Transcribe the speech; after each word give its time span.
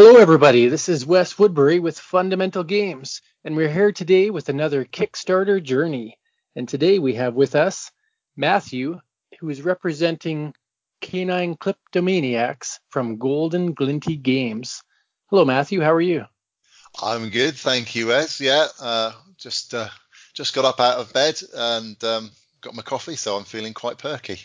Hello, 0.00 0.14
everybody. 0.18 0.68
This 0.68 0.88
is 0.88 1.04
Wes 1.04 1.36
Woodbury 1.40 1.80
with 1.80 1.98
Fundamental 1.98 2.62
Games, 2.62 3.20
and 3.42 3.56
we're 3.56 3.68
here 3.68 3.90
today 3.90 4.30
with 4.30 4.48
another 4.48 4.84
Kickstarter 4.84 5.60
journey. 5.60 6.20
And 6.54 6.68
today 6.68 7.00
we 7.00 7.14
have 7.14 7.34
with 7.34 7.56
us 7.56 7.90
Matthew, 8.36 9.00
who 9.40 9.48
is 9.48 9.60
representing 9.60 10.54
Canine 11.00 11.56
Kleptomaniacs 11.56 12.78
from 12.90 13.18
Golden 13.18 13.72
Glinty 13.72 14.14
Games. 14.14 14.84
Hello, 15.30 15.44
Matthew. 15.44 15.80
How 15.80 15.94
are 15.94 16.00
you? 16.00 16.26
I'm 17.02 17.28
good, 17.30 17.56
thank 17.56 17.96
you, 17.96 18.06
Wes. 18.06 18.40
Yeah, 18.40 18.68
uh, 18.80 19.14
just 19.36 19.74
uh, 19.74 19.88
just 20.32 20.54
got 20.54 20.64
up 20.64 20.78
out 20.78 20.98
of 20.98 21.12
bed 21.12 21.40
and 21.52 22.04
um, 22.04 22.30
got 22.60 22.76
my 22.76 22.82
coffee, 22.82 23.16
so 23.16 23.36
I'm 23.36 23.42
feeling 23.42 23.74
quite 23.74 23.98
perky. 23.98 24.38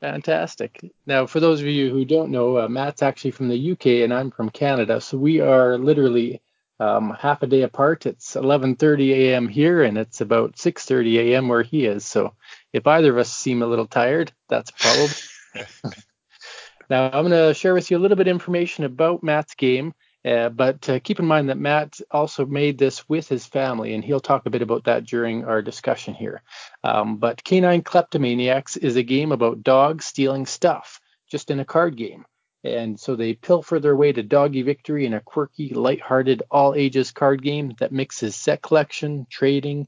Fantastic. 0.00 0.80
Now, 1.06 1.26
for 1.26 1.40
those 1.40 1.60
of 1.60 1.66
you 1.66 1.90
who 1.90 2.04
don't 2.04 2.30
know, 2.30 2.58
uh, 2.58 2.68
Matt's 2.68 3.02
actually 3.02 3.32
from 3.32 3.48
the 3.48 3.72
UK 3.72 3.86
and 4.04 4.14
I'm 4.14 4.30
from 4.30 4.48
Canada, 4.48 5.00
so 5.00 5.18
we 5.18 5.40
are 5.40 5.76
literally 5.76 6.40
um, 6.78 7.16
half 7.18 7.42
a 7.42 7.48
day 7.48 7.62
apart. 7.62 8.06
It's 8.06 8.36
11:30 8.36 9.10
a.m. 9.10 9.48
here, 9.48 9.82
and 9.82 9.98
it's 9.98 10.20
about 10.20 10.56
6:30 10.56 11.18
a.m. 11.18 11.48
where 11.48 11.62
he 11.64 11.84
is. 11.84 12.06
So, 12.06 12.34
if 12.72 12.86
either 12.86 13.10
of 13.10 13.18
us 13.18 13.32
seem 13.32 13.62
a 13.62 13.66
little 13.66 13.88
tired, 13.88 14.32
that's 14.48 14.70
probably. 14.70 15.08
now, 16.90 17.06
I'm 17.06 17.28
going 17.28 17.30
to 17.30 17.54
share 17.54 17.74
with 17.74 17.90
you 17.90 17.96
a 17.96 18.00
little 18.00 18.16
bit 18.16 18.28
of 18.28 18.32
information 18.32 18.84
about 18.84 19.24
Matt's 19.24 19.54
game 19.56 19.94
uh, 20.28 20.48
but 20.50 20.88
uh, 20.88 20.98
keep 21.00 21.18
in 21.20 21.26
mind 21.26 21.48
that 21.48 21.58
Matt 21.58 22.00
also 22.10 22.44
made 22.46 22.76
this 22.76 23.08
with 23.08 23.28
his 23.28 23.46
family, 23.46 23.94
and 23.94 24.04
he'll 24.04 24.20
talk 24.20 24.46
a 24.46 24.50
bit 24.50 24.62
about 24.62 24.84
that 24.84 25.04
during 25.04 25.44
our 25.44 25.62
discussion 25.62 26.14
here. 26.14 26.42
Um, 26.84 27.16
but 27.16 27.42
Canine 27.44 27.82
Kleptomaniacs 27.82 28.76
is 28.76 28.96
a 28.96 29.02
game 29.02 29.32
about 29.32 29.62
dogs 29.62 30.04
stealing 30.04 30.46
stuff, 30.46 31.00
just 31.30 31.50
in 31.50 31.60
a 31.60 31.64
card 31.64 31.96
game. 31.96 32.24
And 32.64 32.98
so 32.98 33.14
they 33.14 33.34
pilfer 33.34 33.78
their 33.78 33.96
way 33.96 34.12
to 34.12 34.22
doggy 34.22 34.62
victory 34.62 35.06
in 35.06 35.14
a 35.14 35.20
quirky, 35.20 35.68
light-hearted, 35.70 36.42
all-ages 36.50 37.12
card 37.12 37.42
game 37.42 37.74
that 37.78 37.92
mixes 37.92 38.34
set 38.34 38.62
collection, 38.62 39.26
trading, 39.30 39.86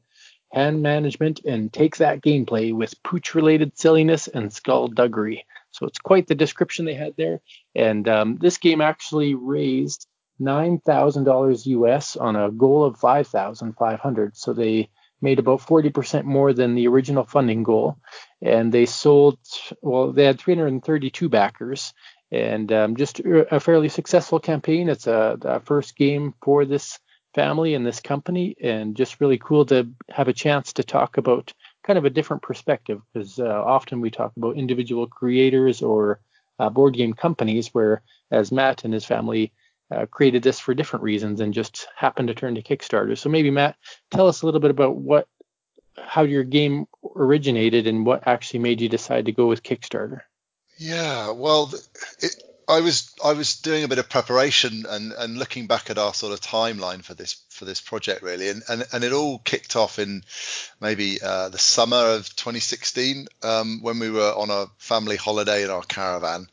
hand 0.53 0.83
management, 0.83 1.41
and 1.45 1.73
takes 1.73 1.99
that 1.99 2.23
gameplay 2.23 2.73
with 2.73 3.03
pooch-related 3.03 3.77
silliness 3.77 4.29
and 4.29 4.53
skullduggery. 4.53 5.45
So 5.73 5.87
it's 5.87 5.99
quite 5.99 6.27
the 6.27 6.35
description 6.35 6.85
they 6.85 6.95
had 6.95 7.15
there. 7.17 7.41
And 7.75 8.09
um, 8.09 8.39
this 8.41 8.59
game 8.59 8.81
actually 8.81 9.35
raised 9.35 10.07
$9,000 10.41 11.67
US 11.67 12.17
on 12.17 12.37
a 12.37 12.51
goal 12.51 12.85
of 12.85 12.99
5,500. 12.99 14.37
So 14.37 14.53
they 14.53 14.89
made 15.21 15.39
about 15.39 15.61
40% 15.61 16.25
more 16.25 16.53
than 16.53 16.75
the 16.75 16.89
original 16.89 17.25
funding 17.25 17.63
goal. 17.63 17.99
And 18.41 18.73
they 18.73 18.87
sold, 18.87 19.39
well, 19.83 20.13
they 20.13 20.25
had 20.25 20.41
332 20.41 21.29
backers 21.29 21.93
and 22.33 22.71
um, 22.73 22.97
just 22.97 23.21
a 23.21 23.61
fairly 23.61 23.89
successful 23.89 24.39
campaign. 24.39 24.89
It's 24.89 25.07
a, 25.07 25.37
a, 25.43 25.61
first 25.61 25.97
game 25.97 26.35
for 26.43 26.65
this 26.65 26.99
family 27.35 27.75
and 27.75 27.85
this 27.85 28.01
company, 28.01 28.57
and 28.63 28.97
just 28.97 29.21
really 29.21 29.39
cool 29.39 29.67
to 29.67 29.89
have 30.09 30.29
a 30.29 30.33
chance 30.33 30.75
to 30.75 30.85
talk 30.85 31.17
about 31.17 31.53
kind 31.85 31.99
of 31.99 32.05
a 32.05 32.11
different 32.11 32.43
perspective 32.43 33.01
because 33.13 33.39
uh, 33.39 33.45
often 33.45 34.01
we 34.01 34.11
talk 34.11 34.33
about 34.37 34.57
individual 34.57 35.07
creators 35.07 35.83
or 35.83 36.21
uh, 36.59 36.69
board 36.71 36.95
game 36.95 37.15
companies, 37.15 37.69
where 37.69 38.03
as 38.31 38.53
Matt 38.53 38.85
and 38.85 38.95
his 38.95 39.05
family 39.05 39.53
uh, 39.91 40.07
created 40.07 40.43
this 40.43 40.61
for 40.61 40.75
different 40.75 41.03
reasons 41.03 41.41
and 41.41 41.55
just 41.55 41.87
happened 41.97 42.29
to 42.29 42.35
turn 42.35 42.55
to 42.55 42.63
Kickstarter. 42.63 43.17
So 43.19 43.29
maybe 43.29 43.51
Matt, 43.51 43.77
tell 44.11 44.29
us 44.29 44.43
a 44.43 44.47
little 44.47 44.61
bit 44.61 44.71
about 44.71 44.97
what 44.97 45.27
how 45.97 46.23
your 46.23 46.45
game 46.45 46.87
originated 47.17 47.87
and 47.87 48.07
what 48.07 48.27
actually 48.27 48.61
made 48.61 48.81
you 48.81 48.89
decide 48.89 49.27
to 49.27 49.33
go 49.33 49.47
with 49.47 49.63
Kickstarter. 49.63 50.21
Yeah, 50.79 51.33
well, 51.33 51.71
it, 52.21 52.35
I 52.71 52.81
was 52.81 53.13
I 53.23 53.33
was 53.33 53.57
doing 53.57 53.83
a 53.83 53.89
bit 53.89 53.99
of 53.99 54.09
preparation 54.09 54.85
and, 54.89 55.13
and 55.13 55.37
looking 55.37 55.67
back 55.67 55.91
at 55.91 55.99
our 55.99 56.15
sort 56.15 56.33
of 56.33 56.41
timeline 56.41 57.03
for 57.03 57.15
this 57.15 57.43
for 57.51 57.65
this 57.65 57.81
project 57.81 58.23
really, 58.23 58.49
and 58.49 58.63
and, 58.69 58.87
and 58.93 59.05
it 59.05 59.13
all 59.13 59.41
kicked 59.41 59.75
off 59.75 59.99
in 59.99 60.23
maybe 60.81 61.21
uh, 61.21 61.49
the 61.49 61.59
summer 61.59 61.97
of 61.97 62.35
2016 62.37 63.27
um, 63.43 63.81
when 63.83 63.99
we 63.99 64.11
were 64.11 64.33
on 64.37 64.51
a 64.51 64.67
family 64.79 65.17
holiday 65.17 65.65
in 65.65 65.71
our 65.71 65.83
caravan. 65.83 66.47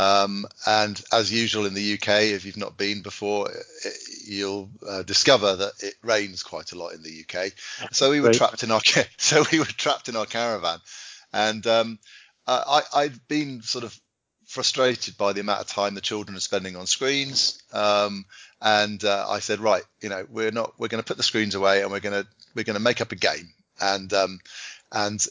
Um, 0.00 0.46
and 0.66 1.00
as 1.12 1.30
usual 1.30 1.66
in 1.66 1.74
the 1.74 1.94
UK, 1.94 2.22
if 2.22 2.44
you've 2.44 2.56
not 2.56 2.78
been 2.78 3.02
before, 3.02 3.50
it, 3.50 3.96
you'll 4.26 4.70
uh, 4.88 5.02
discover 5.02 5.56
that 5.56 5.72
it 5.80 5.94
rains 6.02 6.42
quite 6.42 6.72
a 6.72 6.78
lot 6.78 6.94
in 6.94 7.02
the 7.02 7.24
UK. 7.24 7.52
So 7.92 8.10
we 8.10 8.20
were 8.20 8.28
right. 8.28 8.36
trapped 8.36 8.62
in 8.62 8.70
our 8.70 8.80
so 9.18 9.44
we 9.52 9.58
were 9.58 9.64
trapped 9.64 10.08
in 10.08 10.16
our 10.16 10.26
caravan, 10.26 10.78
and 11.32 11.66
um, 11.66 11.98
I, 12.46 12.82
I'd 12.94 13.28
been 13.28 13.62
sort 13.62 13.84
of 13.84 13.98
frustrated 14.46 15.16
by 15.16 15.32
the 15.32 15.40
amount 15.40 15.60
of 15.60 15.68
time 15.68 15.94
the 15.94 16.00
children 16.00 16.36
are 16.36 16.40
spending 16.40 16.74
on 16.76 16.86
screens. 16.86 17.62
Um, 17.72 18.24
and 18.60 19.02
uh, 19.04 19.26
I 19.28 19.38
said, 19.38 19.60
right, 19.60 19.84
you 20.02 20.08
know, 20.08 20.26
we're 20.28 20.50
not 20.50 20.74
we're 20.78 20.88
going 20.88 21.02
to 21.02 21.06
put 21.06 21.16
the 21.16 21.22
screens 21.22 21.54
away 21.54 21.82
and 21.82 21.90
we're 21.90 22.00
going 22.00 22.22
to 22.22 22.28
we're 22.54 22.64
going 22.64 22.74
to 22.76 22.82
make 22.82 23.00
up 23.00 23.12
a 23.12 23.16
game. 23.16 23.52
And 23.80 24.12
um, 24.12 24.40
and 24.92 25.24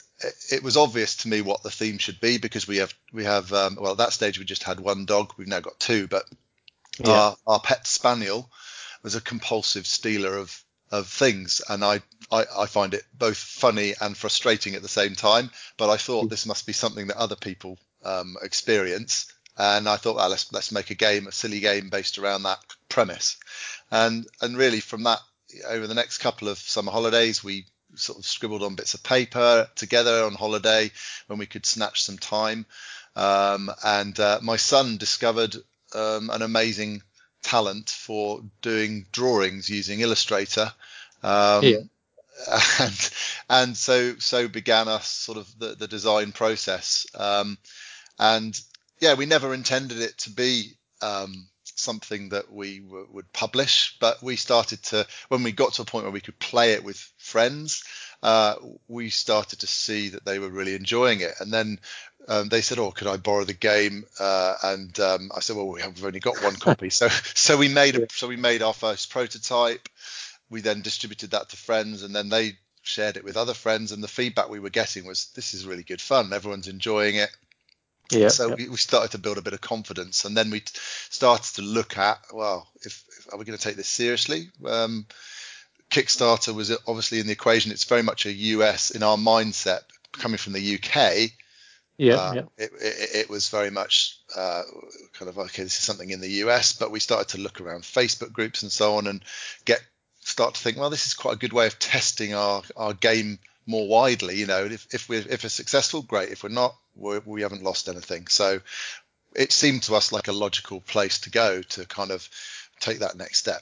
it 0.51 0.63
was 0.63 0.77
obvious 0.77 1.17
to 1.17 1.27
me 1.27 1.41
what 1.41 1.63
the 1.63 1.71
theme 1.71 1.97
should 1.97 2.19
be 2.19 2.37
because 2.37 2.67
we 2.67 2.77
have 2.77 2.93
we 3.11 3.23
have 3.25 3.51
um, 3.53 3.77
well 3.79 3.91
at 3.91 3.97
that 3.97 4.13
stage 4.13 4.39
we 4.39 4.45
just 4.45 4.63
had 4.63 4.79
one 4.79 5.05
dog. 5.05 5.33
We've 5.37 5.47
now 5.47 5.59
got 5.59 5.79
two 5.79 6.07
but 6.07 6.25
yeah. 7.03 7.11
our, 7.11 7.37
our 7.45 7.59
pet 7.59 7.85
spaniel 7.87 8.49
was 9.03 9.15
a 9.15 9.21
compulsive 9.21 9.85
stealer 9.85 10.35
of 10.37 10.63
of 10.91 11.07
things. 11.07 11.61
And 11.67 11.83
I, 11.83 12.01
I, 12.31 12.45
I 12.57 12.65
find 12.65 12.93
it 12.93 13.03
both 13.13 13.37
funny 13.37 13.93
and 13.99 14.17
frustrating 14.17 14.75
at 14.75 14.81
the 14.81 14.87
same 14.87 15.15
time. 15.15 15.51
But 15.77 15.89
I 15.89 15.97
thought 15.97 16.29
this 16.29 16.45
must 16.45 16.65
be 16.65 16.73
something 16.73 17.07
that 17.07 17.17
other 17.17 17.35
people 17.35 17.77
um, 18.03 18.35
experience. 18.41 19.31
And 19.57 19.89
I 19.89 19.97
thought 19.97 20.15
well, 20.15 20.29
let's 20.29 20.51
let's 20.53 20.71
make 20.71 20.89
a 20.89 20.95
game 20.95 21.27
a 21.27 21.31
silly 21.31 21.59
game 21.59 21.89
based 21.89 22.17
around 22.17 22.43
that 22.43 22.59
premise. 22.87 23.37
And 23.91 24.25
and 24.41 24.57
really 24.57 24.79
from 24.79 25.03
that 25.03 25.19
over 25.67 25.85
the 25.85 25.95
next 25.95 26.19
couple 26.19 26.47
of 26.47 26.57
summer 26.57 26.91
holidays 26.91 27.43
we 27.43 27.65
sort 27.95 28.19
of 28.19 28.25
scribbled 28.25 28.63
on 28.63 28.75
bits 28.75 28.93
of 28.93 29.03
paper 29.03 29.69
together 29.75 30.23
on 30.23 30.33
holiday 30.33 30.91
when 31.27 31.39
we 31.39 31.45
could 31.45 31.65
snatch 31.65 32.03
some 32.03 32.17
time. 32.17 32.65
Um, 33.15 33.71
and 33.83 34.19
uh, 34.19 34.39
my 34.41 34.57
son 34.57 34.97
discovered 34.97 35.55
um, 35.93 36.29
an 36.29 36.41
amazing 36.41 37.01
talent 37.41 37.89
for 37.89 38.41
doing 38.61 39.05
drawings 39.11 39.69
using 39.69 40.01
Illustrator. 40.01 40.71
Um, 41.23 41.63
yeah. 41.63 41.79
And 42.79 43.11
and 43.49 43.77
so 43.77 44.15
so 44.17 44.47
began 44.47 44.87
us 44.87 45.09
sort 45.09 45.37
of 45.37 45.59
the, 45.59 45.75
the 45.75 45.89
design 45.89 46.31
process. 46.31 47.05
Um, 47.13 47.57
and 48.17 48.57
yeah, 49.01 49.15
we 49.15 49.25
never 49.25 49.53
intended 49.53 49.99
it 49.99 50.17
to 50.19 50.29
be 50.29 50.77
um, 51.01 51.49
something 51.79 52.29
that 52.29 52.51
we 52.51 52.79
w- 52.79 53.07
would 53.11 53.31
publish, 53.33 53.97
but 53.99 54.21
we 54.21 54.35
started 54.35 54.83
to, 54.83 55.07
when 55.29 55.43
we 55.43 55.51
got 55.51 55.73
to 55.73 55.81
a 55.81 55.85
point 55.85 56.05
where 56.05 56.11
we 56.11 56.21
could 56.21 56.39
play 56.39 56.73
it 56.73 56.83
with 56.83 56.97
friends, 57.17 57.83
uh, 58.21 58.55
we 58.87 59.09
started 59.09 59.59
to 59.59 59.67
see 59.67 60.09
that 60.09 60.25
they 60.25 60.39
were 60.39 60.49
really 60.49 60.75
enjoying 60.75 61.21
it. 61.21 61.33
And 61.39 61.51
then 61.51 61.79
um, 62.27 62.49
they 62.49 62.61
said, 62.61 62.79
"Oh, 62.79 62.91
could 62.91 63.07
I 63.07 63.17
borrow 63.17 63.43
the 63.43 63.53
game?" 63.53 64.05
Uh, 64.19 64.55
and 64.63 64.99
um, 64.99 65.31
I 65.35 65.39
said, 65.39 65.55
"Well, 65.55 65.67
we 65.67 65.81
have 65.81 66.03
only 66.03 66.19
got 66.19 66.43
one 66.43 66.55
copy." 66.55 66.89
so, 67.01 67.07
so 67.07 67.57
we 67.57 67.67
made 67.67 67.95
a, 67.95 68.07
so 68.11 68.27
we 68.27 68.35
made 68.35 68.61
our 68.61 68.73
first 68.73 69.09
prototype. 69.09 69.89
We 70.49 70.61
then 70.61 70.81
distributed 70.81 71.31
that 71.31 71.49
to 71.49 71.57
friends, 71.57 72.03
and 72.03 72.15
then 72.15 72.29
they 72.29 72.57
shared 72.81 73.17
it 73.17 73.23
with 73.23 73.37
other 73.37 73.53
friends. 73.53 73.91
And 73.91 74.03
the 74.03 74.07
feedback 74.07 74.49
we 74.49 74.59
were 74.59 74.69
getting 74.69 75.05
was, 75.05 75.27
"This 75.35 75.53
is 75.53 75.65
really 75.65 75.83
good 75.83 76.01
fun. 76.01 76.33
Everyone's 76.33 76.67
enjoying 76.67 77.15
it." 77.15 77.29
Yeah. 78.11 78.29
So 78.29 78.55
We, 78.55 78.69
we, 78.69 78.77
started 78.77 79.11
to 79.11 79.17
build 79.17 79.37
a 79.37 79.41
bit 79.41 79.53
of 79.53 79.61
confidence, 79.61 80.25
and 80.25 80.35
then 80.35 80.49
we 80.49 80.63
started 80.65 81.55
to 81.55 81.61
look 81.61 81.97
at, 81.97 82.19
well, 82.33 82.67
if, 82.81 83.03
if 83.17 83.33
are 83.33 83.37
we 83.37 83.45
going 83.45 83.57
to 83.57 83.63
take 83.63 83.75
this 83.75 83.87
seriously? 83.87 84.49
Um, 84.65 85.05
Kickstarter 85.89 86.53
was 86.53 86.71
obviously 86.87 87.19
in 87.19 87.27
the 87.27 87.33
equation. 87.33 87.71
It's 87.71 87.83
very 87.83 88.03
much 88.03 88.25
a 88.25 88.31
US 88.31 88.91
in 88.91 89.03
our 89.03 89.17
mindset 89.17 89.81
coming 90.11 90.37
from 90.37 90.53
the 90.53 90.75
UK. 90.75 91.31
Yeah, 91.97 92.15
uh, 92.15 92.33
yeah. 92.33 92.41
It, 92.57 92.71
it, 92.79 93.09
it, 93.15 93.29
was 93.29 93.49
very 93.49 93.71
much 93.71 94.19
uh, 94.35 94.63
kind 95.13 95.27
of 95.27 95.37
okay. 95.37 95.63
This 95.63 95.77
is 95.77 95.83
something 95.83 96.09
in 96.09 96.21
the 96.21 96.31
US, 96.45 96.73
but 96.73 96.91
we 96.91 96.99
started 96.99 97.35
to 97.35 97.41
look 97.41 97.59
around 97.59 97.83
Facebook 97.83 98.31
groups 98.31 98.61
and 98.61 98.71
so 98.71 98.95
on, 98.95 99.07
and 99.07 99.21
get 99.65 99.81
start 100.21 100.55
to 100.55 100.61
think, 100.61 100.77
well, 100.77 100.89
this 100.89 101.07
is 101.07 101.13
quite 101.13 101.33
a 101.33 101.39
good 101.39 101.53
way 101.53 101.67
of 101.67 101.77
testing 101.77 102.33
our 102.33 102.61
our 102.77 102.93
game 102.93 103.39
more 103.65 103.87
widely. 103.87 104.37
You 104.37 104.47
know, 104.47 104.63
if 104.65 104.87
if 104.93 105.09
we're 105.09 105.25
if 105.29 105.43
we're 105.43 105.49
successful, 105.49 106.01
great. 106.01 106.29
If 106.29 106.43
we're 106.43 106.49
not, 106.49 106.75
we're, 106.99 107.21
we 107.25 107.41
have 107.41 107.51
not 107.51 107.61
lost 107.61 107.89
anything. 107.89 108.27
So 108.27 108.59
it 109.35 109.51
seemed 109.51 109.83
to 109.83 109.95
us 109.95 110.11
like 110.11 110.27
a 110.27 110.33
logical 110.33 110.81
place 110.81 111.19
to 111.21 111.29
go 111.29 111.61
to 111.61 111.85
kind 111.85 112.11
of 112.11 112.27
take 112.79 112.99
that 112.99 113.17
next 113.17 113.39
step. 113.39 113.61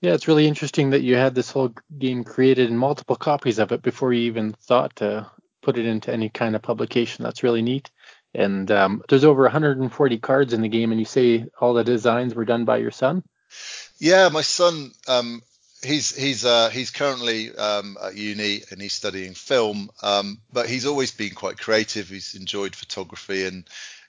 Yeah, 0.00 0.12
it's 0.12 0.28
really 0.28 0.46
interesting 0.46 0.90
that 0.90 1.02
you 1.02 1.16
had 1.16 1.34
this 1.34 1.50
whole 1.50 1.74
game 1.98 2.22
created 2.22 2.70
and 2.70 2.78
multiple 2.78 3.16
copies 3.16 3.58
of 3.58 3.72
it 3.72 3.82
before 3.82 4.12
you 4.12 4.22
even 4.22 4.52
thought 4.52 4.96
to 4.96 5.28
put 5.60 5.76
it 5.76 5.86
into 5.86 6.12
any 6.12 6.28
kind 6.28 6.54
of 6.54 6.62
publication. 6.62 7.24
That's 7.24 7.42
really 7.42 7.62
neat. 7.62 7.90
And 8.34 8.70
um, 8.70 9.02
there's 9.08 9.24
over 9.24 9.42
140 9.42 10.18
cards 10.18 10.52
in 10.52 10.60
the 10.60 10.68
game, 10.68 10.92
and 10.92 11.00
you 11.00 11.06
say 11.06 11.46
all 11.60 11.74
the 11.74 11.82
designs 11.82 12.34
were 12.34 12.44
done 12.44 12.64
by 12.64 12.76
your 12.76 12.90
son. 12.90 13.24
Yeah, 13.98 14.28
my 14.28 14.42
son 14.42 14.92
um, 15.08 15.42
he's 15.82 16.14
he's 16.14 16.44
uh, 16.44 16.70
he's 16.70 16.90
currently 16.90 17.54
um, 17.56 17.96
at 18.02 18.16
uni 18.16 18.62
and 18.70 18.80
he's 18.80 18.92
studying 18.92 19.34
film, 19.34 19.90
um, 20.02 20.40
but 20.52 20.68
he's 20.68 20.86
always 20.86 21.10
been 21.12 21.34
quite 21.34 21.58
creative. 21.58 22.08
He's 22.08 22.34
enjoyed 22.34 22.74
photography 22.74 23.46
and 23.46 23.64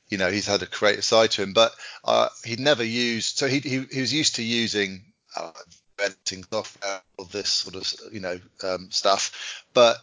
you 0.10 0.18
know 0.18 0.32
he's 0.32 0.48
had 0.48 0.64
a 0.64 0.68
creative 0.68 1.04
side 1.04 1.32
to 1.32 1.44
him, 1.44 1.54
but 1.54 1.74
uh, 2.04 2.30
he'd 2.44 2.60
never 2.60 2.84
used. 2.84 3.38
So 3.38 3.48
he, 3.48 3.60
he 3.60 3.86
he 3.92 4.02
was 4.02 4.14
used 4.14 4.36
to 4.36 4.44
using 4.44 5.06
uh, 5.36 5.52
editing 6.00 6.44
software, 6.52 7.02
all 7.18 7.26
this 7.26 7.50
sort 7.50 7.76
of 7.76 8.14
you 8.14 8.20
know 8.20 8.40
um, 8.64 8.90
stuff, 8.92 9.64
but 9.74 9.98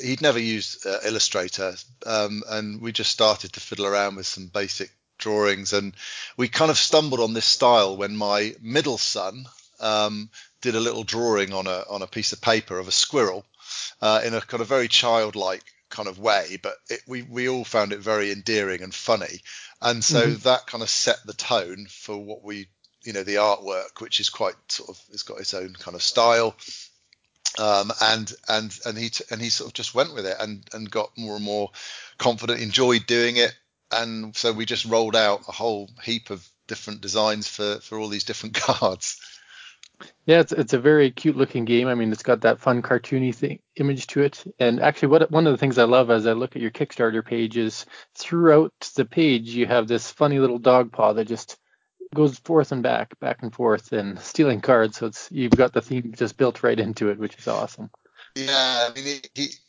he'd 0.00 0.22
never 0.22 0.38
used 0.38 0.86
uh, 0.86 0.98
Illustrator, 1.04 1.74
um, 2.04 2.42
and 2.48 2.80
we 2.80 2.92
just 2.92 3.12
started 3.12 3.52
to 3.52 3.60
fiddle 3.60 3.86
around 3.86 4.16
with 4.16 4.26
some 4.26 4.48
basic 4.48 4.90
drawings, 5.18 5.72
and 5.72 5.94
we 6.36 6.48
kind 6.48 6.70
of 6.70 6.76
stumbled 6.76 7.20
on 7.20 7.32
this 7.32 7.46
style 7.46 7.96
when 7.96 8.16
my 8.16 8.54
middle 8.60 8.98
son 8.98 9.46
um, 9.80 10.30
did 10.60 10.74
a 10.74 10.80
little 10.80 11.04
drawing 11.04 11.52
on 11.52 11.66
a 11.66 11.84
on 11.88 12.02
a 12.02 12.06
piece 12.06 12.32
of 12.32 12.40
paper 12.40 12.78
of 12.78 12.88
a 12.88 12.92
squirrel 12.92 13.44
uh, 14.00 14.20
in 14.24 14.34
a 14.34 14.40
kind 14.40 14.60
of 14.60 14.68
very 14.68 14.88
childlike 14.88 15.64
kind 15.88 16.08
of 16.08 16.18
way, 16.18 16.58
but 16.62 16.76
it, 16.88 17.00
we 17.06 17.22
we 17.22 17.48
all 17.48 17.64
found 17.64 17.92
it 17.92 18.00
very 18.00 18.32
endearing 18.32 18.82
and 18.82 18.94
funny, 18.94 19.40
and 19.80 20.04
so 20.04 20.22
mm-hmm. 20.22 20.42
that 20.42 20.66
kind 20.66 20.82
of 20.82 20.90
set 20.90 21.18
the 21.24 21.32
tone 21.32 21.86
for 21.88 22.16
what 22.16 22.42
we 22.42 22.68
you 23.04 23.12
know 23.12 23.22
the 23.22 23.36
artwork, 23.36 24.00
which 24.00 24.20
is 24.20 24.28
quite 24.28 24.54
sort 24.68 24.90
of 24.90 25.00
it's 25.12 25.22
got 25.22 25.40
its 25.40 25.54
own 25.54 25.74
kind 25.74 25.94
of 25.94 26.02
style. 26.02 26.54
Um, 27.58 27.90
and 28.02 28.30
and 28.48 28.78
and 28.84 28.98
he 28.98 29.08
t- 29.08 29.24
and 29.30 29.40
he 29.40 29.48
sort 29.48 29.70
of 29.70 29.74
just 29.74 29.94
went 29.94 30.12
with 30.12 30.26
it 30.26 30.36
and 30.38 30.68
and 30.72 30.90
got 30.90 31.16
more 31.16 31.36
and 31.36 31.44
more 31.44 31.70
confident, 32.18 32.60
enjoyed 32.60 33.06
doing 33.06 33.36
it, 33.36 33.54
and 33.90 34.36
so 34.36 34.52
we 34.52 34.66
just 34.66 34.84
rolled 34.84 35.16
out 35.16 35.42
a 35.48 35.52
whole 35.52 35.88
heap 36.02 36.30
of 36.30 36.46
different 36.66 37.00
designs 37.00 37.48
for 37.48 37.78
for 37.80 37.98
all 37.98 38.08
these 38.08 38.24
different 38.24 38.54
cards. 38.66 39.20
Yeah, 40.26 40.40
it's 40.40 40.52
it's 40.52 40.72
a 40.72 40.78
very 40.78 41.10
cute 41.10 41.36
looking 41.36 41.64
game. 41.64 41.88
I 41.88 41.94
mean, 41.94 42.12
it's 42.12 42.22
got 42.22 42.42
that 42.42 42.60
fun 42.60 42.82
cartoony 42.82 43.34
thing 43.34 43.60
image 43.76 44.06
to 44.08 44.22
it. 44.22 44.44
And 44.58 44.80
actually, 44.80 45.08
what 45.08 45.30
one 45.30 45.46
of 45.46 45.52
the 45.52 45.56
things 45.58 45.78
I 45.78 45.84
love 45.84 46.10
as 46.10 46.26
I 46.26 46.32
look 46.32 46.56
at 46.56 46.62
your 46.62 46.70
Kickstarter 46.70 47.24
page 47.24 47.56
is 47.56 47.86
throughout 48.14 48.72
the 48.96 49.04
page 49.04 49.48
you 49.50 49.66
have 49.66 49.88
this 49.88 50.10
funny 50.10 50.38
little 50.38 50.58
dog 50.58 50.92
paw 50.92 51.12
that 51.14 51.26
just 51.26 51.58
goes 52.14 52.38
forth 52.40 52.72
and 52.72 52.82
back, 52.82 53.18
back 53.20 53.42
and 53.42 53.54
forth, 53.54 53.92
and 53.92 54.18
stealing 54.20 54.60
cards. 54.60 54.98
So 54.98 55.06
it's 55.06 55.28
you've 55.32 55.52
got 55.52 55.72
the 55.72 55.82
theme 55.82 56.14
just 56.16 56.36
built 56.36 56.62
right 56.62 56.78
into 56.80 57.10
it, 57.10 57.18
which 57.18 57.38
is 57.38 57.48
awesome. 57.48 57.90
Yeah, 58.36 58.90
I 58.90 59.00
mean, 59.00 59.20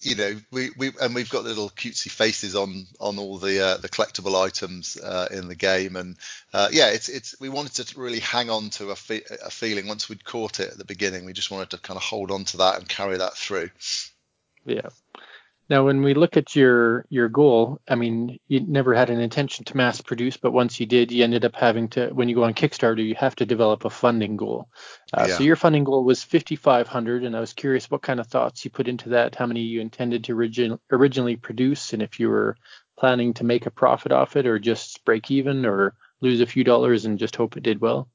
you 0.01 0.15
know, 0.17 0.35
we, 0.51 0.71
we 0.77 0.91
and 1.01 1.15
we've 1.15 1.29
got 1.29 1.45
little 1.45 1.69
cutesy 1.69 2.11
faces 2.11 2.53
on 2.53 2.85
on 2.99 3.17
all 3.17 3.37
the 3.37 3.65
uh, 3.65 3.77
the 3.77 3.87
collectible 3.87 4.35
items 4.35 4.97
uh, 4.97 5.29
in 5.31 5.47
the 5.47 5.55
game, 5.55 5.95
and 5.95 6.17
uh, 6.53 6.67
yeah, 6.73 6.89
it's 6.89 7.07
it's 7.07 7.39
we 7.39 7.47
wanted 7.47 7.87
to 7.87 7.99
really 7.99 8.19
hang 8.19 8.49
on 8.49 8.69
to 8.71 8.89
a, 8.89 8.95
fe- 8.97 9.23
a 9.45 9.49
feeling 9.49 9.87
once 9.87 10.09
we'd 10.09 10.25
caught 10.25 10.59
it 10.59 10.71
at 10.71 10.77
the 10.77 10.83
beginning. 10.83 11.23
We 11.23 11.31
just 11.31 11.49
wanted 11.49 11.69
to 11.69 11.77
kind 11.77 11.95
of 11.95 12.03
hold 12.03 12.29
on 12.29 12.43
to 12.43 12.57
that 12.57 12.77
and 12.77 12.89
carry 12.89 13.17
that 13.19 13.37
through. 13.37 13.69
Yeah, 14.65 14.89
now, 15.69 15.83
when 15.85 16.01
we 16.01 16.13
look 16.13 16.37
at 16.37 16.55
your 16.55 17.05
your 17.09 17.27
goal, 17.27 17.79
I 17.89 17.95
mean, 17.95 18.39
you 18.47 18.61
never 18.61 18.93
had 18.93 19.09
an 19.09 19.19
intention 19.19 19.65
to 19.65 19.75
mass 19.75 19.99
produce, 19.99 20.37
but 20.37 20.53
once 20.53 20.79
you 20.79 20.85
did, 20.85 21.11
you 21.11 21.23
ended 21.23 21.43
up 21.43 21.55
having 21.55 21.89
to. 21.89 22.07
When 22.09 22.29
you 22.29 22.35
go 22.35 22.45
on 22.45 22.53
Kickstarter, 22.53 23.05
you 23.05 23.15
have 23.15 23.35
to 23.37 23.45
develop 23.45 23.83
a 23.83 23.89
funding 23.89 24.37
goal. 24.37 24.69
Uh, 25.13 25.25
yeah. 25.27 25.37
So 25.37 25.43
your 25.43 25.57
funding 25.57 25.83
goal 25.83 26.05
was 26.05 26.23
5,500, 26.23 27.23
and 27.23 27.35
I 27.35 27.41
was 27.41 27.51
curious 27.51 27.91
what 27.91 28.01
kind 28.01 28.21
of 28.21 28.27
thoughts 28.27 28.63
you 28.63 28.71
put 28.71 28.87
into 28.87 29.09
that, 29.09 29.35
how 29.35 29.45
many 29.45 29.61
you 29.61 29.81
intended 29.81 30.23
to 30.25 30.33
origin, 30.33 30.79
originally 30.89 31.35
produce, 31.35 31.91
and 31.91 32.01
if 32.01 32.17
you 32.19 32.29
were 32.29 32.55
planning 32.97 33.33
to 33.35 33.43
make 33.43 33.65
a 33.65 33.71
profit 33.71 34.13
off 34.13 34.37
it, 34.37 34.47
or 34.47 34.59
just 34.59 35.03
break 35.03 35.29
even, 35.31 35.65
or 35.65 35.95
lose 36.21 36.39
a 36.39 36.45
few 36.45 36.63
dollars 36.63 37.05
and 37.05 37.19
just 37.19 37.35
hope 37.35 37.57
it 37.57 37.63
did 37.63 37.81
well. 37.81 38.07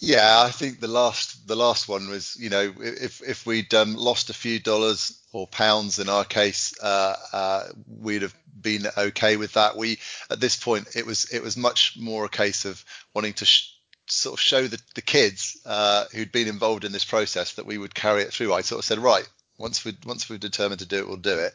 Yeah, 0.00 0.42
I 0.46 0.50
think 0.50 0.78
the 0.80 0.88
last 0.88 1.48
the 1.48 1.56
last 1.56 1.88
one 1.88 2.08
was 2.08 2.36
you 2.38 2.50
know 2.50 2.72
if 2.78 3.20
if 3.26 3.44
we'd 3.46 3.74
um, 3.74 3.96
lost 3.96 4.30
a 4.30 4.34
few 4.34 4.60
dollars 4.60 5.20
or 5.32 5.46
pounds 5.48 5.98
in 5.98 6.08
our 6.08 6.24
case, 6.24 6.72
uh, 6.80 7.14
uh, 7.32 7.64
we'd 7.86 8.22
have 8.22 8.34
been 8.60 8.86
okay 8.96 9.36
with 9.36 9.54
that. 9.54 9.76
We 9.76 9.98
at 10.30 10.38
this 10.40 10.54
point 10.56 10.94
it 10.94 11.04
was 11.04 11.24
it 11.34 11.42
was 11.42 11.56
much 11.56 11.96
more 11.98 12.24
a 12.24 12.28
case 12.28 12.64
of 12.64 12.84
wanting 13.12 13.32
to 13.34 13.44
sh- 13.44 13.72
sort 14.06 14.34
of 14.34 14.40
show 14.40 14.68
the, 14.68 14.80
the 14.94 15.02
kids 15.02 15.60
uh, 15.66 16.04
who'd 16.14 16.32
been 16.32 16.48
involved 16.48 16.84
in 16.84 16.92
this 16.92 17.04
process 17.04 17.54
that 17.54 17.66
we 17.66 17.76
would 17.76 17.94
carry 17.94 18.22
it 18.22 18.32
through. 18.32 18.52
I 18.54 18.60
sort 18.60 18.78
of 18.78 18.84
said 18.84 18.98
right 19.00 19.28
once 19.58 19.84
we 19.84 19.96
once 20.06 20.28
we've 20.28 20.38
determined 20.38 20.78
to 20.78 20.86
do 20.86 20.98
it, 20.98 21.08
we'll 21.08 21.16
do 21.16 21.38
it. 21.38 21.54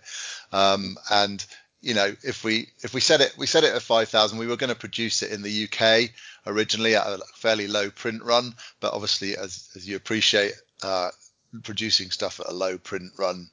Um, 0.51 0.97
and 1.09 1.45
you 1.83 1.93
know 1.93 2.13
if 2.23 2.43
we 2.43 2.67
if 2.83 2.93
we 2.93 2.99
set 3.01 3.21
it 3.21 3.35
we 3.37 3.45
set 3.45 3.63
it 3.63 3.75
at 3.75 3.81
5000 3.81 4.37
we 4.37 4.47
were 4.47 4.55
going 4.55 4.69
to 4.69 4.75
produce 4.75 5.21
it 5.21 5.31
in 5.31 5.41
the 5.41 5.65
uk 5.65 6.09
originally 6.45 6.95
at 6.95 7.05
a 7.05 7.19
fairly 7.35 7.67
low 7.67 7.89
print 7.89 8.23
run 8.23 8.53
but 8.79 8.93
obviously 8.93 9.35
as, 9.37 9.69
as 9.75 9.87
you 9.87 9.95
appreciate 9.95 10.53
uh, 10.83 11.09
producing 11.63 12.09
stuff 12.09 12.39
at 12.39 12.49
a 12.49 12.53
low 12.53 12.77
print 12.77 13.11
run 13.17 13.47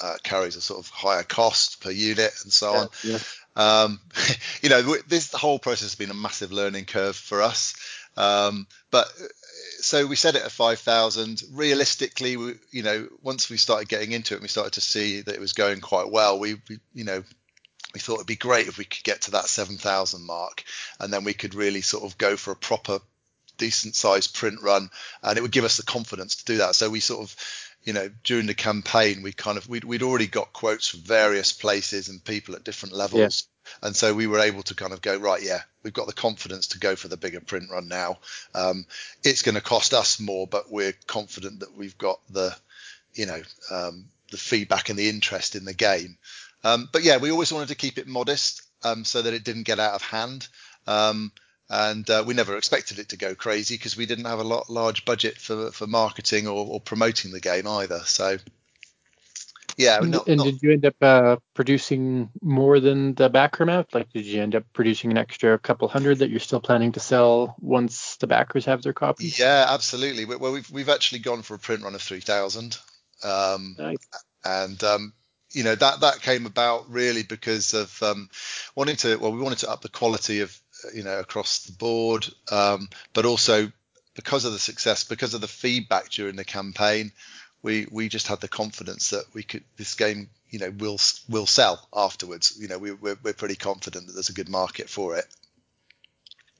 uh, 0.00 0.16
carries 0.22 0.56
a 0.56 0.60
sort 0.60 0.80
of 0.80 0.88
higher 0.90 1.22
cost 1.22 1.80
per 1.80 1.90
unit 1.90 2.32
and 2.42 2.52
so 2.52 2.72
yeah, 2.72 2.80
on. 2.80 2.88
yeah. 3.04 3.18
Um, 3.56 4.00
you 4.62 4.68
know 4.68 4.96
this 5.06 5.32
whole 5.32 5.58
process 5.58 5.82
has 5.82 5.94
been 5.94 6.10
a 6.10 6.14
massive 6.14 6.52
learning 6.52 6.86
curve 6.86 7.16
for 7.16 7.42
us. 7.42 7.74
Um, 8.16 8.66
but 8.90 9.08
so 9.78 10.06
we 10.06 10.16
set 10.16 10.36
it 10.36 10.42
at 10.42 10.52
5000 10.52 11.42
realistically 11.52 12.36
we, 12.36 12.54
you 12.70 12.82
know 12.82 13.08
once 13.22 13.50
we 13.50 13.56
started 13.56 13.88
getting 13.88 14.12
into 14.12 14.34
it 14.34 14.38
and 14.38 14.42
we 14.42 14.48
started 14.48 14.74
to 14.74 14.80
see 14.80 15.20
that 15.20 15.34
it 15.34 15.40
was 15.40 15.52
going 15.52 15.80
quite 15.80 16.10
well. 16.10 16.38
We, 16.38 16.54
we 16.68 16.78
you 16.92 17.04
know 17.04 17.22
we 17.94 18.00
thought 18.00 18.16
it'd 18.16 18.26
be 18.26 18.36
great 18.36 18.66
if 18.66 18.76
we 18.76 18.84
could 18.84 19.04
get 19.04 19.22
to 19.22 19.30
that 19.32 19.46
7,000 19.46 20.26
mark 20.26 20.64
and 21.00 21.12
then 21.12 21.24
we 21.24 21.32
could 21.32 21.54
really 21.54 21.80
sort 21.80 22.04
of 22.04 22.18
go 22.18 22.36
for 22.36 22.50
a 22.50 22.56
proper 22.56 22.98
decent 23.56 23.94
sized 23.94 24.34
print 24.34 24.60
run 24.62 24.90
and 25.22 25.38
it 25.38 25.40
would 25.40 25.52
give 25.52 25.64
us 25.64 25.76
the 25.76 25.84
confidence 25.84 26.36
to 26.36 26.44
do 26.44 26.56
that. 26.58 26.74
So 26.74 26.90
we 26.90 26.98
sort 26.98 27.22
of, 27.22 27.36
you 27.84 27.92
know, 27.92 28.10
during 28.24 28.46
the 28.46 28.54
campaign, 28.54 29.22
we 29.22 29.32
kind 29.32 29.56
of, 29.56 29.68
we'd, 29.68 29.84
we'd 29.84 30.02
already 30.02 30.26
got 30.26 30.52
quotes 30.52 30.88
from 30.88 31.00
various 31.00 31.52
places 31.52 32.08
and 32.08 32.24
people 32.24 32.56
at 32.56 32.64
different 32.64 32.96
levels. 32.96 33.46
Yeah. 33.46 33.86
And 33.86 33.96
so 33.96 34.12
we 34.12 34.26
were 34.26 34.40
able 34.40 34.62
to 34.64 34.74
kind 34.74 34.92
of 34.92 35.00
go, 35.00 35.16
right, 35.16 35.42
yeah, 35.42 35.62
we've 35.82 35.92
got 35.92 36.06
the 36.06 36.12
confidence 36.12 36.68
to 36.68 36.78
go 36.78 36.96
for 36.96 37.08
the 37.08 37.16
bigger 37.16 37.40
print 37.40 37.70
run 37.70 37.88
now. 37.88 38.18
Um, 38.54 38.86
it's 39.22 39.42
going 39.42 39.54
to 39.54 39.60
cost 39.60 39.94
us 39.94 40.20
more, 40.20 40.46
but 40.46 40.70
we're 40.70 40.94
confident 41.06 41.60
that 41.60 41.76
we've 41.76 41.96
got 41.96 42.20
the, 42.28 42.54
you 43.14 43.26
know, 43.26 43.40
um, 43.70 44.06
the 44.30 44.36
feedback 44.36 44.88
and 44.88 44.98
the 44.98 45.08
interest 45.08 45.54
in 45.54 45.64
the 45.64 45.72
game 45.72 46.18
um, 46.64 46.88
but 46.92 47.04
yeah, 47.04 47.18
we 47.18 47.30
always 47.30 47.52
wanted 47.52 47.68
to 47.68 47.74
keep 47.74 47.98
it 47.98 48.06
modest 48.06 48.62
um, 48.82 49.04
so 49.04 49.22
that 49.22 49.34
it 49.34 49.44
didn't 49.44 49.64
get 49.64 49.78
out 49.78 49.94
of 49.94 50.02
hand. 50.02 50.48
Um, 50.86 51.32
and 51.70 52.08
uh, 52.10 52.24
we 52.26 52.34
never 52.34 52.56
expected 52.56 52.98
it 52.98 53.10
to 53.10 53.16
go 53.16 53.34
crazy 53.34 53.76
because 53.76 53.96
we 53.96 54.06
didn't 54.06 54.26
have 54.26 54.38
a 54.38 54.44
lot 54.44 54.68
large 54.68 55.04
budget 55.04 55.38
for 55.38 55.70
for 55.70 55.86
marketing 55.86 56.46
or, 56.46 56.66
or 56.66 56.80
promoting 56.80 57.30
the 57.30 57.40
game 57.40 57.66
either. 57.66 58.00
So 58.00 58.36
yeah. 59.76 59.98
Not, 60.02 60.28
and, 60.28 60.38
not, 60.38 60.44
did 60.44 60.62
you 60.62 60.72
end 60.72 60.84
up 60.86 60.94
uh, 61.00 61.36
producing 61.54 62.30
more 62.42 62.80
than 62.80 63.14
the 63.14 63.28
backer 63.28 63.62
amount? 63.64 63.94
Like, 63.94 64.12
did 64.12 64.26
you 64.26 64.42
end 64.42 64.54
up 64.54 64.64
producing 64.72 65.10
an 65.10 65.18
extra 65.18 65.58
couple 65.58 65.88
hundred 65.88 66.18
that 66.18 66.30
you're 66.30 66.40
still 66.40 66.60
planning 66.60 66.92
to 66.92 67.00
sell 67.00 67.56
once 67.60 68.16
the 68.16 68.26
backers 68.26 68.64
have 68.66 68.82
their 68.82 68.92
copies? 68.92 69.38
Yeah, 69.38 69.66
absolutely. 69.68 70.24
Well, 70.24 70.52
we've 70.52 70.70
we've 70.70 70.88
actually 70.88 71.20
gone 71.20 71.42
for 71.42 71.54
a 71.54 71.58
print 71.58 71.82
run 71.82 71.94
of 71.94 72.02
three 72.02 72.20
thousand. 72.20 72.78
Um, 73.22 73.76
nice. 73.78 73.96
And 74.44 74.82
um, 74.84 75.12
you 75.54 75.64
know 75.64 75.74
that 75.74 76.00
that 76.00 76.20
came 76.20 76.46
about 76.46 76.90
really 76.90 77.22
because 77.22 77.74
of 77.74 78.02
um, 78.02 78.28
wanting 78.74 78.96
to 78.96 79.16
well 79.16 79.32
we 79.32 79.40
wanted 79.40 79.58
to 79.58 79.70
up 79.70 79.82
the 79.82 79.88
quality 79.88 80.40
of 80.40 80.56
you 80.94 81.02
know 81.02 81.20
across 81.20 81.64
the 81.64 81.72
board 81.72 82.26
um, 82.50 82.88
but 83.12 83.24
also 83.24 83.70
because 84.14 84.44
of 84.44 84.52
the 84.52 84.58
success 84.58 85.04
because 85.04 85.34
of 85.34 85.40
the 85.40 85.48
feedback 85.48 86.10
during 86.10 86.36
the 86.36 86.44
campaign 86.44 87.12
we 87.62 87.86
we 87.90 88.08
just 88.08 88.26
had 88.26 88.40
the 88.40 88.48
confidence 88.48 89.10
that 89.10 89.24
we 89.34 89.42
could 89.42 89.64
this 89.76 89.94
game 89.94 90.28
you 90.50 90.58
know 90.58 90.70
will 90.78 90.98
will 91.28 91.46
sell 91.46 91.88
afterwards 91.94 92.56
you 92.58 92.68
know 92.68 92.78
we, 92.78 92.92
we're, 92.92 93.18
we're 93.22 93.32
pretty 93.32 93.56
confident 93.56 94.06
that 94.06 94.12
there's 94.12 94.28
a 94.28 94.34
good 94.34 94.48
market 94.48 94.88
for 94.88 95.16
it 95.16 95.26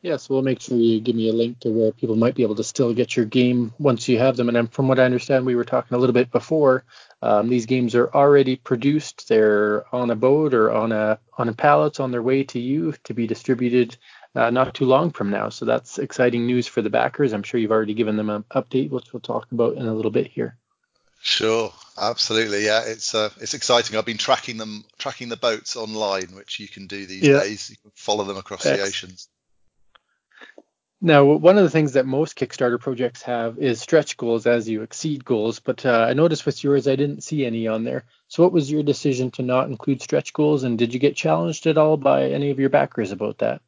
yeah, 0.05 0.19
so 0.19 0.35
we'll 0.35 0.43
make 0.43 0.61
sure 0.61 0.77
you 0.77 1.01
give 1.01 1.17
me 1.17 1.31
a 1.31 1.33
link 1.33 1.61
to 1.61 1.71
where 1.71 1.91
people 1.91 2.15
might 2.15 2.35
be 2.35 2.43
able 2.43 2.57
to 2.57 2.63
still 2.63 2.93
get 2.93 3.17
your 3.17 3.25
game 3.25 3.73
once 3.79 4.07
you 4.07 4.19
have 4.19 4.37
them. 4.37 4.51
And 4.51 4.71
from 4.71 4.87
what 4.87 5.01
I 5.01 5.05
understand, 5.05 5.47
we 5.47 5.55
were 5.55 5.65
talking 5.65 5.97
a 5.97 5.99
little 5.99 6.13
bit 6.13 6.31
before. 6.31 6.85
Um, 7.25 7.49
these 7.49 7.64
games 7.64 7.95
are 7.95 8.12
already 8.12 8.57
produced. 8.57 9.31
They're 9.31 9.87
on 9.95 10.11
a 10.11 10.14
boat 10.14 10.52
or 10.52 10.71
on 10.71 10.93
a 10.93 11.19
on 11.38 11.49
a 11.49 11.54
pallet 11.54 11.99
on 11.99 12.11
their 12.11 12.23
way 12.23 12.45
to 12.45 12.61
you 12.61 12.93
to 13.04 13.14
be 13.14 13.26
distributed 13.26 13.97
uh, 14.35 14.50
not 14.50 14.75
too 14.75 14.85
long 14.85 15.11
from 15.11 15.31
now. 15.31 15.49
So 15.49 15.64
that's 15.64 15.99
exciting 15.99 16.47
news 16.47 16.66
for 16.66 16.83
the 16.83 16.90
backers. 16.90 17.33
I'm 17.33 17.43
sure 17.43 17.59
you've 17.59 17.71
already 17.71 17.95
given 17.95 18.16
them 18.16 18.28
an 18.28 18.45
update, 18.54 18.90
which 18.90 19.11
we'll 19.11 19.21
talk 19.21 19.50
about 19.52 19.78
in 19.78 19.87
a 19.87 19.95
little 19.95 20.11
bit 20.11 20.26
here. 20.26 20.59
Sure, 21.23 21.73
absolutely. 21.99 22.66
Yeah, 22.66 22.83
it's 22.85 23.14
uh, 23.14 23.31
it's 23.40 23.54
exciting. 23.54 23.97
I've 23.97 24.04
been 24.04 24.19
tracking 24.19 24.59
them, 24.59 24.85
tracking 24.99 25.31
the 25.31 25.38
boats 25.38 25.76
online, 25.76 26.35
which 26.35 26.61
you 26.61 26.69
can 26.69 26.87
do 26.87 27.07
these 27.07 27.23
yeah. 27.23 27.40
days. 27.40 27.71
You 27.71 27.76
can 27.81 27.93
follow 27.95 28.25
them 28.25 28.37
across 28.37 28.64
the 28.64 28.83
oceans. 28.83 29.31
Now, 31.05 31.23
one 31.25 31.59
of 31.59 31.65
the 31.65 31.71
things 31.71 31.93
that 31.93 32.07
most 32.07 32.35
Kickstarter 32.35 32.81
projects 32.81 33.21
have 33.25 33.59
is 33.59 33.79
stretch 33.79 34.17
goals 34.17 34.47
as 34.47 34.67
you 34.67 34.81
exceed 34.81 35.23
goals, 35.23 35.61
but 35.61 35.85
uh, 35.85 36.07
I 36.09 36.15
noticed 36.15 36.47
with 36.47 36.65
yours 36.65 36.89
I 36.89 36.97
didn't 36.97 37.23
see 37.23 37.45
any 37.45 37.69
on 37.69 37.85
there. 37.85 38.05
So, 38.29 38.43
what 38.43 38.53
was 38.53 38.73
your 38.73 38.83
decision 38.83 39.31
to 39.33 39.43
not 39.43 39.69
include 39.69 40.01
stretch 40.01 40.33
goals, 40.33 40.65
and 40.65 40.79
did 40.79 40.95
you 40.95 40.99
get 40.99 41.15
challenged 41.15 41.67
at 41.67 41.77
all 41.77 41.99
by 41.99 42.31
any 42.31 42.51
of 42.51 42.59
your 42.59 42.71
backers 42.71 43.13
about 43.13 43.37
that? 43.41 43.61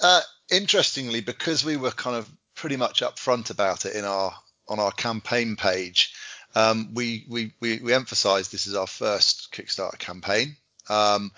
Uh, 0.00 0.20
interestingly, 0.48 1.20
because 1.20 1.64
we 1.64 1.76
were 1.76 1.90
kind 1.90 2.14
of 2.14 2.30
pretty 2.54 2.76
much 2.76 3.02
upfront 3.02 3.50
about 3.50 3.84
it 3.84 3.96
in 3.96 4.04
our 4.04 4.32
on 4.68 4.78
our 4.78 4.92
campaign 4.92 5.56
page, 5.56 6.14
um, 6.54 6.94
we, 6.94 7.26
we 7.28 7.52
we 7.60 7.80
we 7.80 7.92
emphasised 7.92 8.52
this 8.52 8.68
is 8.68 8.76
our 8.76 8.86
first 8.86 9.48
Kickstarter 9.50 9.98
campaign. 9.98 10.54
Um, 10.88 11.32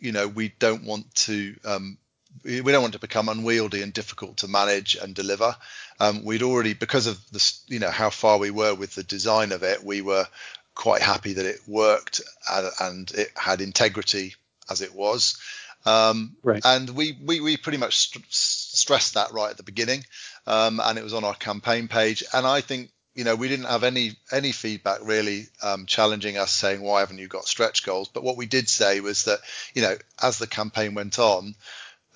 you 0.00 0.12
know 0.12 0.28
we 0.28 0.48
don't 0.58 0.84
want 0.84 1.14
to 1.14 1.54
um, 1.66 1.98
we 2.44 2.60
don't 2.60 2.82
want 2.82 2.94
to 2.94 2.98
become 2.98 3.28
unwieldy 3.28 3.82
and 3.82 3.92
difficult 3.92 4.38
to 4.38 4.48
manage 4.48 4.96
and 4.96 5.14
deliver. 5.14 5.56
Um, 6.00 6.24
we'd 6.24 6.42
already 6.42 6.74
because 6.74 7.06
of 7.06 7.18
the 7.30 7.52
you 7.68 7.78
know 7.78 7.90
how 7.90 8.10
far 8.10 8.38
we 8.38 8.50
were 8.50 8.74
with 8.74 8.94
the 8.94 9.02
design 9.02 9.52
of 9.52 9.62
it, 9.62 9.84
we 9.84 10.00
were 10.00 10.26
quite 10.74 11.02
happy 11.02 11.34
that 11.34 11.46
it 11.46 11.60
worked 11.66 12.22
and, 12.50 12.70
and 12.80 13.10
it 13.12 13.28
had 13.36 13.60
integrity 13.60 14.34
as 14.70 14.80
it 14.80 14.94
was. 14.94 15.38
Um, 15.84 16.36
right. 16.42 16.62
And 16.64 16.90
we, 16.90 17.18
we, 17.22 17.40
we 17.40 17.56
pretty 17.56 17.78
much 17.78 17.98
st- 17.98 18.24
stressed 18.28 19.14
that 19.14 19.32
right 19.32 19.50
at 19.50 19.56
the 19.56 19.62
beginning, 19.62 20.04
um, 20.46 20.80
and 20.82 20.98
it 20.98 21.04
was 21.04 21.14
on 21.14 21.24
our 21.24 21.34
campaign 21.34 21.88
page. 21.88 22.22
And 22.32 22.46
I 22.46 22.60
think 22.60 22.90
you 23.14 23.24
know 23.24 23.34
we 23.34 23.48
didn't 23.48 23.66
have 23.66 23.84
any 23.84 24.16
any 24.30 24.52
feedback 24.52 25.00
really 25.02 25.46
um, 25.62 25.86
challenging 25.86 26.38
us 26.38 26.50
saying 26.50 26.80
why 26.80 27.00
haven't 27.00 27.18
you 27.18 27.28
got 27.28 27.46
stretch 27.46 27.84
goals. 27.84 28.08
But 28.08 28.22
what 28.22 28.36
we 28.36 28.46
did 28.46 28.68
say 28.68 29.00
was 29.00 29.24
that 29.24 29.40
you 29.74 29.82
know 29.82 29.96
as 30.22 30.38
the 30.38 30.46
campaign 30.46 30.94
went 30.94 31.18
on. 31.18 31.54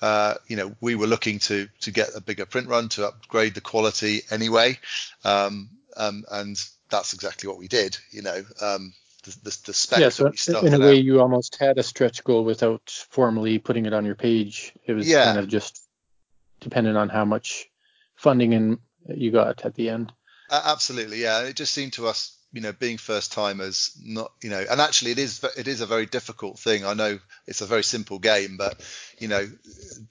Uh, 0.01 0.35
you 0.47 0.55
know, 0.55 0.75
we 0.79 0.95
were 0.95 1.07
looking 1.07 1.39
to 1.39 1.67
to 1.81 1.91
get 1.91 2.09
a 2.15 2.21
bigger 2.21 2.45
print 2.45 2.67
run 2.67 2.89
to 2.89 3.07
upgrade 3.07 3.55
the 3.55 3.61
quality 3.61 4.21
anyway, 4.29 4.77
um, 5.23 5.69
um, 5.95 6.23
and 6.31 6.57
that's 6.89 7.13
exactly 7.13 7.49
what 7.49 7.57
we 7.57 7.67
did. 7.67 7.97
You 8.11 8.21
know, 8.21 8.43
um, 8.61 8.93
the, 9.23 9.31
the, 9.43 9.57
the 9.65 9.73
spec 9.73 9.99
yeah, 9.99 10.09
so 10.09 10.31
in 10.61 10.73
a 10.73 10.79
way, 10.79 10.97
out. 10.97 11.03
you 11.03 11.19
almost 11.19 11.57
had 11.59 11.77
a 11.77 11.83
stretch 11.83 12.23
goal 12.23 12.43
without 12.43 12.89
formally 13.09 13.59
putting 13.59 13.85
it 13.85 13.93
on 13.93 14.05
your 14.05 14.15
page. 14.15 14.73
It 14.85 14.93
was 14.93 15.07
yeah. 15.07 15.25
kind 15.25 15.39
of 15.39 15.47
just 15.47 15.83
dependent 16.59 16.97
on 16.97 17.09
how 17.09 17.25
much 17.25 17.69
funding 18.15 18.53
and 18.53 18.77
you 19.07 19.31
got 19.31 19.65
at 19.65 19.75
the 19.75 19.89
end. 19.89 20.11
Uh, 20.49 20.61
absolutely, 20.65 21.21
yeah. 21.21 21.43
It 21.43 21.55
just 21.55 21.73
seemed 21.73 21.93
to 21.93 22.07
us, 22.07 22.36
you 22.53 22.61
know, 22.61 22.71
being 22.71 22.97
first 22.97 23.33
timers, 23.33 23.91
not, 24.03 24.31
you 24.41 24.49
know, 24.49 24.63
and 24.69 24.79
actually 24.79 25.11
it 25.11 25.19
is 25.19 25.43
it 25.57 25.67
is 25.67 25.81
a 25.81 25.85
very 25.85 26.05
difficult 26.05 26.57
thing. 26.57 26.85
I 26.85 26.93
know 26.93 27.19
it's 27.45 27.61
a 27.61 27.65
very 27.65 27.83
simple 27.83 28.19
game, 28.19 28.55
but 28.57 28.81
you 29.19 29.27
know, 29.27 29.47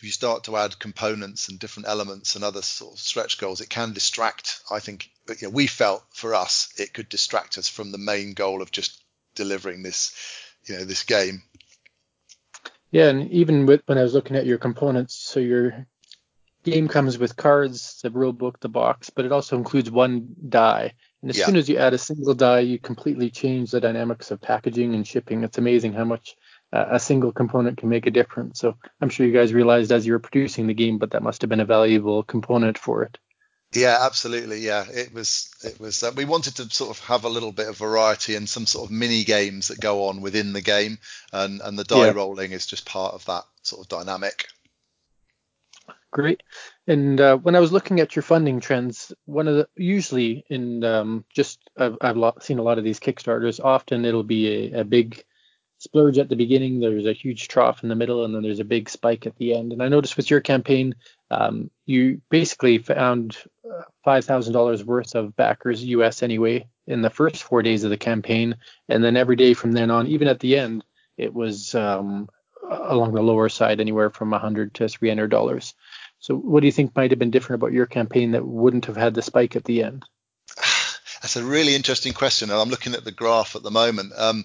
you 0.00 0.10
start 0.10 0.44
to 0.44 0.56
add 0.56 0.78
components 0.78 1.48
and 1.48 1.58
different 1.58 1.88
elements 1.88 2.34
and 2.34 2.44
other 2.44 2.62
sort 2.62 2.94
of 2.94 3.00
stretch 3.00 3.38
goals, 3.38 3.60
it 3.60 3.70
can 3.70 3.92
distract. 3.92 4.60
I 4.70 4.80
think, 4.80 5.10
but 5.26 5.40
you 5.40 5.48
know, 5.48 5.54
we 5.54 5.66
felt 5.66 6.04
for 6.12 6.34
us 6.34 6.72
it 6.76 6.92
could 6.92 7.08
distract 7.08 7.56
us 7.58 7.68
from 7.68 7.90
the 7.90 7.98
main 7.98 8.34
goal 8.34 8.60
of 8.60 8.70
just 8.70 9.02
delivering 9.34 9.82
this, 9.82 10.14
you 10.66 10.76
know, 10.76 10.84
this 10.84 11.04
game. 11.04 11.42
Yeah, 12.90 13.08
and 13.08 13.30
even 13.32 13.66
with 13.66 13.82
when 13.86 13.98
I 13.98 14.02
was 14.02 14.14
looking 14.14 14.36
at 14.36 14.46
your 14.46 14.58
components, 14.58 15.16
so 15.16 15.40
your 15.40 15.86
game 16.64 16.88
comes 16.88 17.18
with 17.18 17.36
cards, 17.36 18.00
the 18.02 18.10
rule 18.10 18.32
book, 18.32 18.60
the 18.60 18.68
box, 18.68 19.08
but 19.10 19.24
it 19.24 19.32
also 19.32 19.56
includes 19.56 19.90
one 19.90 20.34
die. 20.48 20.92
And 21.22 21.30
as 21.30 21.38
yeah. 21.38 21.46
soon 21.46 21.56
as 21.56 21.68
you 21.68 21.78
add 21.78 21.94
a 21.94 21.98
single 21.98 22.34
die, 22.34 22.60
you 22.60 22.78
completely 22.78 23.30
change 23.30 23.70
the 23.70 23.80
dynamics 23.80 24.30
of 24.30 24.40
packaging 24.40 24.94
and 24.94 25.06
shipping. 25.06 25.44
It's 25.44 25.58
amazing 25.58 25.92
how 25.92 26.04
much 26.04 26.36
uh, 26.72 26.86
a 26.90 27.00
single 27.00 27.32
component 27.32 27.78
can 27.78 27.88
make 27.88 28.06
a 28.06 28.10
difference. 28.10 28.60
So 28.60 28.76
I'm 29.00 29.08
sure 29.08 29.26
you 29.26 29.32
guys 29.32 29.52
realized 29.52 29.92
as 29.92 30.06
you 30.06 30.12
were 30.12 30.18
producing 30.18 30.66
the 30.66 30.74
game, 30.74 30.98
but 30.98 31.12
that 31.12 31.22
must 31.22 31.42
have 31.42 31.50
been 31.50 31.60
a 31.60 31.64
valuable 31.64 32.22
component 32.22 32.78
for 32.78 33.02
it. 33.02 33.18
Yeah, 33.72 33.98
absolutely. 34.00 34.60
Yeah, 34.60 34.84
it 34.88 35.12
was. 35.12 35.50
It 35.64 35.80
was. 35.80 36.02
Uh, 36.02 36.12
we 36.16 36.24
wanted 36.24 36.56
to 36.56 36.70
sort 36.70 36.90
of 36.90 37.04
have 37.04 37.24
a 37.24 37.28
little 37.28 37.52
bit 37.52 37.68
of 37.68 37.76
variety 37.76 38.36
and 38.36 38.48
some 38.48 38.64
sort 38.64 38.86
of 38.86 38.90
mini 38.92 39.24
games 39.24 39.68
that 39.68 39.80
go 39.80 40.04
on 40.04 40.20
within 40.20 40.52
the 40.52 40.60
game, 40.60 40.98
and 41.32 41.60
and 41.60 41.78
the 41.78 41.84
die 41.84 42.06
yeah. 42.06 42.12
rolling 42.12 42.52
is 42.52 42.66
just 42.66 42.86
part 42.86 43.14
of 43.14 43.24
that 43.26 43.44
sort 43.62 43.82
of 43.82 43.88
dynamic. 43.88 44.46
Great. 46.12 46.42
And 46.88 47.20
uh, 47.20 47.36
when 47.38 47.56
I 47.56 47.60
was 47.60 47.72
looking 47.72 48.00
at 48.00 48.14
your 48.14 48.22
funding 48.22 48.60
trends, 48.60 49.12
one 49.24 49.48
of 49.48 49.56
the 49.56 49.68
usually 49.76 50.44
in 50.48 50.84
um, 50.84 51.24
just 51.34 51.58
I've, 51.76 51.96
I've 52.00 52.16
seen 52.40 52.58
a 52.58 52.62
lot 52.62 52.78
of 52.78 52.84
these 52.84 53.00
Kickstarters. 53.00 53.60
Often 53.62 54.04
it'll 54.04 54.22
be 54.22 54.72
a, 54.72 54.80
a 54.80 54.84
big 54.84 55.24
splurge 55.78 56.18
at 56.18 56.28
the 56.28 56.36
beginning. 56.36 56.80
There's 56.80 57.06
a 57.06 57.12
huge 57.12 57.48
trough 57.48 57.82
in 57.82 57.88
the 57.88 57.96
middle, 57.96 58.24
and 58.24 58.34
then 58.34 58.42
there's 58.42 58.60
a 58.60 58.64
big 58.64 58.88
spike 58.88 59.26
at 59.26 59.36
the 59.36 59.54
end. 59.54 59.72
And 59.72 59.82
I 59.82 59.88
noticed 59.88 60.16
with 60.16 60.30
your 60.30 60.40
campaign, 60.40 60.94
um, 61.30 61.70
you 61.86 62.20
basically 62.30 62.78
found 62.78 63.36
uh, 63.68 63.82
five 64.04 64.24
thousand 64.24 64.52
dollars 64.52 64.84
worth 64.84 65.14
of 65.14 65.34
backers 65.36 65.84
US 65.84 66.22
anyway 66.22 66.68
in 66.86 67.02
the 67.02 67.10
first 67.10 67.42
four 67.42 67.62
days 67.62 67.82
of 67.82 67.90
the 67.90 67.96
campaign, 67.96 68.56
and 68.88 69.02
then 69.02 69.16
every 69.16 69.36
day 69.36 69.54
from 69.54 69.72
then 69.72 69.90
on, 69.90 70.06
even 70.06 70.28
at 70.28 70.38
the 70.38 70.56
end, 70.56 70.84
it 71.18 71.34
was 71.34 71.74
um, 71.74 72.28
along 72.70 73.12
the 73.12 73.22
lower 73.22 73.48
side, 73.48 73.80
anywhere 73.80 74.10
from 74.10 74.32
a 74.32 74.38
hundred 74.38 74.74
to 74.74 74.88
three 74.88 75.08
hundred 75.08 75.30
dollars. 75.30 75.74
So, 76.26 76.34
what 76.34 76.58
do 76.58 76.66
you 76.66 76.72
think 76.72 76.96
might 76.96 77.12
have 77.12 77.20
been 77.20 77.30
different 77.30 77.62
about 77.62 77.72
your 77.72 77.86
campaign 77.86 78.32
that 78.32 78.44
wouldn't 78.44 78.86
have 78.86 78.96
had 78.96 79.14
the 79.14 79.22
spike 79.22 79.54
at 79.54 79.62
the 79.62 79.84
end? 79.84 80.04
That's 81.22 81.36
a 81.36 81.44
really 81.44 81.76
interesting 81.76 82.14
question, 82.14 82.50
and 82.50 82.58
I'm 82.58 82.68
looking 82.68 82.94
at 82.94 83.04
the 83.04 83.12
graph 83.12 83.54
at 83.54 83.62
the 83.62 83.70
moment. 83.70 84.12
Um, 84.16 84.44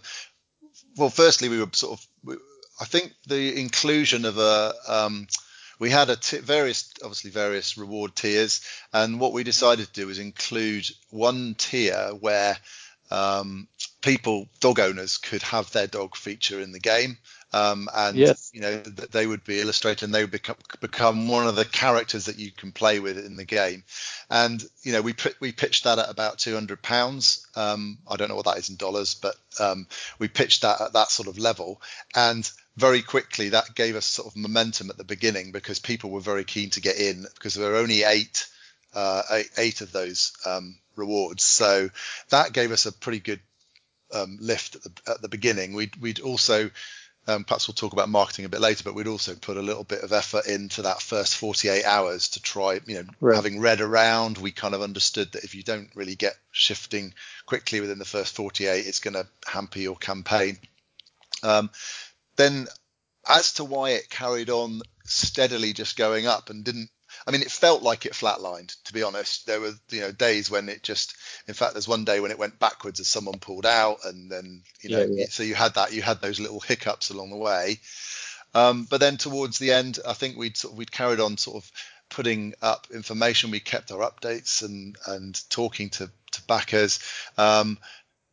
well, 0.96 1.10
firstly, 1.10 1.50
we 1.50 1.60
were 1.60 1.70
sort 1.72 2.00
of, 2.00 2.08
we, 2.24 2.36
I 2.80 2.86
think 2.86 3.14
the 3.26 3.60
inclusion 3.60 4.26
of 4.26 4.38
a, 4.38 4.74
um, 4.88 5.26
we 5.80 5.90
had 5.90 6.12
a 6.12 6.18
t- 6.18 6.38
various, 6.38 6.94
obviously 7.02 7.32
various 7.32 7.80
reward 7.80 8.16
tiers, 8.16 8.62
and 8.94 9.20
what 9.20 9.34
we 9.34 9.44
decided 9.44 9.88
to 9.88 10.02
do 10.02 10.06
was 10.06 10.20
include 10.20 10.86
one 11.10 11.56
tier 11.58 12.12
where 12.20 12.58
um, 13.10 13.68
people, 14.02 14.48
dog 14.60 14.80
owners, 14.80 15.18
could 15.18 15.42
have 15.42 15.72
their 15.72 15.88
dog 15.88 16.16
feature 16.16 16.62
in 16.62 16.74
the 16.74 16.80
game. 16.80 17.18
Um, 17.54 17.90
and 17.94 18.16
yes. 18.16 18.50
you 18.54 18.62
know 18.62 18.78
they 18.78 19.28
would 19.28 19.44
be 19.44 19.60
illustrated 19.60 20.06
and 20.06 20.16
they 20.16 20.24
would 20.24 20.32
become 20.32 20.56
become 20.80 21.28
one 21.28 21.48
of 21.48 21.56
the 21.56 21.66
characters 21.66 22.26
that 22.26 22.40
you 22.40 22.52
can 22.52 22.72
play 22.72 23.00
with 23.00 23.18
in 23.18 23.36
the 23.36 23.44
game. 23.44 23.84
And 24.30 24.64
you 24.84 24.94
know 24.94 25.02
we 25.02 25.16
we 25.40 25.52
pitched 25.52 25.84
that 25.84 26.00
at 26.00 26.10
about 26.10 26.40
200 26.40 26.82
pounds. 26.82 27.46
Um, 27.56 27.98
i 28.08 28.16
don't 28.16 28.30
know 28.30 28.36
what 28.36 28.46
that 28.46 28.58
is 28.58 28.70
in 28.70 28.78
dollars 28.78 29.16
but 29.16 29.36
um, 29.60 29.88
we 30.18 30.30
pitched 30.30 30.62
that 30.62 30.80
at 30.80 30.94
that 30.94 31.12
sort 31.12 31.28
of 31.28 31.38
level. 31.38 31.82
And 32.16 32.50
very 32.78 33.02
quickly 33.02 33.50
that 33.50 33.76
gave 33.76 33.98
us 33.98 34.06
sort 34.06 34.30
of 34.30 34.38
momentum 34.38 34.90
at 34.90 34.98
the 34.98 35.04
beginning 35.04 35.52
because 35.52 35.80
people 35.80 36.10
were 36.10 36.22
very 36.22 36.46
keen 36.46 36.70
to 36.72 36.82
get 36.82 36.98
in 36.98 37.24
because 37.36 37.54
there 37.54 37.70
were 37.70 37.78
only 37.78 38.04
eight 38.04 38.48
uh, 38.94 39.24
eight, 39.32 39.50
eight, 39.58 39.82
of 39.82 39.92
those 39.92 40.34
um, 40.46 40.78
rewards. 40.96 41.44
So 41.44 41.90
that 42.30 42.54
gave 42.54 42.72
us 42.72 42.86
a 42.86 42.92
pretty 42.92 43.20
good 43.20 43.40
um, 44.14 44.38
lift 44.42 44.76
at 44.76 44.84
the, 44.84 45.12
at 45.12 45.22
the 45.22 45.30
beginning. 45.30 45.74
We'd, 45.74 45.96
we'd 45.96 46.20
also 46.20 46.70
um, 47.28 47.44
perhaps 47.44 47.68
we'll 47.68 47.76
talk 47.76 47.94
about 47.94 48.10
marketing 48.10 48.46
a 48.46 48.50
bit 48.50 48.62
later, 48.62 48.84
but 48.84 48.96
we'd 48.96 49.08
also 49.08 49.36
put 49.36 49.58
a 49.58 49.62
little 49.62 49.84
bit 49.84 50.04
of 50.04 50.12
effort 50.12 50.48
into 50.48 50.82
that 50.84 51.02
first 51.02 51.38
48 51.38 51.86
hours 51.86 52.30
to 52.30 52.42
try, 52.42 52.80
you 52.86 52.96
know, 52.96 53.06
right. 53.20 53.36
having 53.36 53.60
read 53.60 53.80
around, 53.80 54.38
we 54.38 54.52
kind 54.52 54.74
of 54.74 54.82
understood 54.82 55.32
that 55.34 55.44
if 55.44 55.54
you 55.54 55.62
don't 55.62 55.90
really 55.96 56.16
get 56.16 56.34
shifting 56.52 57.14
quickly 57.46 57.80
within 57.80 58.00
the 58.00 58.06
first 58.06 58.36
48, 58.36 58.88
it's 58.88 59.00
going 59.00 59.14
to 59.14 59.28
hamper 59.46 59.80
your 59.80 59.96
campaign. 59.98 60.58
Um, 61.44 61.70
then, 62.38 62.68
as 63.30 63.54
to 63.54 63.64
why 63.66 63.92
it 63.92 64.10
carried 64.10 64.50
on 64.50 64.82
steadily 65.06 65.74
just 65.74 65.98
going 65.98 66.26
up 66.26 66.50
and 66.50 66.64
didn't 66.64 66.90
I 67.28 67.32
mean, 67.32 67.42
it 67.42 67.52
felt 67.52 67.84
like 67.84 68.06
it 68.06 68.14
flatlined. 68.14 68.76
To 68.86 68.94
be 68.94 69.04
honest, 69.04 69.46
there 69.46 69.60
were 69.60 69.74
you 69.90 70.02
know 70.02 70.12
days 70.12 70.50
when 70.50 70.70
it 70.70 70.84
just. 70.84 71.16
In 71.48 71.54
fact, 71.54 71.74
there's 71.74 71.88
one 71.88 72.06
day 72.06 72.20
when 72.20 72.32
it 72.32 72.40
went 72.40 72.60
backwards 72.60 73.00
as 73.00 73.08
someone 73.08 73.40
pulled 73.40 73.66
out, 73.66 74.06
and 74.06 74.32
then 74.32 74.64
you 74.82 74.90
know, 74.90 75.00
yeah, 75.00 75.08
yeah. 75.12 75.26
so 75.30 75.44
you 75.44 75.56
had 75.56 75.76
that, 75.76 75.94
you 75.94 76.02
had 76.02 76.22
those 76.22 76.40
little 76.40 76.60
hiccups 76.60 77.10
along 77.10 77.30
the 77.30 77.38
way. 77.38 77.80
Um, 78.54 78.86
but 78.90 79.00
then 79.00 79.18
towards 79.18 79.60
the 79.60 79.72
end, 79.72 80.00
I 80.06 80.14
think 80.14 80.38
we'd 80.38 80.58
sort 80.58 80.74
of, 80.74 80.78
we'd 80.78 80.92
carried 80.92 81.20
on 81.20 81.38
sort 81.38 81.64
of 81.64 81.72
putting 82.10 82.54
up 82.62 82.88
information. 82.94 83.52
We 83.52 83.60
kept 83.60 83.92
our 83.92 84.10
updates 84.10 84.64
and 84.64 84.98
and 85.06 85.40
talking 85.50 85.90
to 85.92 86.10
to 86.32 86.42
backers. 86.44 87.00
Um, 87.38 87.78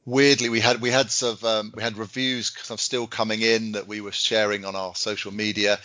weirdly 0.08 0.48
we 0.48 0.58
had 0.58 0.80
we 0.80 0.90
had 0.90 1.10
sort 1.10 1.34
of 1.34 1.44
um, 1.44 1.72
we 1.76 1.82
had 1.82 1.98
reviews 1.98 2.50
kind 2.50 2.70
of 2.70 2.80
still 2.80 3.06
coming 3.06 3.42
in 3.42 3.72
that 3.72 3.86
we 3.86 4.00
were 4.00 4.12
sharing 4.12 4.64
on 4.64 4.74
our 4.74 4.94
social 4.94 5.32
media 5.32 5.78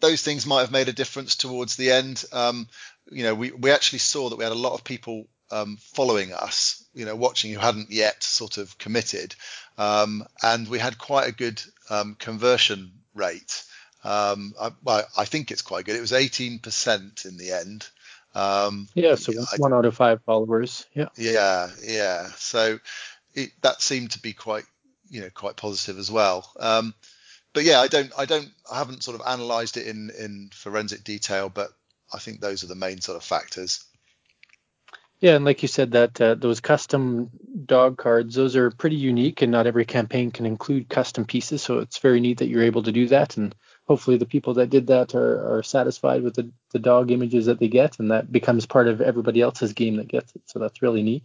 those 0.00 0.22
things 0.22 0.46
might 0.46 0.60
have 0.60 0.72
made 0.72 0.88
a 0.88 0.92
difference 0.92 1.36
towards 1.36 1.76
the 1.76 1.90
end. 1.92 2.24
Um, 2.32 2.68
you 3.10 3.24
know, 3.24 3.34
we, 3.34 3.50
we 3.52 3.70
actually 3.70 3.98
saw 4.00 4.28
that 4.28 4.36
we 4.36 4.44
had 4.44 4.52
a 4.52 4.56
lot 4.56 4.74
of 4.74 4.84
people 4.84 5.26
um, 5.50 5.78
following 5.80 6.32
us, 6.32 6.84
you 6.94 7.04
know, 7.04 7.16
watching 7.16 7.52
who 7.52 7.58
hadn't 7.58 7.90
yet 7.90 8.22
sort 8.22 8.58
of 8.58 8.76
committed. 8.78 9.34
Um, 9.78 10.24
and 10.42 10.68
we 10.68 10.78
had 10.78 10.98
quite 10.98 11.28
a 11.28 11.32
good 11.32 11.62
um, 11.88 12.16
conversion 12.18 12.92
rate. 13.14 13.64
Um, 14.04 14.54
I, 14.60 14.70
well, 14.82 15.06
I 15.16 15.24
think 15.24 15.50
it's 15.50 15.62
quite 15.62 15.84
good. 15.84 15.96
It 15.96 16.00
was 16.00 16.12
18% 16.12 17.26
in 17.26 17.36
the 17.36 17.52
end. 17.52 17.88
Um, 18.34 18.88
yeah, 18.94 19.16
so 19.16 19.32
one 19.58 19.74
out 19.74 19.84
of 19.84 19.96
five 19.96 20.22
followers. 20.22 20.86
Yeah. 20.94 21.08
Yeah, 21.16 21.68
yeah. 21.84 22.28
So 22.36 22.78
it, 23.34 23.50
that 23.62 23.82
seemed 23.82 24.12
to 24.12 24.22
be 24.22 24.32
quite, 24.32 24.64
you 25.10 25.20
know, 25.20 25.30
quite 25.34 25.56
positive 25.56 25.98
as 25.98 26.10
well. 26.10 26.50
But 27.52 27.64
yeah, 27.64 27.80
I 27.80 27.88
don't, 27.88 28.12
I 28.16 28.26
don't, 28.26 28.48
I 28.70 28.78
haven't 28.78 29.02
sort 29.02 29.18
of 29.20 29.26
analysed 29.26 29.76
it 29.76 29.86
in 29.86 30.10
in 30.18 30.50
forensic 30.52 31.04
detail, 31.04 31.48
but 31.48 31.70
I 32.12 32.18
think 32.18 32.40
those 32.40 32.62
are 32.64 32.68
the 32.68 32.74
main 32.74 33.00
sort 33.00 33.16
of 33.16 33.24
factors. 33.24 33.84
Yeah, 35.20 35.36
and 35.36 35.44
like 35.44 35.60
you 35.60 35.68
said, 35.68 35.92
that 35.92 36.18
uh, 36.18 36.34
those 36.34 36.60
custom 36.60 37.30
dog 37.66 37.98
cards, 37.98 38.34
those 38.34 38.56
are 38.56 38.70
pretty 38.70 38.96
unique, 38.96 39.42
and 39.42 39.52
not 39.52 39.66
every 39.66 39.84
campaign 39.84 40.30
can 40.30 40.46
include 40.46 40.88
custom 40.88 41.26
pieces. 41.26 41.62
So 41.62 41.80
it's 41.80 41.98
very 41.98 42.20
neat 42.20 42.38
that 42.38 42.48
you're 42.48 42.62
able 42.62 42.82
to 42.84 42.92
do 42.92 43.06
that, 43.08 43.36
and 43.36 43.54
hopefully 43.86 44.16
the 44.16 44.24
people 44.24 44.54
that 44.54 44.70
did 44.70 44.86
that 44.86 45.14
are, 45.14 45.58
are 45.58 45.62
satisfied 45.62 46.22
with 46.22 46.36
the, 46.36 46.50
the 46.72 46.78
dog 46.78 47.10
images 47.10 47.46
that 47.46 47.58
they 47.58 47.68
get, 47.68 47.98
and 47.98 48.10
that 48.12 48.32
becomes 48.32 48.64
part 48.64 48.88
of 48.88 49.02
everybody 49.02 49.42
else's 49.42 49.74
game 49.74 49.96
that 49.96 50.08
gets 50.08 50.34
it. 50.34 50.42
So 50.46 50.58
that's 50.58 50.80
really 50.80 51.02
neat. 51.02 51.24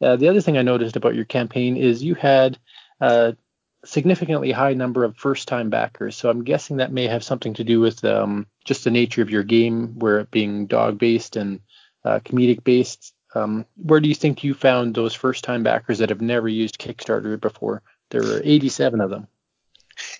Uh, 0.00 0.14
the 0.14 0.28
other 0.28 0.40
thing 0.40 0.56
I 0.56 0.62
noticed 0.62 0.94
about 0.94 1.16
your 1.16 1.24
campaign 1.24 1.76
is 1.76 2.04
you 2.04 2.14
had 2.14 2.58
uh, 3.00 3.32
significantly 3.84 4.52
high 4.52 4.74
number 4.74 5.04
of 5.04 5.16
first-time 5.16 5.70
backers. 5.70 6.16
So 6.16 6.30
I'm 6.30 6.44
guessing 6.44 6.78
that 6.78 6.92
may 6.92 7.06
have 7.06 7.24
something 7.24 7.54
to 7.54 7.64
do 7.64 7.80
with 7.80 8.04
um, 8.04 8.46
just 8.64 8.84
the 8.84 8.90
nature 8.90 9.22
of 9.22 9.30
your 9.30 9.42
game, 9.42 9.98
where 9.98 10.20
it 10.20 10.30
being 10.30 10.66
dog-based 10.66 11.36
and 11.36 11.60
uh, 12.04 12.20
comedic-based. 12.20 13.12
Um, 13.34 13.66
where 13.76 14.00
do 14.00 14.08
you 14.08 14.14
think 14.14 14.44
you 14.44 14.54
found 14.54 14.94
those 14.94 15.14
first-time 15.14 15.62
backers 15.62 15.98
that 15.98 16.10
have 16.10 16.20
never 16.20 16.48
used 16.48 16.78
Kickstarter 16.78 17.40
before? 17.40 17.82
There 18.10 18.22
were 18.22 18.40
87 18.44 19.00
of 19.00 19.10
them. 19.10 19.26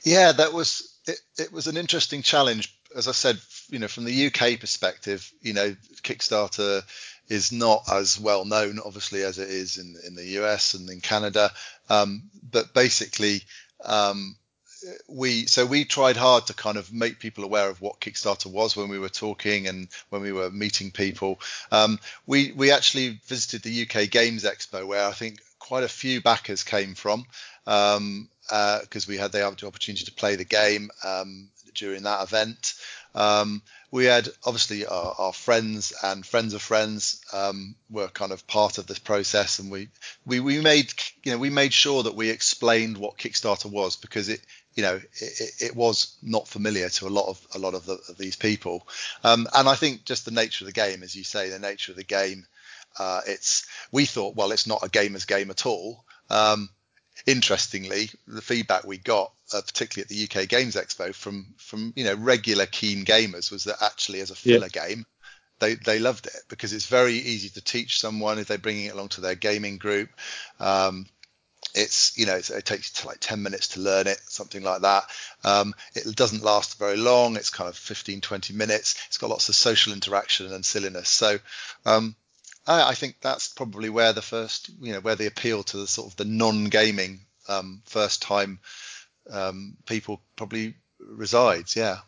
Yeah, 0.05 0.33
that 0.33 0.53
was 0.53 0.95
it, 1.07 1.21
it 1.39 1.53
was 1.53 1.67
an 1.67 1.77
interesting 1.77 2.23
challenge. 2.23 2.75
As 2.97 3.09
I 3.09 3.13
said, 3.13 3.39
you 3.69 3.79
know, 3.79 3.89
from 3.89 4.05
the 4.05 4.27
UK 4.27 4.61
perspective, 4.61 5.31
you 5.41 5.53
know, 5.53 5.77
Kickstarter 6.03 6.83
is 7.29 7.53
not 7.53 7.85
as 7.91 8.19
well 8.19 8.45
known, 8.45 8.79
obviously, 8.85 9.23
as 9.23 9.39
it 9.39 9.49
is 9.49 9.79
in, 9.79 9.97
in 10.07 10.15
the 10.15 10.41
US 10.43 10.75
and 10.75 10.89
in 10.91 11.01
Canada. 11.01 11.51
Um, 11.89 12.25
but 12.51 12.75
basically, 12.75 13.43
um, 13.85 14.37
we 15.09 15.47
so 15.47 15.65
we 15.65 15.85
tried 15.85 16.17
hard 16.17 16.47
to 16.47 16.55
kind 16.55 16.77
of 16.77 16.93
make 16.93 17.19
people 17.19 17.45
aware 17.45 17.69
of 17.69 17.81
what 17.81 18.01
Kickstarter 18.01 18.47
was 18.47 18.77
when 18.77 18.89
we 18.89 18.99
were 18.99 19.09
talking 19.09 19.67
and 19.67 19.89
when 20.11 20.23
we 20.23 20.33
were 20.33 20.51
meeting 20.51 20.91
people. 20.91 21.41
Um, 21.73 21.99
we 22.27 22.53
we 22.53 22.71
actually 22.71 23.21
visited 23.27 23.63
the 23.63 23.83
UK 23.83 24.11
Games 24.11 24.45
Expo 24.45 24.87
where 24.87 25.07
I 25.07 25.13
think 25.13 25.41
quite 25.59 25.85
a 25.85 25.89
few 25.89 26.21
backers 26.21 26.63
came 26.63 26.95
from 26.95 27.25
because 27.65 27.97
um, 27.97 28.29
uh, 28.51 28.81
we 29.09 29.17
had 29.17 29.33
the 29.33 29.47
opportunity 29.47 30.05
to 30.05 30.13
play 30.13 30.37
the 30.37 30.45
game 30.45 30.91
um, 31.03 31.49
during 31.75 32.03
that 32.03 32.23
event. 32.23 32.75
Um, 33.15 33.63
we 33.91 34.07
had 34.07 34.29
obviously 34.45 34.87
our, 34.87 35.15
our, 35.19 35.33
friends 35.33 35.93
and 36.03 36.27
friends 36.27 36.53
of 36.53 36.61
friends 36.61 37.25
um, 37.33 37.77
were 37.89 38.09
kind 38.09 38.33
of 38.33 38.45
part 38.49 38.79
of 38.79 38.89
this 38.89 38.99
process, 38.99 39.61
and 39.61 39.71
we, 39.71 39.89
we 40.27 40.41
we 40.41 40.61
made 40.61 40.93
you 41.23 41.31
know 41.31 41.39
we 41.39 41.51
made 41.51 41.73
sure 41.73 42.03
that 42.03 42.17
we 42.17 42.31
explained 42.31 42.99
what 42.99 43.17
Kickstarter 43.17 43.71
was 43.71 43.95
because 43.95 44.29
it 44.29 44.41
you 44.75 44.83
know 44.83 45.01
it, 45.21 45.51
it 45.61 45.77
was 45.77 46.17
not 46.23 46.49
familiar 46.49 46.89
to 46.89 47.07
a 47.07 47.09
lot 47.09 47.29
of 47.29 47.47
a 47.55 47.59
lot 47.61 47.75
of, 47.75 47.87
the, 47.87 47.99
of 48.09 48.19
these 48.19 48.35
people, 48.35 48.87
um, 49.23 49.47
and 49.55 49.69
I 49.69 49.77
think 49.77 50.05
just 50.05 50.25
the 50.25 50.33
nature 50.33 50.65
of 50.65 50.67
the 50.67 50.73
game, 50.73 51.05
as 51.05 51.15
you 51.15 51.23
say, 51.23 51.51
the 51.51 51.61
nature 51.61 51.93
of 51.93 51.97
the 51.97 52.05
game, 52.05 52.47
uh, 52.99 53.21
it's 53.29 53.65
we 53.93 54.07
thought 54.07 54.35
well 54.35 54.51
it's 54.51 54.67
not 54.67 54.83
a 54.83 54.89
gamer's 54.89 55.25
game 55.25 55.51
at 55.51 55.67
all. 55.67 56.05
Um, 56.31 56.69
interestingly, 57.27 58.11
the 58.27 58.43
feedback 58.43 58.85
we 58.85 58.99
got, 58.99 59.33
uh, 59.53 59.61
particularly 59.61 60.03
at 60.03 60.09
the 60.09 60.43
UK 60.43 60.49
Games 60.49 60.77
Expo, 60.77 61.15
from 61.15 61.55
from 61.57 61.93
you 61.97 62.05
know 62.05 62.15
regular 62.15 62.67
keen 62.67 63.05
gamers, 63.05 63.51
was 63.51 63.65
that 63.65 63.83
actually 63.83 64.21
as 64.21 64.31
a 64.31 64.37
filler 64.37 64.69
yeah. 64.75 64.87
game, 64.87 65.07
they 65.59 65.75
they 65.75 65.99
loved 65.99 66.27
it 66.27 66.41
because 66.49 66.73
it's 66.73 66.87
very 66.87 67.15
easy 67.15 67.49
to 67.51 67.61
teach 67.61 68.01
someone 68.01 68.39
if 68.39 68.49
they're 68.49 68.59
bringing 68.59 68.87
it 68.87 68.95
along 68.95 69.09
to 69.11 69.21
their 69.21 69.35
gaming 69.35 69.79
group. 69.79 70.09
Um, 70.61 71.07
it's 71.75 72.17
you 72.17 72.27
know 72.27 72.37
it 72.37 72.65
takes 72.65 73.05
like 73.05 73.17
10 73.21 73.43
minutes 73.43 73.69
to 73.69 73.81
learn 73.81 74.07
it 74.07 74.21
something 74.29 74.63
like 74.63 74.83
that 74.83 75.05
um, 75.45 75.75
it 75.95 76.15
doesn't 76.15 76.45
last 76.45 76.79
very 76.79 76.97
long 76.97 77.37
it's 77.37 77.49
kind 77.49 77.71
of 77.71 77.77
15 77.77 78.21
20 78.21 78.53
minutes 78.53 79.03
it's 79.09 79.17
got 79.17 79.31
lots 79.31 79.49
of 79.49 79.55
social 79.55 79.95
interaction 79.95 80.53
and 80.53 80.65
silliness 80.65 81.09
so 81.09 81.39
um, 81.87 82.15
I, 82.67 82.91
I, 82.91 82.95
think 82.95 83.17
that's 83.21 83.49
probably 83.49 83.91
where 83.91 84.13
the 84.13 84.23
first, 84.23 84.71
you 84.81 84.93
know, 84.93 85.01
where 85.01 85.17
the 85.17 85.27
appeal 85.27 85.63
to 85.65 85.77
the 85.77 85.87
sort 85.87 86.11
of 86.11 86.17
the 86.17 86.25
non-gaming 86.25 87.21
um, 87.49 87.83
first-time 87.85 88.59
um, 89.31 89.77
people 89.87 90.23
probably 90.37 90.75
resides. 90.99 91.77
Yeah. 91.77 91.99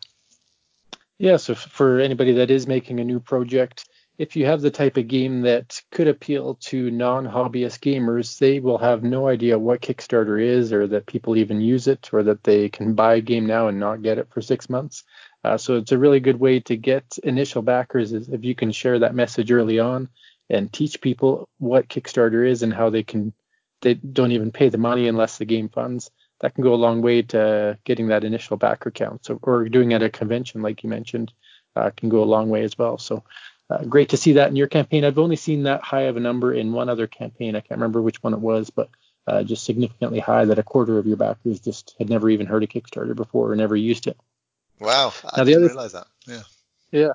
Yeah. 1.17 1.37
So 1.37 1.55
for 1.55 1.99
anybody 1.99 2.33
that 2.33 2.51
is 2.51 2.67
making 2.67 2.99
a 2.99 3.03
new 3.03 3.19
project, 3.19 3.87
if 4.17 4.35
you 4.35 4.45
have 4.47 4.61
the 4.61 4.71
type 4.71 4.97
of 4.97 5.07
game 5.07 5.41
that 5.41 5.79
could 5.91 6.07
appeal 6.07 6.55
to 6.55 6.89
non-hobbyist 6.89 7.79
gamers, 7.79 8.39
they 8.39 8.59
will 8.59 8.79
have 8.79 9.03
no 9.03 9.27
idea 9.27 9.59
what 9.59 9.81
Kickstarter 9.81 10.41
is, 10.41 10.73
or 10.73 10.87
that 10.87 11.05
people 11.05 11.37
even 11.37 11.61
use 11.61 11.87
it, 11.87 12.09
or 12.11 12.23
that 12.23 12.43
they 12.43 12.69
can 12.69 12.95
buy 12.95 13.15
a 13.15 13.21
game 13.21 13.45
now 13.45 13.67
and 13.67 13.79
not 13.79 14.01
get 14.01 14.17
it 14.17 14.27
for 14.31 14.41
six 14.41 14.69
months. 14.69 15.03
Uh, 15.43 15.57
so 15.57 15.77
it's 15.77 15.91
a 15.91 15.97
really 15.97 16.19
good 16.19 16.39
way 16.39 16.59
to 16.59 16.75
get 16.75 17.17
initial 17.23 17.61
backers 17.61 18.11
is 18.11 18.27
if 18.29 18.43
you 18.43 18.55
can 18.55 18.71
share 18.71 18.99
that 18.99 19.15
message 19.15 19.51
early 19.51 19.79
on 19.79 20.09
and 20.49 20.73
teach 20.73 20.99
people 20.99 21.47
what 21.59 21.87
Kickstarter 21.87 22.47
is 22.49 22.63
and 22.63 22.73
how 22.73 22.89
they 22.89 23.03
can 23.03 23.33
they 23.81 23.93
don't 23.93 24.31
even 24.31 24.51
pay 24.51 24.69
the 24.69 24.77
money 24.77 25.07
unless 25.07 25.37
the 25.37 25.45
game 25.45 25.69
funds. 25.69 26.09
That 26.39 26.53
can 26.53 26.63
go 26.63 26.73
a 26.73 26.75
long 26.75 27.01
way 27.01 27.23
to 27.23 27.77
getting 27.83 28.07
that 28.07 28.23
initial 28.23 28.57
backer 28.57 28.91
count. 28.91 29.25
So, 29.25 29.39
or 29.41 29.67
doing 29.69 29.93
at 29.93 30.03
a 30.03 30.09
convention 30.09 30.61
like 30.61 30.83
you 30.83 30.89
mentioned 30.89 31.33
uh, 31.75 31.91
can 31.95 32.09
go 32.09 32.23
a 32.23 32.25
long 32.25 32.49
way 32.49 32.63
as 32.63 32.77
well. 32.77 32.97
So, 32.97 33.23
uh, 33.69 33.83
great 33.83 34.09
to 34.09 34.17
see 34.17 34.33
that 34.33 34.49
in 34.49 34.55
your 34.55 34.67
campaign. 34.67 35.03
I've 35.03 35.17
only 35.17 35.35
seen 35.35 35.63
that 35.63 35.81
high 35.81 36.03
of 36.03 36.15
a 36.15 36.21
number 36.21 36.53
in 36.53 36.73
one 36.73 36.89
other 36.89 37.07
campaign. 37.07 37.55
I 37.55 37.61
can't 37.61 37.79
remember 37.79 38.01
which 38.01 38.21
one 38.21 38.33
it 38.33 38.39
was, 38.39 38.69
but 38.69 38.89
uh, 39.27 39.43
just 39.43 39.65
significantly 39.65 40.19
high 40.19 40.45
that 40.45 40.59
a 40.59 40.63
quarter 40.63 40.97
of 40.97 41.05
your 41.05 41.17
backers 41.17 41.59
just 41.59 41.95
had 41.97 42.09
never 42.09 42.29
even 42.29 42.45
heard 42.45 42.63
of 42.63 42.69
Kickstarter 42.69 43.15
before 43.15 43.51
or 43.51 43.55
never 43.55 43.75
used 43.75 44.07
it. 44.07 44.17
Wow, 44.79 45.11
I 45.25 45.39
now, 45.39 45.43
didn't 45.43 45.63
other, 45.63 45.73
realize 45.73 45.93
that. 45.93 46.07
Yeah. 46.27 46.43
Yeah. 46.91 47.13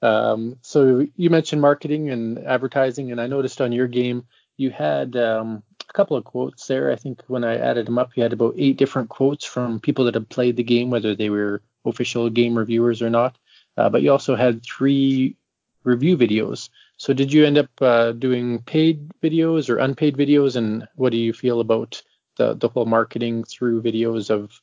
Um, 0.00 0.58
so 0.62 1.06
you 1.16 1.30
mentioned 1.30 1.60
marketing 1.60 2.10
and 2.10 2.38
advertising, 2.46 3.10
and 3.10 3.20
I 3.20 3.26
noticed 3.26 3.60
on 3.60 3.72
your 3.72 3.88
game 3.88 4.26
you 4.56 4.70
had 4.70 5.16
um, 5.16 5.62
a 5.88 5.92
couple 5.92 6.16
of 6.16 6.24
quotes 6.24 6.66
there. 6.66 6.90
I 6.90 6.96
think 6.96 7.22
when 7.26 7.44
I 7.44 7.56
added 7.56 7.86
them 7.86 7.98
up, 7.98 8.16
you 8.16 8.22
had 8.22 8.32
about 8.32 8.54
eight 8.56 8.76
different 8.76 9.08
quotes 9.08 9.44
from 9.44 9.80
people 9.80 10.04
that 10.04 10.14
had 10.14 10.28
played 10.28 10.56
the 10.56 10.62
game, 10.62 10.90
whether 10.90 11.14
they 11.14 11.30
were 11.30 11.62
official 11.84 12.28
game 12.30 12.56
reviewers 12.56 13.02
or 13.02 13.10
not. 13.10 13.36
Uh, 13.76 13.88
but 13.88 14.02
you 14.02 14.10
also 14.10 14.36
had 14.36 14.62
three 14.64 15.36
review 15.84 16.16
videos. 16.16 16.68
So 16.96 17.14
did 17.14 17.32
you 17.32 17.46
end 17.46 17.58
up 17.58 17.70
uh, 17.80 18.12
doing 18.12 18.60
paid 18.62 19.10
videos 19.22 19.70
or 19.70 19.78
unpaid 19.78 20.16
videos? 20.16 20.56
And 20.56 20.86
what 20.96 21.12
do 21.12 21.18
you 21.18 21.32
feel 21.32 21.60
about 21.60 22.02
the, 22.36 22.54
the 22.54 22.68
whole 22.68 22.86
marketing 22.86 23.44
through 23.44 23.82
videos 23.82 24.30
of 24.30 24.60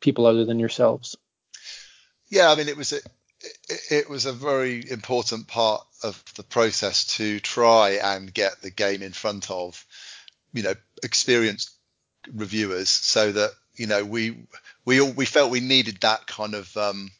people 0.00 0.26
other 0.26 0.44
than 0.44 0.58
yourselves? 0.58 1.16
Yeah, 2.28 2.50
I 2.50 2.56
mean, 2.56 2.68
it 2.68 2.76
was 2.76 2.92
a, 2.92 2.98
it, 3.90 4.10
was 4.10 4.26
a 4.26 4.32
very 4.32 4.82
important 4.90 5.46
part 5.46 5.86
of 6.02 6.22
the 6.34 6.42
process 6.42 7.16
to 7.18 7.38
try 7.38 8.00
and 8.02 8.34
get 8.34 8.60
the 8.62 8.70
game 8.70 9.02
in 9.02 9.12
front 9.12 9.50
of, 9.50 9.85
you 10.56 10.62
know, 10.62 10.74
experienced 11.02 11.70
reviewers, 12.34 12.88
so 12.88 13.32
that 13.32 13.50
you 13.74 13.86
know 13.86 14.04
we 14.04 14.36
we 14.84 15.00
all 15.00 15.12
we 15.12 15.26
felt 15.26 15.50
we 15.50 15.60
needed 15.60 15.98
that 16.00 16.26
kind 16.26 16.54
of 16.54 16.74
um, 16.76 17.10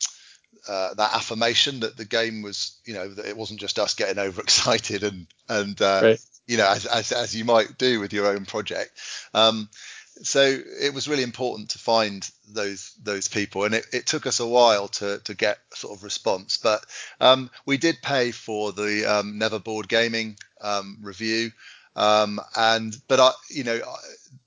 uh, 0.69 0.95
that 0.95 1.15
affirmation 1.15 1.81
that 1.81 1.97
the 1.97 2.05
game 2.05 2.43
was, 2.43 2.81
you 2.85 2.95
know, 2.95 3.09
that 3.09 3.27
it 3.27 3.37
wasn't 3.37 3.61
just 3.61 3.79
us 3.79 3.95
getting 3.95 4.19
overexcited 4.23 5.05
and 5.05 5.27
and 5.49 5.81
uh, 5.81 6.01
right. 6.03 6.21
you 6.47 6.57
know 6.57 6.69
as, 6.69 6.87
as 6.87 7.13
as 7.13 7.37
you 7.37 7.45
might 7.45 7.79
do 7.79 8.01
with 8.01 8.13
your 8.13 8.27
own 8.27 8.45
project. 8.45 8.99
Um, 9.35 9.69
so 10.23 10.59
it 10.81 10.95
was 10.95 11.09
really 11.09 11.23
important 11.23 11.71
to 11.71 11.79
find 11.79 12.29
those 12.49 12.93
those 13.03 13.29
people, 13.29 13.65
and 13.65 13.75
it, 13.75 13.87
it 13.93 14.07
took 14.07 14.27
us 14.27 14.41
a 14.41 14.47
while 14.47 14.89
to 14.89 15.19
to 15.25 15.35
get 15.35 15.59
sort 15.75 15.97
of 15.97 16.05
response. 16.05 16.57
But 16.57 16.85
um, 17.21 17.51
we 17.67 17.77
did 17.77 17.99
pay 18.03 18.31
for 18.31 18.73
the 18.73 19.05
um, 19.05 19.39
Never 19.39 19.59
Board 19.59 19.89
Gaming 19.89 20.37
um, 20.61 20.99
review, 21.03 21.53
um, 21.97 22.41
and 22.55 22.97
but 23.09 23.19
I, 23.19 23.33
you 23.51 23.65
know, 23.65 23.81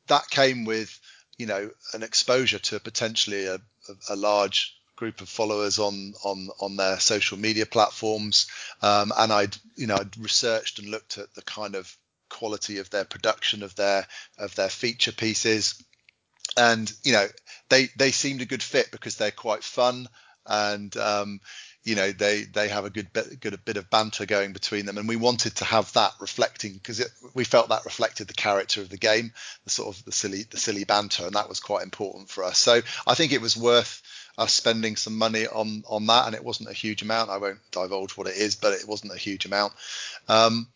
that 0.07 0.29
came 0.29 0.65
with 0.65 0.97
you 1.37 1.47
know 1.47 1.69
an 1.93 2.03
exposure 2.03 2.59
to 2.59 2.79
potentially 2.79 3.45
a, 3.45 3.55
a, 3.55 3.93
a 4.11 4.15
large 4.15 4.75
group 4.95 5.21
of 5.21 5.29
followers 5.29 5.79
on 5.79 6.13
on 6.23 6.49
on 6.59 6.75
their 6.75 6.99
social 6.99 7.37
media 7.37 7.65
platforms, 7.65 8.47
um, 8.81 9.11
and 9.17 9.33
I'd 9.33 9.57
you 9.75 9.87
know 9.87 9.95
I'd 9.95 10.17
researched 10.17 10.79
and 10.79 10.89
looked 10.89 11.17
at 11.17 11.33
the 11.33 11.41
kind 11.41 11.75
of 11.75 11.93
quality 12.29 12.77
of 12.77 12.89
their 12.91 13.05
production 13.05 13.63
of 13.63 13.75
their 13.75 14.05
of 14.37 14.53
their 14.55 14.69
feature 14.69 15.11
pieces. 15.11 15.83
And 16.55 16.91
you 17.03 17.13
know 17.13 17.27
they 17.69 17.89
they 17.97 18.11
seemed 18.11 18.41
a 18.41 18.45
good 18.45 18.63
fit 18.63 18.91
because 18.91 19.17
they're 19.17 19.31
quite 19.31 19.63
fun. 19.63 20.07
And 20.45 20.95
um, 20.97 21.41
you 21.83 21.95
know 21.95 22.11
they 22.11 22.43
they 22.43 22.67
have 22.67 22.85
a 22.85 22.89
good 22.89 23.11
bit, 23.13 23.39
good 23.39 23.57
bit 23.65 23.77
of 23.77 23.89
banter 23.89 24.25
going 24.25 24.53
between 24.53 24.85
them. 24.85 24.97
And 24.97 25.07
we 25.07 25.15
wanted 25.15 25.55
to 25.57 25.65
have 25.65 25.91
that 25.93 26.11
reflecting 26.19 26.73
because 26.73 27.03
we 27.33 27.43
felt 27.43 27.69
that 27.69 27.85
reflected 27.85 28.27
the 28.27 28.33
character 28.33 28.81
of 28.81 28.89
the 28.89 28.97
game 28.97 29.31
the 29.63 29.69
sort 29.69 29.95
of 29.95 30.03
the 30.05 30.11
silly 30.11 30.43
the 30.49 30.57
silly 30.57 30.83
banter 30.83 31.25
and 31.25 31.35
that 31.35 31.49
was 31.49 31.59
quite 31.59 31.83
important 31.83 32.29
for 32.29 32.43
us. 32.43 32.57
So 32.59 32.81
i 33.07 33.15
think 33.15 33.31
it 33.31 33.41
was 33.41 33.55
worth 33.55 34.01
us 34.37 34.53
spending 34.53 34.95
some 34.95 35.17
money 35.17 35.47
on 35.47 35.83
on 35.87 36.05
that. 36.07 36.27
And 36.27 36.35
it 36.35 36.43
wasn't 36.43 36.69
a 36.69 36.73
huge 36.73 37.01
amount. 37.01 37.29
I 37.29 37.37
won't 37.37 37.59
divulge 37.71 38.17
what 38.17 38.27
it 38.27 38.37
is 38.37 38.55
but 38.55 38.73
it 38.73 38.87
wasn't 38.87 39.13
a 39.13 39.17
huge 39.17 39.45
amount. 39.45 39.73
Um, 40.27 40.67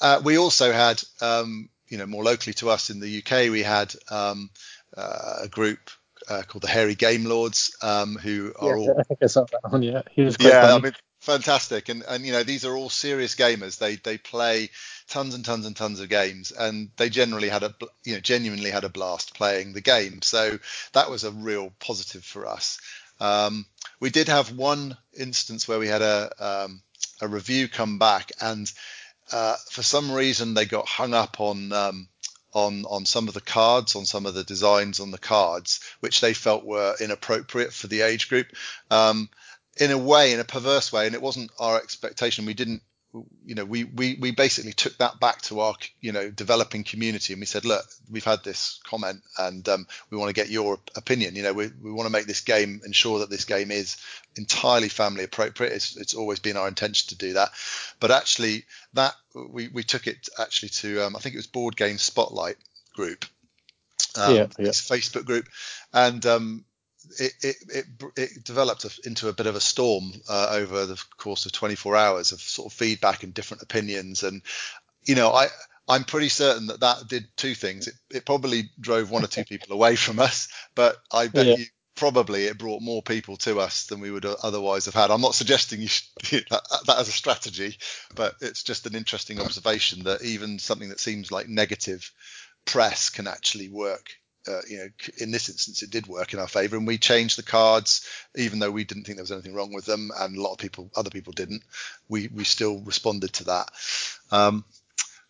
uh, 0.00 0.20
we 0.24 0.38
also 0.38 0.72
had, 0.72 1.02
um, 1.20 1.68
you 1.88 1.98
know, 1.98 2.06
more 2.06 2.24
locally 2.24 2.54
to 2.54 2.70
us 2.70 2.90
in 2.90 3.00
the 3.00 3.18
UK, 3.18 3.50
we 3.50 3.62
had 3.62 3.94
um, 4.10 4.50
uh, 4.96 5.40
a 5.42 5.48
group 5.48 5.90
uh, 6.28 6.42
called 6.42 6.62
the 6.62 6.68
Hairy 6.68 6.94
Game 6.94 7.24
Lords, 7.24 7.76
um, 7.82 8.16
who 8.16 8.52
are 8.58 8.76
yeah, 8.76 8.82
all. 8.82 8.96
I 8.98 9.02
think 9.02 9.20
I 9.22 9.26
saw 9.26 9.44
that 9.44 9.72
one. 9.72 9.82
Yeah, 9.82 10.02
he 10.10 10.22
was 10.22 10.36
yeah, 10.40 10.62
funny. 10.62 10.72
I 10.72 10.78
mean, 10.80 10.92
fantastic, 11.20 11.88
and 11.88 12.02
and 12.06 12.24
you 12.24 12.32
know, 12.32 12.42
these 12.42 12.64
are 12.64 12.76
all 12.76 12.90
serious 12.90 13.34
gamers. 13.34 13.78
They 13.78 13.96
they 13.96 14.18
play 14.18 14.70
tons 15.08 15.34
and 15.34 15.44
tons 15.44 15.66
and 15.66 15.76
tons 15.76 16.00
of 16.00 16.08
games, 16.08 16.52
and 16.52 16.90
they 16.96 17.08
generally 17.08 17.48
had 17.48 17.62
a 17.62 17.74
you 18.04 18.14
know 18.14 18.20
genuinely 18.20 18.70
had 18.70 18.84
a 18.84 18.88
blast 18.88 19.34
playing 19.34 19.72
the 19.72 19.80
game. 19.80 20.22
So 20.22 20.58
that 20.92 21.10
was 21.10 21.24
a 21.24 21.30
real 21.30 21.72
positive 21.80 22.24
for 22.24 22.46
us. 22.46 22.78
Um, 23.20 23.66
we 24.00 24.10
did 24.10 24.28
have 24.28 24.56
one 24.56 24.96
instance 25.18 25.68
where 25.68 25.78
we 25.78 25.88
had 25.88 26.02
a 26.02 26.30
um, 26.38 26.82
a 27.20 27.28
review 27.28 27.68
come 27.68 27.98
back 27.98 28.32
and 28.40 28.70
uh, 29.32 29.56
for 29.70 29.82
some 29.82 30.10
reason 30.10 30.54
they 30.54 30.64
got 30.64 30.88
hung 30.88 31.14
up 31.14 31.40
on 31.40 31.72
um, 31.72 32.08
on 32.52 32.84
on 32.86 33.06
some 33.06 33.28
of 33.28 33.34
the 33.34 33.40
cards, 33.40 33.94
on 33.96 34.06
some 34.06 34.26
of 34.26 34.34
the 34.34 34.44
designs 34.44 35.00
on 35.00 35.10
the 35.10 35.18
cards, 35.18 35.80
which 36.00 36.20
they 36.20 36.34
felt 36.34 36.64
were 36.64 36.96
inappropriate 37.00 37.72
for 37.72 37.86
the 37.86 38.02
age 38.02 38.28
group. 38.28 38.48
Um, 38.90 39.28
in 39.78 39.90
a 39.90 39.98
way, 39.98 40.32
in 40.32 40.40
a 40.40 40.44
perverse 40.44 40.92
way, 40.92 41.06
and 41.06 41.14
it 41.14 41.22
wasn't 41.22 41.50
our 41.58 41.76
expectation. 41.76 42.44
We 42.44 42.54
didn't 42.54 42.82
you 43.44 43.56
know, 43.56 43.64
we, 43.64 43.84
we, 43.84 44.16
we 44.20 44.30
basically 44.30 44.72
took 44.72 44.96
that 44.98 45.18
back 45.18 45.42
to 45.42 45.60
our, 45.60 45.74
you 46.00 46.12
know, 46.12 46.30
developing 46.30 46.84
community 46.84 47.32
and 47.32 47.40
we 47.40 47.46
said, 47.46 47.64
look, 47.64 47.84
we've 48.08 48.24
had 48.24 48.44
this 48.44 48.78
comment 48.84 49.20
and 49.38 49.68
um, 49.68 49.86
we 50.10 50.16
want 50.16 50.28
to 50.28 50.40
get 50.40 50.48
your 50.48 50.78
opinion. 50.94 51.34
You 51.34 51.42
know, 51.42 51.52
we, 51.52 51.70
we 51.82 51.90
want 51.90 52.06
to 52.06 52.12
make 52.12 52.26
this 52.26 52.40
game, 52.40 52.80
ensure 52.84 53.18
that 53.18 53.30
this 53.30 53.44
game 53.44 53.72
is 53.72 53.96
entirely 54.36 54.88
family 54.88 55.24
appropriate. 55.24 55.72
It's, 55.72 55.96
it's 55.96 56.14
always 56.14 56.38
been 56.38 56.56
our 56.56 56.68
intention 56.68 57.08
to 57.08 57.16
do 57.16 57.32
that. 57.32 57.50
But 57.98 58.12
actually, 58.12 58.64
that 58.94 59.14
we, 59.34 59.68
we 59.68 59.82
took 59.82 60.06
it 60.06 60.28
actually 60.38 60.68
to, 60.68 61.04
um, 61.04 61.16
I 61.16 61.18
think 61.18 61.34
it 61.34 61.38
was 61.38 61.48
Board 61.48 61.76
Game 61.76 61.98
Spotlight 61.98 62.56
group. 62.94 63.24
Um, 64.16 64.34
yeah, 64.34 64.46
yeah. 64.58 64.68
It's 64.68 64.88
Facebook 64.88 65.24
group. 65.24 65.46
And 65.92 66.24
um, 66.26 66.64
it, 67.18 67.32
it, 67.42 67.56
it, 67.68 67.84
it 68.16 68.44
developed 68.44 68.86
into 69.04 69.28
a 69.28 69.32
bit 69.32 69.46
of 69.46 69.56
a 69.56 69.60
storm 69.60 70.12
uh, 70.28 70.48
over 70.50 70.86
the 70.86 71.02
course 71.16 71.46
of 71.46 71.52
24 71.52 71.96
hours 71.96 72.32
of 72.32 72.40
sort 72.40 72.72
of 72.72 72.76
feedback 72.76 73.22
and 73.22 73.34
different 73.34 73.62
opinions. 73.62 74.22
And, 74.22 74.42
you 75.04 75.14
know, 75.14 75.30
I, 75.30 75.46
I'm 75.88 76.04
pretty 76.04 76.28
certain 76.28 76.68
that 76.68 76.80
that 76.80 77.08
did 77.08 77.26
two 77.36 77.54
things. 77.54 77.88
It, 77.88 77.94
it 78.10 78.26
probably 78.26 78.70
drove 78.78 79.10
one 79.10 79.24
or 79.24 79.28
two 79.28 79.44
people 79.48 79.74
away 79.74 79.96
from 79.96 80.18
us, 80.18 80.48
but 80.74 80.96
I 81.12 81.28
bet 81.28 81.46
yeah. 81.46 81.56
you 81.56 81.64
probably 81.96 82.46
it 82.46 82.56
brought 82.56 82.80
more 82.80 83.02
people 83.02 83.36
to 83.36 83.60
us 83.60 83.86
than 83.86 84.00
we 84.00 84.10
would 84.10 84.24
otherwise 84.24 84.86
have 84.86 84.94
had. 84.94 85.10
I'm 85.10 85.20
not 85.20 85.34
suggesting 85.34 85.82
you 85.82 85.88
should 85.88 86.10
that, 86.50 86.62
that 86.86 86.98
as 86.98 87.08
a 87.08 87.12
strategy, 87.12 87.76
but 88.14 88.34
it's 88.40 88.62
just 88.62 88.86
an 88.86 88.94
interesting 88.94 89.40
observation 89.40 90.04
that 90.04 90.22
even 90.22 90.58
something 90.58 90.88
that 90.88 91.00
seems 91.00 91.30
like 91.30 91.48
negative 91.48 92.10
press 92.64 93.10
can 93.10 93.26
actually 93.26 93.68
work 93.68 94.10
uh, 94.48 94.60
you 94.68 94.78
know, 94.78 94.88
in 95.18 95.30
this 95.30 95.48
instance, 95.48 95.82
it 95.82 95.90
did 95.90 96.06
work 96.06 96.32
in 96.32 96.38
our 96.38 96.48
favour, 96.48 96.76
and 96.76 96.86
we 96.86 96.98
changed 96.98 97.38
the 97.38 97.42
cards, 97.42 98.06
even 98.36 98.58
though 98.58 98.70
we 98.70 98.84
didn't 98.84 99.04
think 99.04 99.16
there 99.16 99.22
was 99.22 99.32
anything 99.32 99.54
wrong 99.54 99.72
with 99.72 99.84
them, 99.84 100.10
and 100.18 100.36
a 100.36 100.40
lot 100.40 100.52
of 100.52 100.58
people, 100.58 100.90
other 100.96 101.10
people 101.10 101.32
didn't. 101.32 101.62
We 102.08 102.28
we 102.28 102.44
still 102.44 102.80
responded 102.80 103.32
to 103.34 103.44
that. 103.44 103.70
Um, 104.30 104.64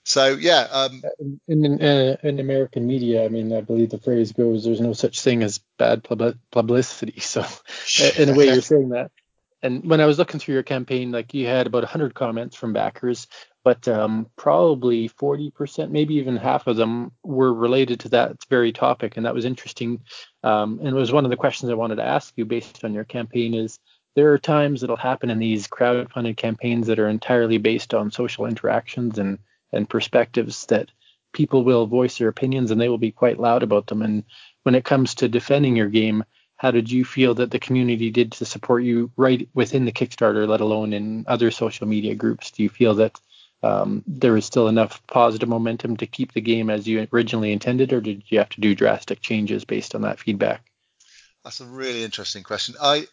so 0.05 0.35
yeah. 0.35 0.67
Um, 0.71 1.03
in 1.49 1.65
in, 1.65 1.83
uh, 1.83 2.17
in, 2.23 2.41
American 2.41 2.87
media, 2.87 3.25
I 3.25 3.29
mean, 3.29 3.53
I 3.53 3.61
believe 3.61 3.91
the 3.91 3.99
phrase 3.99 4.33
goes, 4.33 4.65
"There's 4.65 4.81
no 4.81 4.93
such 4.93 5.21
thing 5.21 5.43
as 5.43 5.61
bad 5.79 6.05
publicity." 6.51 7.21
So, 7.21 7.45
in 8.17 8.29
a 8.29 8.35
way, 8.35 8.47
you're 8.47 8.63
saying 8.63 8.91
that. 8.91 9.11
And 9.63 9.89
when 9.89 10.01
I 10.01 10.07
was 10.07 10.19
looking 10.19 10.41
through 10.41 10.55
your 10.55 10.63
campaign, 10.63 11.13
like 11.13 11.35
you 11.35 11.47
had 11.47 11.67
about 11.67 11.83
100 11.83 12.15
comments 12.15 12.57
from 12.57 12.73
backers, 12.73 13.27
but 13.63 13.87
um, 13.89 14.27
probably 14.37 15.09
40%, 15.09 15.91
maybe 15.91 16.15
even 16.15 16.37
half 16.37 16.67
of 16.67 16.77
them 16.77 17.13
were 17.23 17.53
related 17.53 18.01
to 18.01 18.09
that 18.11 18.37
very 18.49 18.73
topic. 18.73 19.17
And 19.17 19.27
that 19.27 19.35
was 19.35 19.45
interesting. 19.45 20.01
Um, 20.43 20.79
and 20.79 20.89
it 20.89 20.95
was 20.95 21.13
one 21.13 21.25
of 21.25 21.31
the 21.31 21.37
questions 21.37 21.71
I 21.71 21.75
wanted 21.75 21.97
to 21.97 22.07
ask 22.07 22.33
you 22.37 22.45
based 22.45 22.85
on 22.85 22.95
your 22.95 23.05
campaign 23.05 23.55
is 23.55 23.79
there 24.17 24.33
are 24.33 24.39
times 24.39 24.81
that'll 24.81 24.97
happen 24.97 25.31
in 25.31 25.39
these 25.39 25.67
crowd-funded 25.67 26.37
campaigns 26.37 26.87
that 26.87 26.99
are 26.99 27.09
entirely 27.09 27.59
based 27.59 27.95
on 27.95 28.11
social 28.11 28.47
interactions 28.47 29.19
and, 29.19 29.39
and 29.73 29.89
perspectives 29.89 30.67
that 30.67 30.91
people 31.33 31.63
will 31.63 31.87
voice 31.87 32.19
their 32.19 32.29
opinions 32.29 32.71
and 32.71 32.81
they 32.81 32.89
will 32.89 32.99
be 32.99 33.13
quite 33.13 33.39
loud 33.39 33.63
about 33.63 33.87
them. 33.87 34.03
And 34.03 34.25
when 34.63 34.75
it 34.75 34.85
comes 34.85 35.17
to 35.17 35.29
defending 35.29 35.77
your 35.77 35.89
game, 35.89 36.25
how 36.57 36.71
did 36.71 36.91
you 36.91 37.05
feel 37.05 37.35
that 37.35 37.51
the 37.51 37.59
community 37.59 38.11
did 38.11 38.33
to 38.33 38.45
support 38.45 38.83
you 38.83 39.11
right 39.17 39.49
within 39.55 39.85
the 39.85 39.93
Kickstarter, 39.93 40.47
let 40.47 40.61
alone 40.61 40.93
in 40.93 41.25
other 41.27 41.51
social 41.51 41.87
media 41.87 42.15
groups? 42.15 42.51
Do 42.51 42.63
you 42.63 42.69
feel 42.69 42.95
that 42.97 43.19
um, 43.63 44.03
there 44.07 44.33
was 44.33 44.45
still 44.45 44.69
enough 44.69 45.05
positive 45.07 45.49
momentum 45.49 45.97
to 45.99 46.07
keep 46.07 46.33
the 46.33 46.41
game 46.41 46.71
as 46.71 46.87
you 46.87 47.07
originally 47.13 47.53
intended, 47.53 47.93
or 47.93 48.01
did 48.01 48.23
you 48.29 48.39
have 48.39 48.49
to 48.51 48.61
do 48.61 48.75
drastic 48.75 49.21
changes 49.21 49.65
based 49.65 49.95
on 49.95 50.03
that 50.03 50.19
feedback? 50.19 50.63
That's 51.45 51.61
a 51.61 51.67
really 51.67 52.03
interesting 52.03 52.43
question. 52.43 52.75
I, 52.81 53.07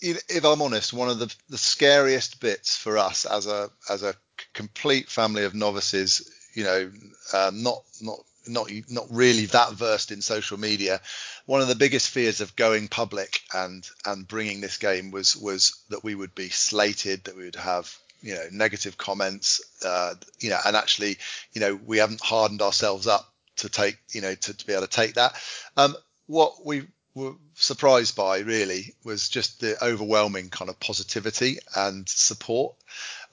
if 0.00 0.44
I'm 0.44 0.62
honest, 0.62 0.92
one 0.92 1.08
of 1.08 1.18
the, 1.18 1.34
the 1.48 1.58
scariest 1.58 2.40
bits 2.40 2.76
for 2.76 2.98
us 2.98 3.24
as 3.24 3.46
a 3.46 3.70
as 3.90 4.02
a 4.02 4.14
complete 4.54 5.08
family 5.08 5.44
of 5.44 5.54
novices, 5.54 6.30
you 6.54 6.64
know, 6.64 6.90
uh, 7.32 7.50
not 7.52 7.82
not 8.00 8.18
not 8.46 8.70
not 8.88 9.06
really 9.10 9.46
that 9.46 9.72
versed 9.72 10.12
in 10.12 10.22
social 10.22 10.58
media. 10.58 11.00
One 11.46 11.60
of 11.60 11.68
the 11.68 11.74
biggest 11.74 12.08
fears 12.10 12.40
of 12.40 12.56
going 12.56 12.88
public 12.88 13.40
and 13.52 13.86
and 14.06 14.28
bringing 14.28 14.60
this 14.60 14.78
game 14.78 15.10
was 15.10 15.36
was 15.36 15.82
that 15.90 16.04
we 16.04 16.14
would 16.14 16.34
be 16.34 16.48
slated, 16.48 17.24
that 17.24 17.36
we 17.36 17.44
would 17.44 17.56
have 17.56 17.94
you 18.20 18.34
know 18.34 18.44
negative 18.50 18.98
comments 18.98 19.60
uh, 19.84 20.14
you 20.40 20.50
know 20.50 20.58
and 20.66 20.76
actually 20.76 21.16
you 21.52 21.60
know 21.60 21.78
we 21.86 21.98
haven't 21.98 22.20
hardened 22.20 22.62
ourselves 22.62 23.06
up 23.06 23.32
to 23.58 23.68
take 23.68 23.98
you 24.12 24.20
know 24.20 24.34
to, 24.34 24.56
to 24.56 24.66
be 24.66 24.72
able 24.72 24.82
to 24.82 24.88
take 24.88 25.14
that. 25.14 25.34
Um, 25.76 25.94
what 26.26 26.64
we 26.64 26.86
were 27.14 27.34
surprised 27.54 28.16
by 28.16 28.38
really 28.38 28.94
was 29.04 29.28
just 29.28 29.60
the 29.60 29.82
overwhelming 29.84 30.48
kind 30.50 30.68
of 30.68 30.78
positivity 30.80 31.58
and 31.74 32.08
support. 32.08 32.76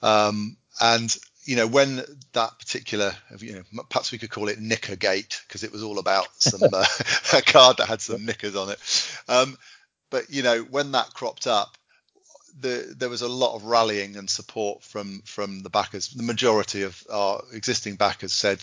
Um, 0.02 0.56
and 0.80 1.14
you 1.44 1.56
know 1.56 1.66
when 1.66 2.02
that 2.32 2.58
particular 2.58 3.12
you 3.38 3.54
know 3.54 3.82
perhaps 3.88 4.12
we 4.12 4.18
could 4.18 4.30
call 4.30 4.48
it 4.48 4.58
knicker 4.60 4.96
gate 4.96 5.40
because 5.46 5.62
it 5.62 5.72
was 5.72 5.82
all 5.82 5.98
about 5.98 6.26
some 6.38 6.60
uh, 6.72 6.84
a 7.32 7.42
card 7.42 7.78
that 7.78 7.88
had 7.88 8.00
some 8.00 8.24
knickers 8.24 8.56
on 8.56 8.70
it. 8.70 9.10
Um, 9.28 9.56
but 10.10 10.30
you 10.30 10.42
know 10.42 10.60
when 10.62 10.92
that 10.92 11.14
cropped 11.14 11.46
up 11.46 11.75
the, 12.60 12.94
there 12.96 13.08
was 13.08 13.22
a 13.22 13.28
lot 13.28 13.54
of 13.54 13.64
rallying 13.64 14.16
and 14.16 14.28
support 14.28 14.82
from 14.82 15.22
from 15.24 15.60
the 15.60 15.70
backers. 15.70 16.08
The 16.08 16.22
majority 16.22 16.82
of 16.82 17.02
our 17.10 17.42
existing 17.52 17.96
backers 17.96 18.32
said, 18.32 18.62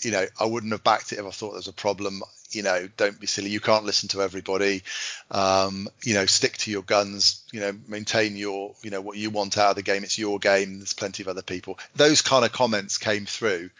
you 0.00 0.10
know, 0.10 0.26
I 0.38 0.44
wouldn't 0.44 0.72
have 0.72 0.84
backed 0.84 1.12
it 1.12 1.18
if 1.18 1.24
I 1.24 1.30
thought 1.30 1.50
there 1.50 1.58
was 1.58 1.68
a 1.68 1.72
problem. 1.72 2.22
You 2.50 2.62
know, 2.62 2.88
don't 2.96 3.18
be 3.18 3.26
silly. 3.26 3.50
You 3.50 3.60
can't 3.60 3.84
listen 3.84 4.08
to 4.10 4.22
everybody. 4.22 4.82
Um, 5.30 5.88
you 6.04 6.14
know, 6.14 6.26
stick 6.26 6.56
to 6.58 6.70
your 6.70 6.82
guns. 6.82 7.42
You 7.52 7.60
know, 7.60 7.72
maintain 7.88 8.36
your, 8.36 8.74
you 8.82 8.90
know, 8.90 9.00
what 9.00 9.16
you 9.16 9.30
want 9.30 9.58
out 9.58 9.70
of 9.70 9.76
the 9.76 9.82
game. 9.82 10.04
It's 10.04 10.18
your 10.18 10.38
game. 10.38 10.78
There's 10.78 10.92
plenty 10.92 11.22
of 11.22 11.28
other 11.28 11.42
people. 11.42 11.78
Those 11.96 12.22
kind 12.22 12.44
of 12.44 12.52
comments 12.52 12.98
came 12.98 13.26
through, 13.26 13.70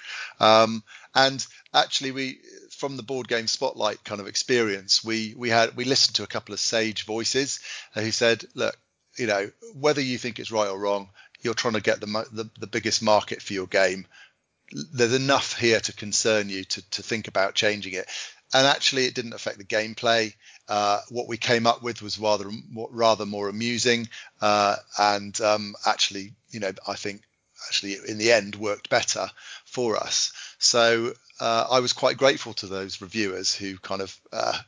um, 0.41 0.83
and 1.15 1.47
actually, 1.73 2.11
we 2.11 2.41
from 2.77 2.97
the 2.97 3.03
board 3.03 3.29
game 3.29 3.47
spotlight 3.47 4.05
kind 4.05 4.21
of 4.21 4.27
experience, 4.27 5.03
we 5.03 5.35
we 5.37 5.49
had 5.49 5.77
we 5.77 5.85
listened 5.85 6.17
to 6.17 6.23
a 6.23 6.27
couple 6.29 6.53
of 6.53 6.61
sage 6.61 7.05
voices 7.05 7.61
who 7.95 8.11
said, 8.11 8.45
look, 8.55 8.77
you 9.19 9.27
know, 9.27 9.51
whether 9.75 10.01
you 10.01 10.19
think 10.19 10.39
it's 10.39 10.53
right 10.53 10.69
or 10.69 10.79
wrong, 10.79 11.09
you're 11.41 11.55
trying 11.55 11.75
to 11.75 11.81
get 11.81 12.01
the, 12.01 12.07
the, 12.33 12.51
the 12.59 12.67
biggest 12.67 13.03
market 13.03 13.43
for 13.43 13.53
your 13.53 13.67
game. 13.67 14.07
There's 14.93 15.15
enough 15.15 15.59
here 15.59 15.81
to 15.81 15.93
concern 15.93 16.49
you 16.49 16.65
to, 16.65 16.91
to 16.91 17.03
think 17.03 17.29
about 17.29 17.55
changing 17.55 17.95
it. 17.95 18.07
And 18.53 18.67
actually, 18.67 19.07
it 19.07 19.15
didn't 19.15 19.33
affect 19.35 19.59
the 19.59 19.65
gameplay. 19.65 20.35
Uh, 20.69 21.01
what 21.11 21.29
we 21.29 21.37
came 21.37 21.67
up 21.67 21.83
with 21.83 22.03
was 22.03 22.19
rather 22.19 22.49
rather 22.91 23.27
more 23.27 23.49
amusing, 23.49 24.09
uh, 24.41 24.77
and 24.99 25.41
um, 25.41 25.75
actually, 25.85 26.33
you 26.51 26.61
know, 26.61 26.73
I 26.87 26.95
think 26.95 27.23
actually 27.69 27.97
in 28.09 28.19
the 28.19 28.33
end 28.33 28.57
worked 28.57 28.89
better 28.89 29.29
for 29.65 29.97
us. 29.97 30.33
So 30.59 31.13
uh, 31.41 31.67
I 31.71 31.81
was 31.81 31.93
quite 31.93 32.17
grateful 32.17 32.55
to 32.55 32.67
those 32.67 33.01
reviewers 33.01 33.55
who 33.55 33.79
kind 33.79 34.01
of 34.01 34.17
uh, 34.33 34.59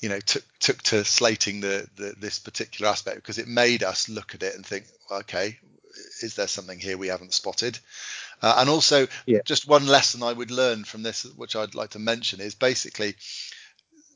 you 0.00 0.08
know 0.08 0.20
took 0.20 0.44
took 0.58 0.82
to 0.82 1.04
slating 1.04 1.60
the, 1.60 1.88
the, 1.96 2.14
this 2.18 2.38
particular 2.38 2.90
aspect 2.90 3.16
because 3.16 3.38
it 3.38 3.48
made 3.48 3.82
us 3.82 4.08
look 4.08 4.34
at 4.34 4.42
it 4.42 4.54
and 4.54 4.64
think 4.64 4.84
okay 5.10 5.58
is 6.22 6.34
there 6.34 6.46
something 6.46 6.78
here 6.78 6.98
we 6.98 7.08
haven't 7.08 7.32
spotted 7.32 7.78
uh, 8.42 8.56
and 8.58 8.68
also 8.68 9.06
yeah. 9.24 9.38
just 9.44 9.68
one 9.68 9.86
lesson 9.86 10.22
i 10.22 10.32
would 10.32 10.50
learn 10.50 10.84
from 10.84 11.02
this 11.02 11.24
which 11.36 11.56
i'd 11.56 11.74
like 11.74 11.90
to 11.90 11.98
mention 11.98 12.40
is 12.40 12.54
basically 12.54 13.14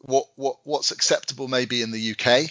what 0.02 0.26
what 0.36 0.56
what's 0.64 0.90
acceptable 0.90 1.48
maybe 1.48 1.82
in 1.82 1.90
the 1.90 2.12
uk 2.12 2.50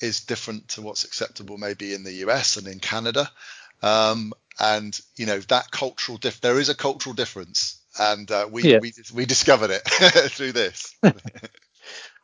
is 0.00 0.20
different 0.20 0.68
to 0.68 0.82
what's 0.82 1.04
acceptable 1.04 1.56
maybe 1.56 1.94
in 1.94 2.04
the 2.04 2.12
us 2.12 2.56
and 2.56 2.66
in 2.66 2.80
canada 2.80 3.30
um, 3.82 4.32
and 4.58 4.98
you 5.16 5.26
know 5.26 5.38
that 5.38 5.70
cultural 5.70 6.18
diff 6.18 6.40
there 6.40 6.58
is 6.58 6.68
a 6.68 6.74
cultural 6.74 7.14
difference 7.14 7.80
and 7.98 8.30
uh, 8.30 8.46
we, 8.50 8.62
yeah. 8.62 8.78
we 8.78 8.92
we 9.14 9.24
discovered 9.24 9.70
it 9.70 9.82
through 10.32 10.52
this 10.52 10.94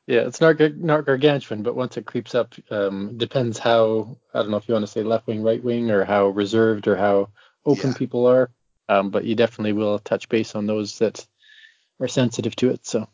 Yeah, 0.06 0.22
it's 0.22 0.40
not 0.40 0.58
not 0.78 1.06
gargantuan, 1.06 1.62
but 1.62 1.76
once 1.76 1.96
it 1.96 2.06
creeps 2.06 2.34
up, 2.34 2.54
um, 2.70 3.16
depends 3.16 3.58
how 3.58 4.16
I 4.34 4.40
don't 4.40 4.50
know 4.50 4.56
if 4.56 4.68
you 4.68 4.74
want 4.74 4.84
to 4.84 4.90
say 4.90 5.04
left 5.04 5.28
wing, 5.28 5.42
right 5.42 5.62
wing, 5.62 5.90
or 5.90 6.04
how 6.04 6.28
reserved 6.28 6.88
or 6.88 6.96
how 6.96 7.28
open 7.64 7.90
yeah. 7.90 7.96
people 7.96 8.26
are. 8.26 8.50
Um, 8.88 9.10
but 9.10 9.24
you 9.24 9.36
definitely 9.36 9.74
will 9.74 10.00
touch 10.00 10.28
base 10.28 10.56
on 10.56 10.66
those 10.66 10.98
that 10.98 11.24
are 12.00 12.08
sensitive 12.08 12.56
to 12.56 12.70
it. 12.70 12.84
So, 12.84 13.08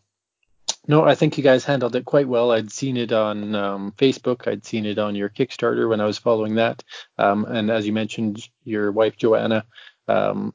no, 0.87 1.05
I 1.05 1.15
think 1.15 1.37
you 1.37 1.45
guys 1.45 1.63
handled 1.63 1.95
it 1.95 2.07
quite 2.07 2.27
well. 2.27 2.51
I'd 2.51 2.73
seen 2.73 2.97
it 2.97 3.13
on 3.13 3.55
um, 3.55 3.93
Facebook. 3.99 4.49
I'd 4.49 4.65
seen 4.65 4.87
it 4.87 4.99
on 4.99 5.15
your 5.15 5.29
Kickstarter 5.29 5.91
when 5.91 6.01
I 6.01 6.07
was 6.07 6.17
following 6.17 6.55
that. 6.55 6.83
Um, 7.19 7.45
and 7.45 7.71
as 7.71 7.87
you 7.87 7.93
mentioned, 7.93 8.49
your 8.65 8.91
wife 8.93 9.19
Joanna 9.19 9.67
um, 10.09 10.55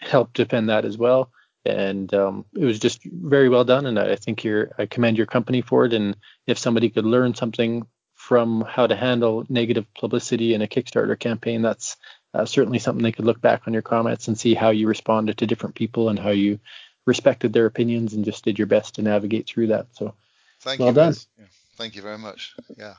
helped 0.00 0.34
defend 0.34 0.68
that 0.68 0.84
as 0.84 0.98
well 0.98 1.30
and 1.64 2.12
um, 2.14 2.44
it 2.54 2.64
was 2.64 2.78
just 2.78 3.04
very 3.04 3.48
well 3.48 3.64
done. 3.64 3.86
And 3.86 3.98
I 3.98 4.16
think 4.16 4.44
you're, 4.44 4.72
I 4.78 4.86
commend 4.86 5.16
your 5.16 5.26
company 5.26 5.62
for 5.62 5.84
it. 5.84 5.92
And 5.92 6.16
if 6.46 6.58
somebody 6.58 6.90
could 6.90 7.04
learn 7.04 7.34
something 7.34 7.86
from 8.14 8.62
how 8.62 8.86
to 8.86 8.96
handle 8.96 9.44
negative 9.48 9.86
publicity 9.94 10.54
in 10.54 10.62
a 10.62 10.66
Kickstarter 10.66 11.18
campaign, 11.18 11.62
that's 11.62 11.96
uh, 12.34 12.44
certainly 12.44 12.78
something 12.78 13.02
they 13.02 13.12
could 13.12 13.24
look 13.24 13.40
back 13.40 13.62
on 13.66 13.72
your 13.72 13.82
comments 13.82 14.28
and 14.28 14.38
see 14.38 14.54
how 14.54 14.70
you 14.70 14.88
responded 14.88 15.38
to 15.38 15.46
different 15.46 15.74
people 15.74 16.08
and 16.08 16.18
how 16.18 16.30
you 16.30 16.58
respected 17.06 17.52
their 17.52 17.66
opinions 17.66 18.14
and 18.14 18.24
just 18.24 18.44
did 18.44 18.58
your 18.58 18.66
best 18.66 18.94
to 18.94 19.02
navigate 19.02 19.46
through 19.46 19.68
that. 19.68 19.88
So 19.92 20.14
Thank 20.60 20.80
well 20.80 20.90
you. 20.90 20.94
done. 20.94 21.14
Yeah. 21.38 21.44
Thank 21.76 21.96
you 21.96 22.02
very 22.02 22.18
much. 22.18 22.54
Yeah. 22.76 22.94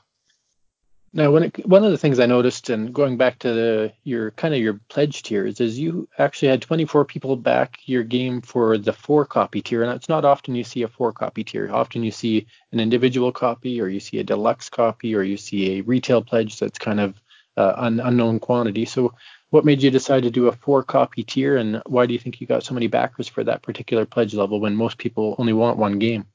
Now, 1.15 1.29
when 1.29 1.43
it, 1.43 1.67
one 1.67 1.83
of 1.83 1.91
the 1.91 1.97
things 1.97 2.19
I 2.19 2.25
noticed, 2.25 2.71
and 2.71 2.91
going 2.91 3.17
back 3.17 3.37
to 3.39 3.53
the, 3.53 3.93
your 4.03 4.31
kind 4.31 4.55
of 4.55 4.59
your 4.59 4.79
pledge 4.89 5.21
tiers, 5.21 5.61
is 5.61 5.77
you 5.77 6.09
actually 6.17 6.47
had 6.47 6.63
24 6.63 7.05
people 7.05 7.35
back 7.35 7.77
your 7.85 8.03
game 8.03 8.41
for 8.41 8.79
the 8.79 8.93
four 8.93 9.23
copy 9.23 9.61
tier, 9.61 9.83
and 9.83 9.91
it's 9.91 10.09
not 10.09 10.25
often 10.25 10.55
you 10.55 10.63
see 10.63 10.81
a 10.81 10.87
four 10.87 11.13
copy 11.13 11.43
tier. 11.43 11.71
Often 11.71 12.03
you 12.03 12.09
see 12.09 12.47
an 12.71 12.79
individual 12.79 13.31
copy, 13.31 13.79
or 13.79 13.87
you 13.87 13.99
see 13.99 14.17
a 14.17 14.23
deluxe 14.23 14.69
copy, 14.71 15.13
or 15.15 15.21
you 15.21 15.37
see 15.37 15.77
a 15.77 15.81
retail 15.81 16.23
pledge 16.23 16.59
that's 16.59 16.79
kind 16.79 16.99
of 16.99 17.21
uh, 17.57 17.73
un, 17.75 17.99
unknown 17.99 18.39
quantity. 18.39 18.85
So, 18.85 19.13
what 19.51 19.65
made 19.65 19.83
you 19.83 19.91
decide 19.91 20.23
to 20.23 20.31
do 20.31 20.47
a 20.47 20.51
four 20.51 20.81
copy 20.81 21.21
tier, 21.21 21.57
and 21.57 21.83
why 21.85 22.07
do 22.07 22.13
you 22.13 22.19
think 22.19 22.41
you 22.41 22.47
got 22.47 22.63
so 22.63 22.73
many 22.73 22.87
backers 22.87 23.27
for 23.27 23.43
that 23.43 23.61
particular 23.61 24.07
pledge 24.07 24.33
level 24.33 24.59
when 24.59 24.75
most 24.75 24.97
people 24.97 25.35
only 25.37 25.53
want 25.53 25.77
one 25.77 25.99
game? 25.99 26.25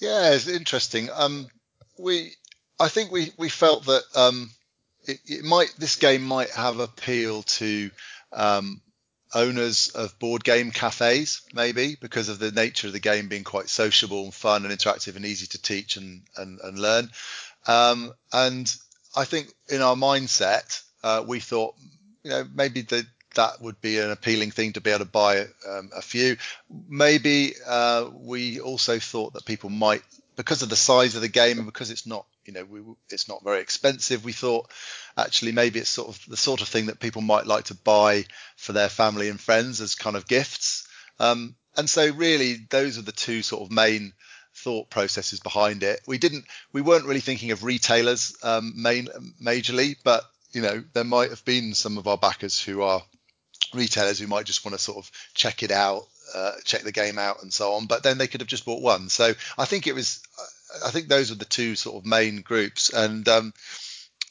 Yeah, 0.00 0.32
it's 0.32 0.48
interesting. 0.48 1.10
Um, 1.14 1.48
we 1.98 2.32
I 2.80 2.88
think 2.88 3.12
we 3.12 3.30
we 3.36 3.50
felt 3.50 3.84
that 3.86 4.02
um, 4.16 4.50
it, 5.04 5.20
it, 5.26 5.44
might 5.44 5.72
this 5.78 5.96
game 5.96 6.22
might 6.22 6.50
have 6.50 6.80
appeal 6.80 7.42
to 7.42 7.90
um, 8.32 8.80
owners 9.34 9.88
of 9.88 10.18
board 10.18 10.42
game 10.42 10.70
cafes, 10.70 11.42
maybe 11.52 11.96
because 12.00 12.30
of 12.30 12.38
the 12.38 12.50
nature 12.50 12.86
of 12.86 12.94
the 12.94 13.00
game 13.00 13.28
being 13.28 13.44
quite 13.44 13.68
sociable 13.68 14.24
and 14.24 14.34
fun 14.34 14.64
and 14.64 14.76
interactive 14.76 15.14
and 15.14 15.26
easy 15.26 15.46
to 15.48 15.60
teach 15.60 15.98
and 15.98 16.22
and, 16.36 16.58
and 16.60 16.78
learn. 16.78 17.10
Um, 17.66 18.14
and 18.32 18.74
I 19.14 19.24
think 19.24 19.52
in 19.68 19.82
our 19.82 19.94
mindset, 19.94 20.82
uh, 21.04 21.22
we 21.26 21.40
thought, 21.40 21.74
you 22.24 22.30
know, 22.30 22.44
maybe 22.54 22.80
the 22.80 23.06
that 23.34 23.60
would 23.60 23.80
be 23.80 23.98
an 23.98 24.10
appealing 24.10 24.50
thing 24.50 24.72
to 24.72 24.80
be 24.80 24.90
able 24.90 25.04
to 25.04 25.10
buy 25.10 25.46
um, 25.68 25.90
a 25.94 26.02
few. 26.02 26.36
Maybe 26.88 27.54
uh, 27.66 28.08
we 28.12 28.60
also 28.60 28.98
thought 28.98 29.34
that 29.34 29.44
people 29.44 29.70
might, 29.70 30.02
because 30.36 30.62
of 30.62 30.68
the 30.68 30.76
size 30.76 31.14
of 31.14 31.20
the 31.20 31.28
game 31.28 31.58
and 31.58 31.66
because 31.66 31.90
it's 31.90 32.06
not 32.06 32.26
you 32.44 32.52
know, 32.52 32.64
we, 32.64 32.80
it's 33.10 33.28
not 33.28 33.44
very 33.44 33.60
expensive. 33.60 34.24
We 34.24 34.32
thought 34.32 34.70
actually 35.16 35.52
maybe 35.52 35.80
it's 35.80 35.90
sort 35.90 36.08
of 36.08 36.20
the 36.28 36.36
sort 36.36 36.62
of 36.62 36.68
thing 36.68 36.86
that 36.86 37.00
people 37.00 37.22
might 37.22 37.46
like 37.46 37.64
to 37.66 37.74
buy 37.74 38.24
for 38.56 38.72
their 38.72 38.88
family 38.88 39.28
and 39.28 39.40
friends 39.40 39.80
as 39.80 39.94
kind 39.94 40.16
of 40.16 40.26
gifts. 40.26 40.88
Um, 41.18 41.54
and 41.76 41.88
so 41.88 42.12
really 42.12 42.56
those 42.70 42.98
are 42.98 43.02
the 43.02 43.12
two 43.12 43.42
sort 43.42 43.62
of 43.62 43.70
main 43.70 44.12
thought 44.54 44.90
processes 44.90 45.40
behind 45.40 45.82
it. 45.82 46.00
We 46.06 46.18
didn't, 46.18 46.44
we 46.72 46.80
weren't 46.80 47.06
really 47.06 47.20
thinking 47.20 47.50
of 47.50 47.64
retailers 47.64 48.36
um, 48.42 48.74
main, 48.76 49.08
majorly, 49.42 49.96
but 50.02 50.24
you 50.52 50.62
know, 50.62 50.82
there 50.92 51.04
might 51.04 51.30
have 51.30 51.44
been 51.44 51.74
some 51.74 51.98
of 51.98 52.08
our 52.08 52.18
backers 52.18 52.60
who 52.60 52.82
are 52.82 53.02
retailers 53.72 54.18
who 54.18 54.26
might 54.26 54.46
just 54.46 54.64
want 54.64 54.76
to 54.76 54.82
sort 54.82 54.98
of 54.98 55.10
check 55.34 55.62
it 55.62 55.70
out, 55.70 56.02
uh, 56.34 56.52
check 56.64 56.82
the 56.82 56.92
game 56.92 57.18
out, 57.18 57.42
and 57.42 57.52
so 57.52 57.74
on. 57.74 57.86
But 57.86 58.02
then 58.02 58.18
they 58.18 58.26
could 58.26 58.40
have 58.40 58.48
just 58.48 58.64
bought 58.64 58.82
one. 58.82 59.08
So 59.08 59.32
I 59.56 59.64
think 59.64 59.86
it 59.86 59.94
was 59.94 60.22
I 60.84 60.90
think 60.90 61.08
those 61.08 61.30
are 61.30 61.36
the 61.36 61.44
two 61.44 61.76
sort 61.76 61.96
of 61.96 62.06
main 62.06 62.42
groups, 62.42 62.90
and 62.90 63.26
um, 63.28 63.52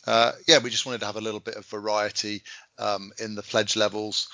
uh, 0.08 0.32
yeah, 0.48 0.60
we 0.60 0.70
just 0.70 0.86
wanted 0.86 1.00
to 1.00 1.06
have 1.06 1.18
a 1.18 1.22
little 1.22 1.40
bit 1.40 1.56
of 1.56 1.66
variety 1.66 2.44
um, 2.78 3.12
in 3.20 3.36
the 3.36 3.44
pledge 3.44 3.76
levels. 3.76 4.30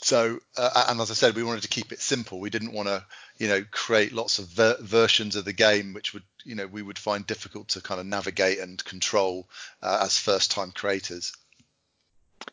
So, 0.00 0.38
uh, 0.56 0.84
and 0.88 1.00
as 1.00 1.10
I 1.10 1.14
said, 1.14 1.34
we 1.34 1.42
wanted 1.42 1.62
to 1.62 1.68
keep 1.68 1.90
it 1.90 2.00
simple. 2.00 2.38
We 2.38 2.50
didn't 2.50 2.72
want 2.72 2.88
to, 2.88 3.04
you 3.38 3.48
know, 3.48 3.64
create 3.70 4.12
lots 4.12 4.38
of 4.38 4.46
ver- 4.46 4.76
versions 4.80 5.34
of 5.34 5.44
the 5.44 5.52
game 5.52 5.92
which 5.92 6.14
would, 6.14 6.22
you 6.44 6.54
know, 6.54 6.68
we 6.68 6.82
would 6.82 6.98
find 6.98 7.26
difficult 7.26 7.68
to 7.70 7.80
kind 7.80 8.00
of 8.00 8.06
navigate 8.06 8.60
and 8.60 8.82
control 8.84 9.48
uh, 9.82 10.00
as 10.02 10.16
first-time 10.18 10.70
creators. 10.70 11.32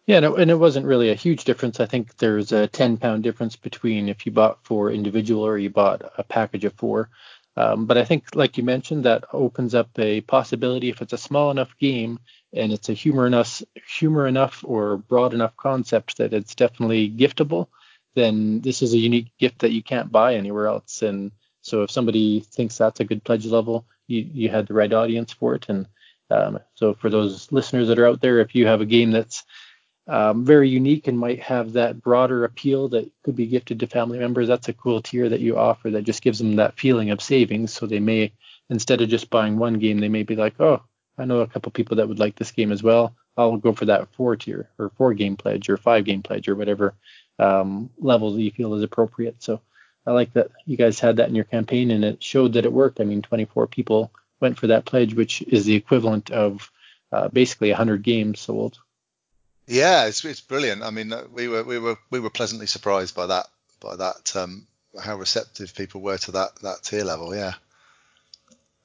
Yeah, 0.07 0.19
no, 0.19 0.35
and 0.35 0.49
it 0.49 0.55
wasn't 0.55 0.85
really 0.85 1.11
a 1.11 1.15
huge 1.15 1.43
difference. 1.43 1.79
I 1.79 1.85
think 1.85 2.17
there's 2.17 2.51
a 2.51 2.67
10 2.67 2.97
pound 2.97 3.23
difference 3.23 3.55
between 3.55 4.09
if 4.09 4.25
you 4.25 4.31
bought 4.31 4.63
four 4.63 4.91
individual 4.91 5.45
or 5.45 5.57
you 5.57 5.69
bought 5.69 6.01
a 6.17 6.23
package 6.23 6.65
of 6.65 6.73
four. 6.73 7.09
Um, 7.57 7.85
but 7.85 7.97
I 7.97 8.03
think, 8.03 8.35
like 8.35 8.57
you 8.57 8.63
mentioned, 8.63 9.05
that 9.05 9.25
opens 9.31 9.73
up 9.75 9.89
a 9.97 10.21
possibility 10.21 10.89
if 10.89 11.01
it's 11.01 11.13
a 11.13 11.17
small 11.17 11.51
enough 11.51 11.77
game 11.79 12.19
and 12.53 12.73
it's 12.73 12.89
a 12.89 12.93
humor 12.93 13.25
enough, 13.25 13.61
humor 13.97 14.27
enough 14.27 14.63
or 14.65 14.97
broad 14.97 15.33
enough 15.33 15.55
concept 15.55 16.17
that 16.17 16.33
it's 16.33 16.55
definitely 16.55 17.09
giftable. 17.09 17.67
Then 18.13 18.61
this 18.61 18.81
is 18.81 18.93
a 18.93 18.97
unique 18.97 19.31
gift 19.39 19.59
that 19.59 19.71
you 19.71 19.83
can't 19.83 20.11
buy 20.11 20.35
anywhere 20.35 20.67
else. 20.67 21.01
And 21.01 21.31
so, 21.61 21.83
if 21.83 21.91
somebody 21.91 22.41
thinks 22.41 22.77
that's 22.77 22.99
a 22.99 23.05
good 23.05 23.23
pledge 23.23 23.45
level, 23.45 23.85
you 24.07 24.27
you 24.33 24.49
had 24.49 24.67
the 24.67 24.73
right 24.73 24.91
audience 24.91 25.31
for 25.33 25.55
it. 25.55 25.65
And 25.69 25.87
um, 26.29 26.59
so, 26.75 26.93
for 26.93 27.09
those 27.09 27.51
listeners 27.51 27.87
that 27.87 27.99
are 27.99 28.07
out 28.07 28.21
there, 28.21 28.39
if 28.39 28.55
you 28.55 28.67
have 28.67 28.81
a 28.81 28.85
game 28.85 29.11
that's 29.11 29.43
um, 30.07 30.45
very 30.45 30.69
unique 30.69 31.07
and 31.07 31.17
might 31.17 31.41
have 31.41 31.73
that 31.73 32.01
broader 32.01 32.43
appeal 32.43 32.89
that 32.89 33.09
could 33.23 33.35
be 33.35 33.47
gifted 33.47 33.79
to 33.79 33.87
family 33.87 34.19
members. 34.19 34.47
That's 34.47 34.69
a 34.69 34.73
cool 34.73 35.01
tier 35.01 35.29
that 35.29 35.39
you 35.39 35.57
offer 35.57 35.89
that 35.91 36.03
just 36.03 36.21
gives 36.21 36.39
them 36.39 36.57
that 36.57 36.77
feeling 36.79 37.09
of 37.09 37.21
savings. 37.21 37.73
So 37.73 37.87
they 37.87 37.99
may, 37.99 38.31
instead 38.69 39.01
of 39.01 39.09
just 39.09 39.29
buying 39.29 39.57
one 39.57 39.79
game, 39.79 39.99
they 39.99 40.09
may 40.09 40.23
be 40.23 40.35
like, 40.35 40.59
oh, 40.59 40.83
I 41.17 41.25
know 41.25 41.39
a 41.39 41.47
couple 41.47 41.71
people 41.71 41.97
that 41.97 42.07
would 42.07 42.19
like 42.19 42.35
this 42.35 42.51
game 42.51 42.71
as 42.71 42.83
well. 42.83 43.15
I'll 43.37 43.57
go 43.57 43.73
for 43.73 43.85
that 43.85 44.13
four 44.13 44.35
tier 44.35 44.69
or 44.77 44.89
four 44.97 45.13
game 45.13 45.37
pledge 45.37 45.69
or 45.69 45.77
five 45.77 46.05
game 46.05 46.21
pledge 46.21 46.47
or 46.47 46.55
whatever 46.55 46.93
um, 47.39 47.89
level 47.97 48.31
that 48.31 48.41
you 48.41 48.51
feel 48.51 48.75
is 48.75 48.83
appropriate. 48.83 49.41
So 49.41 49.61
I 50.05 50.11
like 50.11 50.33
that 50.33 50.51
you 50.65 50.77
guys 50.77 50.99
had 50.99 51.17
that 51.17 51.29
in 51.29 51.35
your 51.35 51.45
campaign 51.45 51.91
and 51.91 52.05
it 52.05 52.23
showed 52.23 52.53
that 52.53 52.65
it 52.65 52.71
worked. 52.71 53.01
I 53.01 53.05
mean, 53.05 53.21
24 53.21 53.67
people 53.67 54.11
went 54.39 54.57
for 54.57 54.67
that 54.67 54.85
pledge, 54.85 55.15
which 55.15 55.41
is 55.41 55.65
the 55.65 55.75
equivalent 55.75 56.31
of 56.31 56.71
uh, 57.11 57.27
basically 57.29 57.69
100 57.69 58.03
games 58.03 58.39
sold. 58.39 58.79
Yeah, 59.67 60.05
it's 60.05 60.23
it's 60.23 60.41
brilliant. 60.41 60.83
I 60.83 60.91
mean, 60.91 61.11
uh, 61.11 61.23
we 61.31 61.47
were 61.47 61.63
we 61.63 61.79
were 61.79 61.97
we 62.11 62.19
were 62.19 62.29
pleasantly 62.29 62.67
surprised 62.67 63.15
by 63.15 63.27
that 63.27 63.47
by 63.79 63.95
that 63.95 64.35
um, 64.35 64.67
how 65.01 65.17
receptive 65.17 65.75
people 65.75 66.01
were 66.01 66.17
to 66.19 66.31
that 66.31 66.55
that 66.61 66.83
tier 66.83 67.03
level. 67.03 67.35
Yeah. 67.35 67.53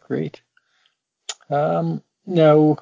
Great. 0.01 0.40
Um, 1.51 2.03
now, 2.27 2.79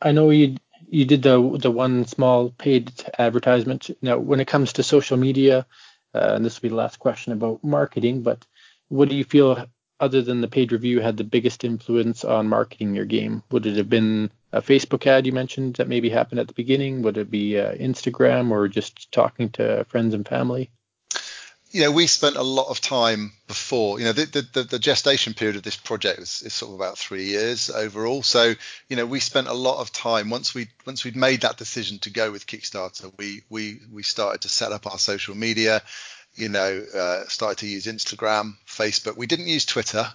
I 0.00 0.12
know 0.12 0.30
you 0.30 0.56
you 0.88 1.04
did 1.04 1.22
the 1.22 1.58
the 1.60 1.70
one 1.70 2.06
small 2.06 2.50
paid 2.50 2.92
advertisement. 3.18 3.90
Now, 4.00 4.18
when 4.18 4.40
it 4.40 4.48
comes 4.48 4.74
to 4.74 4.82
social 4.82 5.16
media, 5.16 5.66
uh, 6.14 6.32
and 6.34 6.44
this 6.44 6.56
will 6.56 6.68
be 6.68 6.70
the 6.70 6.76
last 6.76 6.98
question 6.98 7.32
about 7.32 7.62
marketing, 7.62 8.22
but 8.22 8.46
what 8.88 9.08
do 9.08 9.16
you 9.16 9.24
feel 9.24 9.66
other 10.00 10.22
than 10.22 10.40
the 10.40 10.48
paid 10.48 10.72
review 10.72 11.00
had 11.00 11.16
the 11.16 11.24
biggest 11.24 11.64
influence 11.64 12.24
on 12.24 12.48
marketing 12.48 12.94
your 12.94 13.04
game? 13.04 13.42
Would 13.50 13.66
it 13.66 13.76
have 13.76 13.90
been 13.90 14.30
a 14.56 14.62
Facebook 14.62 15.06
ad 15.06 15.26
you 15.26 15.32
mentioned 15.32 15.74
that 15.76 15.88
maybe 15.88 16.08
happened 16.08 16.40
at 16.40 16.48
the 16.48 16.54
beginning? 16.54 17.02
Would 17.02 17.18
it 17.18 17.30
be 17.30 17.58
uh, 17.58 17.74
Instagram 17.74 18.50
or 18.50 18.68
just 18.68 19.12
talking 19.12 19.50
to 19.50 19.84
friends 19.84 20.14
and 20.14 20.26
family? 20.26 20.70
You 21.70 21.82
know, 21.82 21.90
we 21.90 22.06
spent 22.06 22.36
a 22.36 22.42
lot 22.42 22.68
of 22.68 22.80
time 22.80 23.32
before. 23.48 23.98
You 23.98 24.06
know, 24.06 24.12
the 24.12 24.46
the, 24.52 24.62
the 24.62 24.78
gestation 24.78 25.34
period 25.34 25.56
of 25.56 25.62
this 25.62 25.76
project 25.76 26.20
is, 26.20 26.42
is 26.42 26.54
sort 26.54 26.70
of 26.70 26.76
about 26.76 26.96
three 26.96 27.24
years 27.24 27.68
overall. 27.70 28.22
So, 28.22 28.54
you 28.88 28.96
know, 28.96 29.04
we 29.04 29.20
spent 29.20 29.48
a 29.48 29.52
lot 29.52 29.80
of 29.80 29.92
time 29.92 30.30
once 30.30 30.54
we 30.54 30.68
once 30.86 31.04
we'd 31.04 31.16
made 31.16 31.42
that 31.42 31.58
decision 31.58 31.98
to 32.00 32.10
go 32.10 32.30
with 32.30 32.46
Kickstarter. 32.46 33.12
We 33.18 33.42
we 33.50 33.80
we 33.92 34.02
started 34.02 34.42
to 34.42 34.48
set 34.48 34.72
up 34.72 34.86
our 34.86 34.98
social 34.98 35.34
media 35.34 35.82
you 36.36 36.50
know, 36.50 36.84
uh, 36.94 37.24
started 37.28 37.58
to 37.58 37.66
use 37.66 37.86
Instagram, 37.86 38.56
Facebook. 38.66 39.16
We 39.16 39.26
didn't 39.26 39.48
use 39.48 39.64
Twitter 39.64 40.06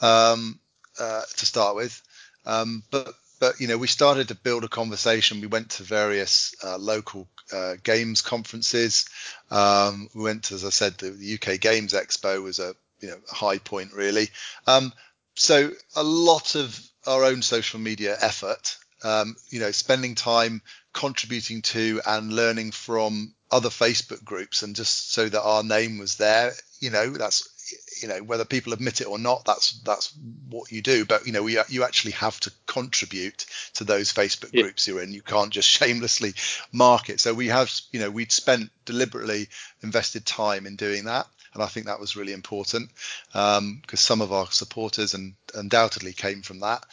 um, 0.00 0.60
uh, 1.00 1.22
to 1.36 1.46
start 1.46 1.74
with, 1.74 2.00
um, 2.44 2.82
but 2.90 3.14
but 3.42 3.60
you 3.60 3.66
know, 3.66 3.76
we 3.76 3.88
started 3.88 4.28
to 4.28 4.36
build 4.36 4.62
a 4.62 4.68
conversation. 4.68 5.40
We 5.40 5.48
went 5.48 5.70
to 5.70 5.82
various 5.82 6.54
uh, 6.62 6.78
local 6.78 7.26
uh, 7.52 7.74
games 7.82 8.22
conferences. 8.22 9.06
Um, 9.50 10.08
we 10.14 10.22
went, 10.22 10.44
to, 10.44 10.54
as 10.54 10.64
I 10.64 10.70
said, 10.70 10.92
the, 10.98 11.10
the, 11.10 11.34
UK 11.34 11.60
Games 11.60 11.92
Expo 11.92 12.40
was 12.40 12.60
a 12.60 12.76
you 13.00 13.08
know 13.08 13.16
high 13.28 13.58
point 13.58 13.94
really. 13.94 14.28
Um, 14.68 14.92
so 15.34 15.72
a 15.96 16.04
lot 16.04 16.54
of 16.54 16.80
our 17.04 17.24
own 17.24 17.42
social 17.42 17.80
media 17.80 18.16
effort, 18.20 18.76
um, 19.02 19.34
you 19.50 19.58
know, 19.58 19.72
spending 19.72 20.14
time 20.14 20.62
contributing 20.92 21.62
to 21.62 22.00
and 22.06 22.32
learning 22.32 22.70
from 22.70 23.34
other 23.50 23.70
Facebook 23.70 24.22
groups 24.22 24.62
and 24.62 24.76
just 24.76 25.10
so 25.10 25.28
that 25.28 25.42
our 25.42 25.64
name 25.64 25.98
was 25.98 26.14
there. 26.14 26.52
You 26.78 26.90
know, 26.90 27.10
that's 27.10 27.51
you 28.00 28.08
know 28.08 28.18
whether 28.22 28.44
people 28.44 28.72
admit 28.72 29.00
it 29.00 29.06
or 29.06 29.18
not 29.18 29.44
that's 29.44 29.80
that's 29.80 30.12
what 30.48 30.70
you 30.70 30.82
do. 30.82 31.04
But 31.04 31.26
you 31.26 31.32
know 31.32 31.42
we, 31.42 31.58
you 31.68 31.84
actually 31.84 32.12
have 32.12 32.38
to 32.40 32.52
contribute 32.66 33.46
to 33.74 33.84
those 33.84 34.12
facebook 34.12 34.50
yeah. 34.52 34.62
groups 34.62 34.86
you're 34.86 35.02
in. 35.02 35.12
You 35.12 35.22
can't 35.22 35.50
just 35.50 35.68
shamelessly 35.78 36.34
market 36.72 37.20
so 37.20 37.34
we 37.34 37.48
have 37.48 37.72
you 37.90 38.00
know 38.00 38.10
we'd 38.10 38.32
spent 38.32 38.70
deliberately 38.84 39.48
invested 39.82 40.26
time 40.26 40.66
in 40.66 40.76
doing 40.76 41.04
that. 41.04 41.26
And 41.54 41.62
i 41.62 41.66
think 41.66 41.86
that 41.86 42.00
was 42.00 42.16
really 42.16 42.32
important 42.32 42.90
because 43.32 43.58
um, 43.58 43.82
some 43.94 44.20
of 44.20 44.32
our 44.32 44.46
supporters 44.50 45.14
and 45.14 45.34
undoubtedly 45.54 46.12
came 46.12 46.42
from 46.42 46.60
that. 46.60 46.84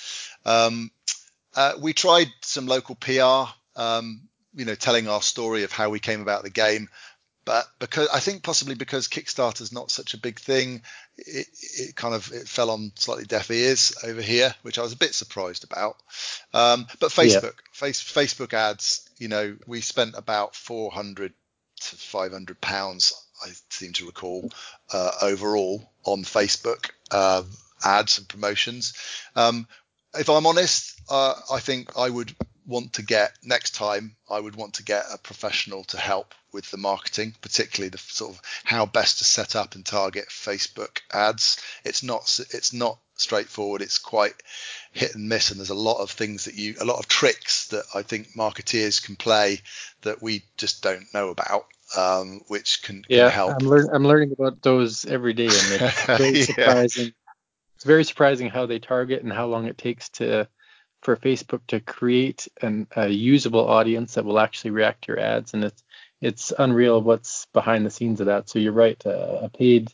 Um, 0.46 0.92
uh, 1.56 1.74
we 1.80 1.94
tried 1.94 2.28
some 2.42 2.68
local 2.68 2.96
pr 2.96 3.50
um, 3.76 4.30
you 4.54 4.65
know, 4.65 4.76
telling 4.76 5.08
our 5.08 5.22
story 5.22 5.63
of 5.63 5.72
how 5.72 5.89
we 5.89 6.00
came 6.00 6.22
about 6.22 6.44
the 6.44 6.50
game. 6.50 6.89
But 7.50 7.68
because 7.80 8.08
I 8.10 8.20
think 8.20 8.44
possibly 8.44 8.76
because 8.76 9.08
Kickstarter 9.08 9.62
is 9.62 9.72
not 9.72 9.90
such 9.90 10.14
a 10.14 10.20
big 10.20 10.40
thing, 10.40 10.84
it, 11.18 11.48
it 11.80 11.96
kind 11.96 12.14
of 12.14 12.32
it 12.32 12.48
fell 12.48 12.70
on 12.70 12.92
slightly 12.94 13.26
deaf 13.26 13.50
ears 13.50 13.92
over 14.04 14.22
here, 14.22 14.54
which 14.62 14.78
I 14.78 14.84
was 14.84 14.94
a 14.94 14.98
bit 14.98 15.16
surprised 15.16 15.64
about. 15.64 15.98
Um, 16.54 16.86
but 17.00 17.10
Facebook, 17.10 17.56
yeah. 17.56 17.72
face, 17.72 18.04
Facebook 18.04 18.54
ads, 18.54 19.10
you 19.18 19.30
know, 19.30 19.58
we 19.66 19.82
spent 19.82 20.14
about 20.16 20.56
400 20.56 21.34
to 21.82 21.96
500 21.96 22.62
pounds 22.62 23.20
I 23.44 23.50
seem 23.72 23.94
to 23.94 24.06
recall 24.06 24.52
uh, 24.94 25.12
overall 25.24 25.90
on 26.04 26.26
Facebook 26.26 26.92
uh, 27.10 27.42
ads 27.84 28.20
and 28.20 28.28
promotions. 28.28 28.94
Um, 29.36 29.68
if 30.15 30.30
I'm 30.30 30.45
honest, 30.45 31.00
uh, 31.10 31.36
I 31.52 31.60
think 31.60 31.98
I 31.98 32.10
would 32.10 32.36
want 32.65 32.93
to 32.93 33.02
get 33.02 33.32
next 33.43 33.74
time 33.74 34.15
I 34.30 34.39
would 34.39 34.56
want 34.56 34.76
to 34.76 34.84
get 34.84 35.06
a 35.12 35.17
professional 35.17 35.84
to 35.86 35.98
help 35.98 36.36
with 36.54 36.69
the 36.72 36.78
marketing, 36.78 37.36
particularly 37.41 37.89
the 37.89 37.98
sort 37.98 38.36
of 38.36 38.41
how 38.63 38.86
best 38.86 39.17
to 39.17 39.24
set 39.24 39.56
up 39.56 39.76
and 39.76 39.86
target 39.86 40.28
Facebook 40.30 41.00
ads. 41.12 41.62
It's 41.84 42.04
not 42.04 42.39
it's 42.52 42.74
not 42.74 43.00
straightforward. 43.15 43.82
It's 43.82 43.98
quite 43.98 44.36
hit 44.91 45.15
and 45.15 45.28
miss, 45.28 45.52
and 45.52 45.60
there's 45.60 45.69
a 45.69 45.76
lot 45.76 46.02
of 46.02 46.12
things 46.12 46.45
that 46.45 46.56
you 46.56 46.76
a 46.80 46.86
lot 46.86 47.00
of 47.00 47.08
tricks 47.08 47.67
that 47.67 47.86
I 47.93 48.04
think 48.04 48.36
marketeers 48.36 49.04
can 49.04 49.15
play 49.15 49.62
that 50.02 50.22
we 50.22 50.43
just 50.58 50.82
don't 50.84 51.12
know 51.13 51.30
about. 51.30 51.65
Um, 51.98 52.41
which 52.50 52.84
can, 52.84 53.04
yeah, 53.10 53.30
can 53.30 53.32
help. 53.32 53.56
I'm, 53.60 53.67
lear- 53.67 53.89
I'm 53.91 54.06
learning 54.08 54.32
about 54.32 54.62
those 54.62 55.06
every 55.06 55.34
day, 55.34 55.48
and 55.48 55.52
it's 55.54 56.06
very 56.06 56.38
yeah. 56.38 56.45
surprising. 56.45 57.13
It's 57.80 57.86
very 57.86 58.04
surprising 58.04 58.50
how 58.50 58.65
they 58.65 58.80
target 58.80 59.24
and 59.24 59.32
how 59.32 59.46
long 59.48 59.65
it 59.65 59.78
takes 59.78 60.10
to 60.10 60.50
for 61.02 61.15
Facebook 61.15 61.62
to 61.68 61.80
create 61.80 62.46
an, 62.62 62.88
a 62.94 63.08
usable 63.08 63.65
audience 63.65 64.15
that 64.15 64.26
will 64.26 64.38
actually 64.38 64.72
react 64.72 65.06
to 65.06 65.13
your 65.13 65.20
ads, 65.22 65.54
and 65.54 65.63
it's 65.63 65.82
it's 66.20 66.52
unreal 66.60 67.02
what's 67.02 67.46
behind 67.54 67.86
the 67.86 67.89
scenes 67.89 68.20
of 68.20 68.26
that. 68.26 68.50
So 68.50 68.60
you're 68.60 68.74
right, 68.74 69.02
uh, 69.06 69.39
a 69.44 69.50
paid 69.50 69.94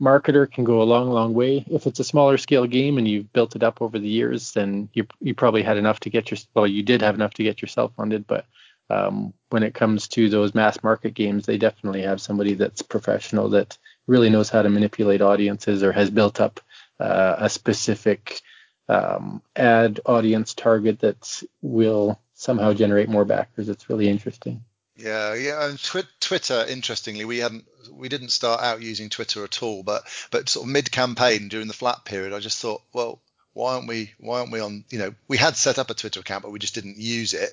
marketer 0.00 0.50
can 0.50 0.64
go 0.64 0.80
a 0.80 0.84
long, 0.84 1.10
long 1.10 1.34
way. 1.34 1.62
If 1.70 1.86
it's 1.86 2.00
a 2.00 2.04
smaller 2.04 2.38
scale 2.38 2.66
game 2.66 2.96
and 2.96 3.06
you've 3.06 3.30
built 3.34 3.54
it 3.54 3.62
up 3.62 3.82
over 3.82 3.98
the 3.98 4.08
years, 4.08 4.52
then 4.52 4.88
you 4.94 5.06
you 5.20 5.34
probably 5.34 5.62
had 5.62 5.76
enough 5.76 6.00
to 6.00 6.08
get 6.08 6.30
your 6.30 6.38
well, 6.54 6.66
you 6.66 6.82
did 6.82 7.02
have 7.02 7.16
enough 7.16 7.34
to 7.34 7.42
get 7.42 7.60
yourself 7.60 7.92
funded, 7.96 8.26
but 8.26 8.46
um, 8.88 9.34
when 9.50 9.62
it 9.62 9.74
comes 9.74 10.08
to 10.08 10.30
those 10.30 10.54
mass 10.54 10.82
market 10.82 11.12
games, 11.12 11.44
they 11.44 11.58
definitely 11.58 12.00
have 12.00 12.22
somebody 12.22 12.54
that's 12.54 12.80
professional 12.80 13.50
that 13.50 13.76
really 14.06 14.30
knows 14.30 14.48
how 14.48 14.62
to 14.62 14.70
manipulate 14.70 15.20
audiences 15.20 15.82
or 15.82 15.92
has 15.92 16.08
built 16.08 16.40
up 16.40 16.60
uh, 17.00 17.36
a 17.38 17.48
specific 17.48 18.40
um, 18.88 19.42
ad 19.56 20.00
audience 20.04 20.54
target 20.54 21.00
that 21.00 21.42
will 21.62 22.20
somehow 22.34 22.72
generate 22.72 23.08
more 23.08 23.24
backers. 23.24 23.68
It's 23.68 23.88
really 23.88 24.08
interesting. 24.08 24.62
Yeah, 24.96 25.34
yeah, 25.34 25.66
and 25.66 25.78
tw- 25.78 26.20
Twitter. 26.20 26.66
Interestingly, 26.68 27.24
we 27.24 27.38
hadn't, 27.38 27.64
we 27.90 28.08
didn't 28.08 28.30
start 28.30 28.62
out 28.62 28.82
using 28.82 29.08
Twitter 29.08 29.44
at 29.44 29.62
all, 29.62 29.82
but 29.82 30.02
but 30.30 30.48
sort 30.48 30.66
of 30.66 30.72
mid-campaign 30.72 31.48
during 31.48 31.68
the 31.68 31.72
flat 31.72 32.04
period, 32.04 32.34
I 32.34 32.38
just 32.40 32.60
thought, 32.60 32.82
well, 32.92 33.20
why 33.54 33.74
aren't 33.74 33.88
we, 33.88 34.12
why 34.18 34.40
aren't 34.40 34.52
we 34.52 34.60
on? 34.60 34.84
You 34.90 34.98
know, 34.98 35.14
we 35.26 35.38
had 35.38 35.56
set 35.56 35.78
up 35.78 35.90
a 35.90 35.94
Twitter 35.94 36.20
account, 36.20 36.42
but 36.42 36.52
we 36.52 36.58
just 36.58 36.74
didn't 36.74 36.98
use 36.98 37.32
it. 37.32 37.50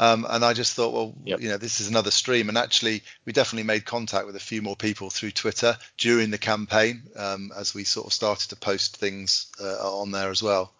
Um, 0.00 0.26
and 0.26 0.42
I 0.42 0.54
just 0.54 0.74
thought, 0.74 0.94
well, 0.94 1.14
yep. 1.26 1.42
you 1.42 1.50
know, 1.50 1.58
this 1.58 1.82
is 1.82 1.88
another 1.88 2.10
stream. 2.10 2.48
And 2.48 2.56
actually, 2.56 3.02
we 3.26 3.34
definitely 3.34 3.66
made 3.66 3.84
contact 3.84 4.24
with 4.24 4.34
a 4.34 4.40
few 4.40 4.62
more 4.62 4.74
people 4.74 5.10
through 5.10 5.32
Twitter 5.32 5.76
during 5.98 6.30
the 6.30 6.38
campaign 6.38 7.02
um, 7.16 7.52
as 7.54 7.74
we 7.74 7.84
sort 7.84 8.06
of 8.06 8.14
started 8.14 8.48
to 8.48 8.56
post 8.56 8.96
things 8.96 9.52
uh, 9.60 10.00
on 10.00 10.10
there 10.10 10.30
as 10.30 10.42
well. 10.42 10.72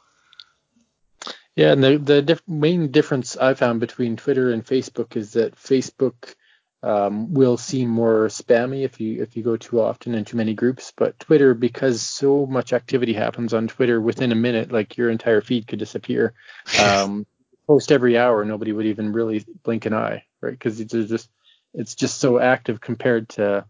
Yeah, 1.55 1.73
and 1.73 1.85
the 1.85 1.99
the 1.99 2.23
diff- 2.23 2.49
main 2.49 2.93
difference 2.93 3.37
I 3.37 3.53
found 3.53 3.81
between 3.81 4.17
Twitter 4.17 4.53
and 4.53 4.65
Facebook 4.65 5.15
is 5.17 5.35
that 5.35 5.55
Facebook 5.55 6.35
um, 6.83 7.35
will 7.35 7.59
seem 7.59 7.91
more 7.91 8.29
spammy 8.29 8.85
if 8.87 9.01
you 9.03 9.23
if 9.23 9.37
you 9.37 9.43
go 9.43 9.59
too 9.59 9.83
often 9.83 10.15
in 10.15 10.25
too 10.25 10.39
many 10.39 10.55
groups. 10.55 10.95
But 10.97 11.21
Twitter, 11.21 11.53
because 11.53 12.01
so 12.01 12.47
much 12.47 12.73
activity 12.73 13.13
happens 13.13 13.53
on 13.53 13.69
Twitter 13.69 14.01
within 14.01 14.33
a 14.33 14.37
minute, 14.37 14.73
like 14.73 14.97
your 14.97 15.11
entire 15.11 15.43
feed 15.43 15.67
could 15.67 15.79
disappear. 15.79 16.33
Um, 16.81 17.27
post 17.71 17.93
every 17.93 18.19
hour, 18.19 18.45
nobody 18.45 18.73
would 18.73 18.87
even 18.87 19.13
really 19.13 19.45
blink 19.63 19.87
an 19.87 19.95
eye, 19.95 20.25
right? 20.41 20.51
Because 20.51 20.81
it's 20.81 20.93
just 20.93 21.31
it's 21.73 21.95
just 21.95 22.19
so 22.19 22.41
active 22.41 22.81
compared 22.81 23.29
to 23.29 23.65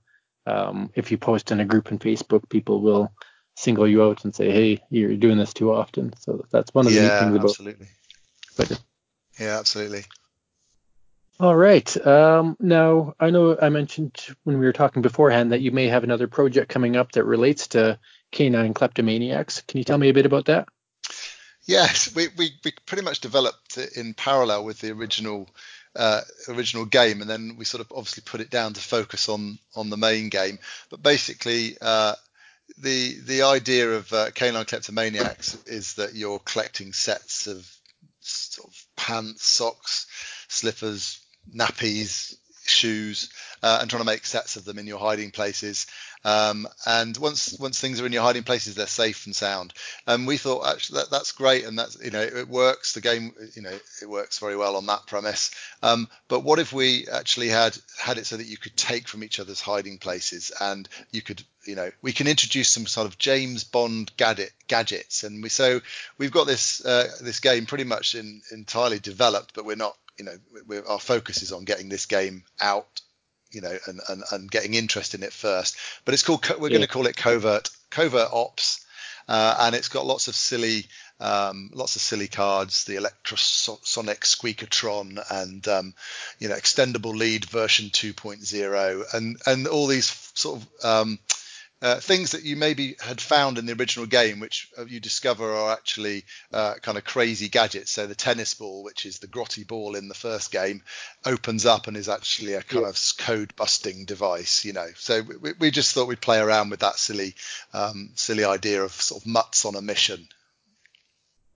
um, 0.46 0.90
if 0.94 1.10
you 1.10 1.18
post 1.18 1.52
in 1.52 1.60
a 1.60 1.66
group 1.66 1.92
in 1.92 1.98
Facebook, 1.98 2.48
people 2.48 2.80
will 2.80 3.12
single 3.56 3.86
you 3.86 4.02
out 4.02 4.24
and 4.24 4.34
say, 4.34 4.50
"Hey, 4.50 4.82
you're 4.88 5.16
doing 5.16 5.36
this 5.36 5.52
too 5.52 5.70
often." 5.70 6.14
So 6.18 6.46
that's 6.50 6.72
one 6.72 6.86
of 6.86 6.94
the 6.94 6.98
yeah, 6.98 7.08
neat 7.08 7.18
things 7.18 7.36
about 7.36 7.50
absolutely. 7.50 7.88
Twitter. 8.56 8.78
Yeah, 9.38 9.58
absolutely. 9.58 10.04
All 11.38 11.56
right. 11.56 12.06
Um, 12.06 12.56
now, 12.58 13.12
I 13.20 13.28
know 13.28 13.58
I 13.60 13.68
mentioned 13.68 14.18
when 14.44 14.58
we 14.58 14.64
were 14.64 14.72
talking 14.72 15.02
beforehand 15.02 15.52
that 15.52 15.60
you 15.60 15.72
may 15.72 15.88
have 15.88 16.04
another 16.04 16.26
project 16.26 16.70
coming 16.70 16.96
up 16.96 17.12
that 17.12 17.24
relates 17.24 17.68
to 17.68 17.98
canine 18.32 18.72
kleptomaniacs. 18.72 19.66
Can 19.66 19.76
you 19.76 19.84
tell 19.84 19.98
me 19.98 20.08
a 20.08 20.14
bit 20.14 20.24
about 20.24 20.46
that? 20.46 20.68
Yes, 21.64 22.14
we, 22.14 22.28
we, 22.36 22.52
we 22.64 22.72
pretty 22.86 23.04
much 23.04 23.20
developed 23.20 23.78
it 23.78 23.96
in 23.96 24.14
parallel 24.14 24.64
with 24.64 24.80
the 24.80 24.90
original 24.92 25.48
uh, 25.96 26.20
original 26.48 26.84
game, 26.84 27.20
and 27.20 27.28
then 27.28 27.56
we 27.58 27.64
sort 27.64 27.80
of 27.80 27.92
obviously 27.92 28.22
put 28.24 28.40
it 28.40 28.50
down 28.50 28.72
to 28.74 28.80
focus 28.80 29.28
on 29.28 29.58
on 29.74 29.90
the 29.90 29.96
main 29.96 30.28
game. 30.28 30.58
But 30.88 31.02
basically, 31.02 31.76
uh, 31.80 32.14
the 32.78 33.18
the 33.20 33.42
idea 33.42 33.90
of 33.92 34.12
uh, 34.12 34.30
canine 34.30 34.64
kleptomaniacs 34.64 35.66
is 35.66 35.94
that 35.94 36.14
you're 36.14 36.38
collecting 36.38 36.92
sets 36.92 37.46
of 37.46 37.68
sort 38.20 38.68
of 38.68 38.86
pants, 38.96 39.46
socks, 39.46 40.06
slippers, 40.48 41.20
nappies, 41.54 42.36
shoes, 42.70 43.30
uh, 43.62 43.78
and 43.80 43.90
trying 43.90 44.00
to 44.00 44.06
make 44.06 44.24
sets 44.24 44.56
of 44.56 44.64
them 44.64 44.78
in 44.78 44.86
your 44.86 44.98
hiding 44.98 45.30
places. 45.30 45.86
Um, 46.24 46.68
and 46.86 47.16
once 47.16 47.56
once 47.58 47.80
things 47.80 48.00
are 48.00 48.06
in 48.06 48.12
your 48.12 48.22
hiding 48.22 48.42
places, 48.42 48.74
they're 48.74 48.86
safe 48.86 49.26
and 49.26 49.34
sound. 49.34 49.72
And 50.06 50.26
we 50.26 50.36
thought 50.36 50.66
actually 50.66 51.00
that, 51.00 51.10
that's 51.10 51.32
great, 51.32 51.64
and 51.64 51.78
that's 51.78 52.02
you 52.02 52.10
know 52.10 52.20
it 52.20 52.48
works. 52.48 52.92
The 52.92 53.00
game 53.00 53.32
you 53.54 53.62
know 53.62 53.78
it 54.02 54.08
works 54.08 54.38
very 54.38 54.56
well 54.56 54.76
on 54.76 54.86
that 54.86 55.06
premise. 55.06 55.50
Um, 55.82 56.08
but 56.28 56.40
what 56.40 56.58
if 56.58 56.72
we 56.72 57.06
actually 57.08 57.48
had 57.48 57.76
had 57.98 58.18
it 58.18 58.26
so 58.26 58.36
that 58.36 58.46
you 58.46 58.58
could 58.58 58.76
take 58.76 59.08
from 59.08 59.24
each 59.24 59.40
other's 59.40 59.60
hiding 59.60 59.98
places, 59.98 60.52
and 60.60 60.88
you 61.10 61.22
could 61.22 61.42
you 61.64 61.74
know 61.74 61.90
we 62.02 62.12
can 62.12 62.26
introduce 62.26 62.68
some 62.68 62.86
sort 62.86 63.06
of 63.06 63.18
James 63.18 63.64
Bond 63.64 64.12
gadget 64.16 64.52
gadgets, 64.68 65.24
and 65.24 65.42
we 65.42 65.48
so 65.48 65.80
we've 66.18 66.32
got 66.32 66.46
this 66.46 66.84
uh, 66.84 67.08
this 67.22 67.40
game 67.40 67.64
pretty 67.64 67.84
much 67.84 68.14
in, 68.14 68.42
entirely 68.52 68.98
developed, 68.98 69.54
but 69.54 69.64
we're 69.64 69.76
not 69.76 69.96
you 70.20 70.26
know 70.26 70.82
our 70.88 71.00
focus 71.00 71.42
is 71.42 71.52
on 71.52 71.64
getting 71.64 71.88
this 71.88 72.06
game 72.06 72.44
out 72.60 73.00
you 73.52 73.60
know, 73.60 73.76
and, 73.86 74.00
and, 74.08 74.22
and 74.30 74.50
getting 74.50 74.74
interest 74.74 75.14
in 75.14 75.22
it 75.22 75.32
first. 75.32 75.76
But 76.04 76.14
it's 76.14 76.22
called, 76.22 76.48
we're 76.58 76.68
yeah. 76.68 76.76
going 76.76 76.86
to 76.86 76.92
call 76.92 77.06
it 77.06 77.16
covert, 77.16 77.70
covert 77.90 78.28
ops. 78.32 78.84
Uh, 79.28 79.56
and 79.60 79.74
it's 79.74 79.88
got 79.88 80.06
lots 80.06 80.28
of 80.28 80.34
silly, 80.34 80.86
um, 81.20 81.70
lots 81.72 81.94
of 81.94 82.02
silly 82.02 82.26
cards, 82.26 82.84
the 82.84 82.96
Electrosonic 82.96 84.20
Squeakatron, 84.20 85.22
and 85.30 85.68
um, 85.68 85.94
you 86.40 86.48
know, 86.48 86.56
extendable 86.56 87.14
lead 87.14 87.44
version 87.44 87.90
2.0, 87.90 89.14
and 89.14 89.40
and 89.46 89.68
all 89.68 89.86
these 89.86 90.06
sort 90.34 90.60
of 90.60 90.84
um, 90.84 91.18
uh, 91.82 91.96
things 91.96 92.32
that 92.32 92.44
you 92.44 92.56
maybe 92.56 92.96
had 93.00 93.20
found 93.20 93.56
in 93.56 93.66
the 93.66 93.72
original 93.72 94.06
game, 94.06 94.40
which 94.40 94.68
uh, 94.78 94.84
you 94.84 95.00
discover 95.00 95.52
are 95.52 95.72
actually 95.72 96.24
uh, 96.52 96.74
kind 96.82 96.98
of 96.98 97.04
crazy 97.04 97.48
gadgets. 97.48 97.90
So 97.90 98.06
the 98.06 98.14
tennis 98.14 98.54
ball, 98.54 98.84
which 98.84 99.06
is 99.06 99.18
the 99.18 99.26
grotty 99.26 99.66
ball 99.66 99.94
in 99.94 100.08
the 100.08 100.14
first 100.14 100.52
game, 100.52 100.82
opens 101.24 101.64
up 101.64 101.86
and 101.86 101.96
is 101.96 102.08
actually 102.08 102.54
a 102.54 102.62
kind 102.62 102.82
yeah. 102.82 102.90
of 102.90 103.00
code 103.18 103.54
busting 103.56 104.04
device. 104.04 104.64
You 104.64 104.74
know, 104.74 104.88
so 104.96 105.22
we, 105.22 105.52
we, 105.58 105.70
just 105.70 105.94
thought 105.94 106.08
we'd 106.08 106.20
play 106.20 106.38
around 106.38 106.70
with 106.70 106.80
that 106.80 106.96
silly, 106.96 107.34
um, 107.72 108.10
silly 108.14 108.44
idea 108.44 108.82
of 108.82 108.92
sort 108.92 109.22
of 109.22 109.26
mutts 109.26 109.64
on 109.64 109.74
a 109.74 109.82
mission. 109.82 110.28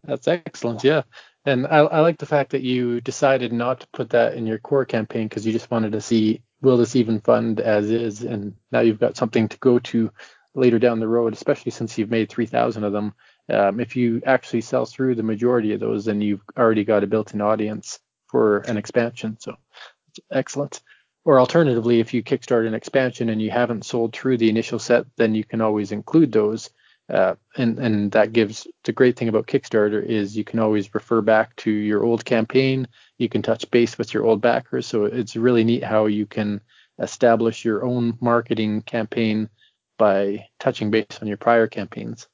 That's 0.05 0.29
excellent. 0.29 0.85
Yeah. 0.85 1.03
And 1.47 1.67
I, 1.67 1.79
I 1.79 2.01
like 2.01 2.19
the 2.19 2.27
fact 2.27 2.51
that 2.53 2.63
you 2.63 3.01
decided 3.03 3.53
not 3.53 3.81
to 3.81 3.87
put 3.89 4.11
that 4.11 4.35
in 4.35 4.47
your 4.47 4.59
core 4.59 4.87
campaign 4.87 5.29
because 5.29 5.45
you 5.45 5.53
just 5.53 5.71
wanted 5.71 5.93
to 5.93 6.01
see 6.01 6.43
will 6.65 6.77
this 6.77 6.97
even 6.97 7.21
fund 7.21 7.61
as 7.61 7.91
is? 7.91 8.23
And 8.23 8.55
now 8.73 8.81
you've 8.81 9.01
got 9.01 9.17
something 9.17 9.49
to 9.49 9.59
go 9.59 9.79
to 9.79 10.11
later 10.55 10.79
down 10.79 11.01
the 11.01 11.09
road, 11.09 11.33
especially 11.33 11.71
since 11.71 11.99
you've 11.99 12.11
made 12.11 12.31
3,000 12.31 12.85
of 12.85 12.93
them. 12.93 13.15
Um, 13.49 13.81
if 13.81 13.95
you 13.97 14.23
actually 14.25 14.63
sell 14.63 14.87
through 14.87 15.15
the 15.17 15.23
majority 15.23 15.73
of 15.73 15.81
those, 15.81 16.07
then 16.07 16.21
you've 16.21 16.43
already 16.57 16.85
got 16.85 17.05
a 17.05 17.07
built-in 17.07 17.41
audience 17.41 17.99
for 18.27 18.59
an 18.61 18.77
expansion. 18.79 19.37
So 19.39 19.57
excellent. 20.31 20.83
Or 21.25 21.41
alternatively, 21.41 22.01
if 22.01 22.13
you 22.15 22.23
kickstart 22.23 22.67
an 22.67 22.75
expansion 22.75 23.29
and 23.29 23.41
you 23.41 23.51
haven't 23.51 23.85
sold 23.85 24.15
through 24.15 24.39
the 24.39 24.51
initial 24.51 24.79
set, 24.79 25.07
then 25.17 25.35
you 25.35 25.45
can 25.45 25.61
always 25.61 25.93
include 25.93 26.33
those. 26.33 26.71
Uh, 27.09 27.35
and 27.57 27.79
and 27.79 28.13
that 28.13 28.33
gives 28.33 28.67
the 28.85 28.93
great 28.93 29.17
thing 29.17 29.29
about 29.29 29.47
Kickstarter 29.47 30.03
is 30.03 30.37
you 30.37 30.45
can 30.45 30.59
always 30.59 30.95
refer 30.95 31.21
back 31.21 31.55
to 31.57 31.71
your 31.71 32.03
old 32.03 32.25
campaign 32.25 32.89
you 33.19 33.29
can 33.29 33.43
touch 33.43 33.71
base 33.71 33.97
with 33.97 34.13
your 34.13 34.25
old 34.25 34.41
backers. 34.41 34.87
So 34.87 35.05
it's 35.05 35.37
really 35.37 35.65
neat 35.65 35.85
how 35.85 36.07
you 36.07 36.27
can 36.27 36.61
establish 36.99 37.65
your 37.65 37.85
own 37.85 38.19
marketing 38.21 38.83
campaign 38.83 39.49
by 39.99 40.49
touching 40.59 40.91
base 40.91 41.19
on 41.21 41.29
your 41.29 41.37
prior 41.37 41.67
campaigns. 41.67 42.29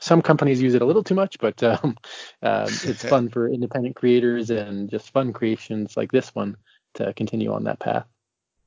Some 0.00 0.20
companies 0.20 0.60
use 0.60 0.74
it 0.74 0.82
a 0.82 0.84
little 0.84 1.04
too 1.04 1.14
much, 1.14 1.38
but 1.38 1.62
um, 1.62 1.96
um, 2.42 2.68
it's 2.84 3.04
fun 3.08 3.28
for 3.28 3.48
independent 3.48 3.96
creators 3.96 4.50
and 4.50 4.90
just 4.90 5.10
fun 5.10 5.32
creations 5.32 5.96
like 5.96 6.12
this 6.12 6.34
one 6.34 6.56
to 6.94 7.12
continue 7.14 7.52
on 7.52 7.64
that 7.64 7.78
path. 7.78 8.06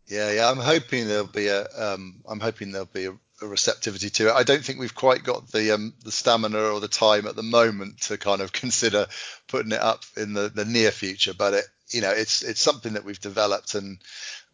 Yeah, 0.08 0.32
yeah. 0.32 0.50
I'm 0.50 0.58
hoping 0.58 1.08
there'll 1.08 1.28
be 1.28 1.48
a. 1.48 1.68
Um, 1.78 2.22
I'm 2.28 2.40
hoping 2.40 2.72
there'll 2.72 2.88
be 2.88 3.06
a, 3.06 3.14
a, 3.42 3.48
receptivity 3.48 4.10
to 4.10 4.30
it. 4.30 4.34
I 4.34 4.44
don't 4.44 4.64
think 4.64 4.80
we've 4.80 4.96
quite 4.96 5.24
got 5.24 5.52
the 5.52 5.74
um, 5.74 5.94
the 6.04 6.12
stamina 6.12 6.60
or 6.60 6.80
the 6.80 6.88
time 6.88 7.28
at 7.28 7.36
the 7.36 7.44
moment 7.44 8.02
to 8.04 8.18
kind 8.18 8.42
of 8.42 8.54
consider 8.54 9.08
putting 9.48 9.72
it 9.72 9.82
up 9.82 10.04
in 10.18 10.34
the, 10.34 10.50
the 10.50 10.66
near 10.66 10.92
future. 10.92 11.34
But 11.34 11.54
it, 11.54 11.66
you 11.90 12.02
know, 12.02 12.12
it's 12.12 12.44
it's 12.44 12.62
something 12.62 12.94
that 12.94 13.06
we've 13.06 13.20
developed, 13.20 13.76
and 13.76 14.00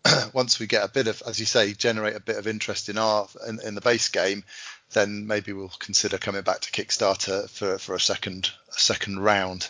once 0.34 0.60
we 0.60 0.68
get 0.68 0.86
a 0.86 0.92
bit 0.92 1.08
of, 1.08 1.22
as 1.28 1.40
you 1.40 1.46
say, 1.46 1.74
generate 1.74 2.16
a 2.16 2.22
bit 2.22 2.38
of 2.38 2.48
interest 2.48 2.90
in 2.90 2.98
our 2.98 3.28
in, 3.48 3.60
in 3.62 3.76
the 3.76 3.82
base 3.82 4.10
game, 4.10 4.44
then 4.94 5.28
maybe 5.28 5.54
we'll 5.54 5.72
consider 5.80 6.18
coming 6.18 6.44
back 6.44 6.62
to 6.62 6.72
Kickstarter 6.72 7.50
for 7.50 7.78
for 7.78 7.96
a 7.96 8.00
second 8.00 8.52
a 8.70 8.80
second 8.80 9.20
round. 9.20 9.70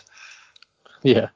Yeah. 1.02 1.28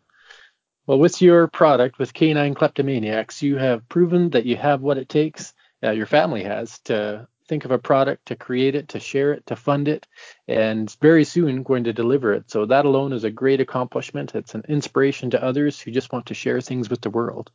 Well, 0.87 0.99
with 0.99 1.23
your 1.23 1.47
product, 1.47 1.99
with 1.99 2.13
Canine 2.13 2.55
Kleptomaniacs, 2.55 3.43
you 3.43 3.57
have 3.59 3.89
proven 3.89 4.31
that 4.31 4.45
you 4.45 4.57
have 4.57 4.81
what 4.81 4.99
it 4.99 5.09
takes, 5.09 5.55
uh, 5.85 5.93
your 5.93 6.07
family 6.07 6.43
has, 6.43 6.81
to 6.81 7.29
think 7.51 7.67
of 7.67 7.73
a 7.73 7.79
product, 7.79 8.27
to 8.27 8.37
create 8.37 8.75
it, 8.75 8.89
to 8.89 9.01
share 9.01 9.33
it, 9.33 9.45
to 9.47 9.57
fund 9.57 9.89
it, 9.89 10.07
and 10.49 10.97
very 11.03 11.25
soon 11.25 11.65
going 11.65 11.85
to 11.85 11.93
deliver 11.93 12.33
it. 12.33 12.51
So 12.51 12.65
that 12.67 12.87
alone 12.87 13.13
is 13.13 13.25
a 13.25 13.31
great 13.31 13.61
accomplishment. 13.61 14.35
It's 14.35 14.55
an 14.55 14.63
inspiration 14.69 15.31
to 15.31 15.45
others 15.45 15.79
who 15.79 15.91
just 15.91 16.13
want 16.13 16.27
to 16.27 16.35
share 16.35 16.61
things 16.63 16.89
with 16.89 17.03
the 17.03 17.11
world. 17.11 17.51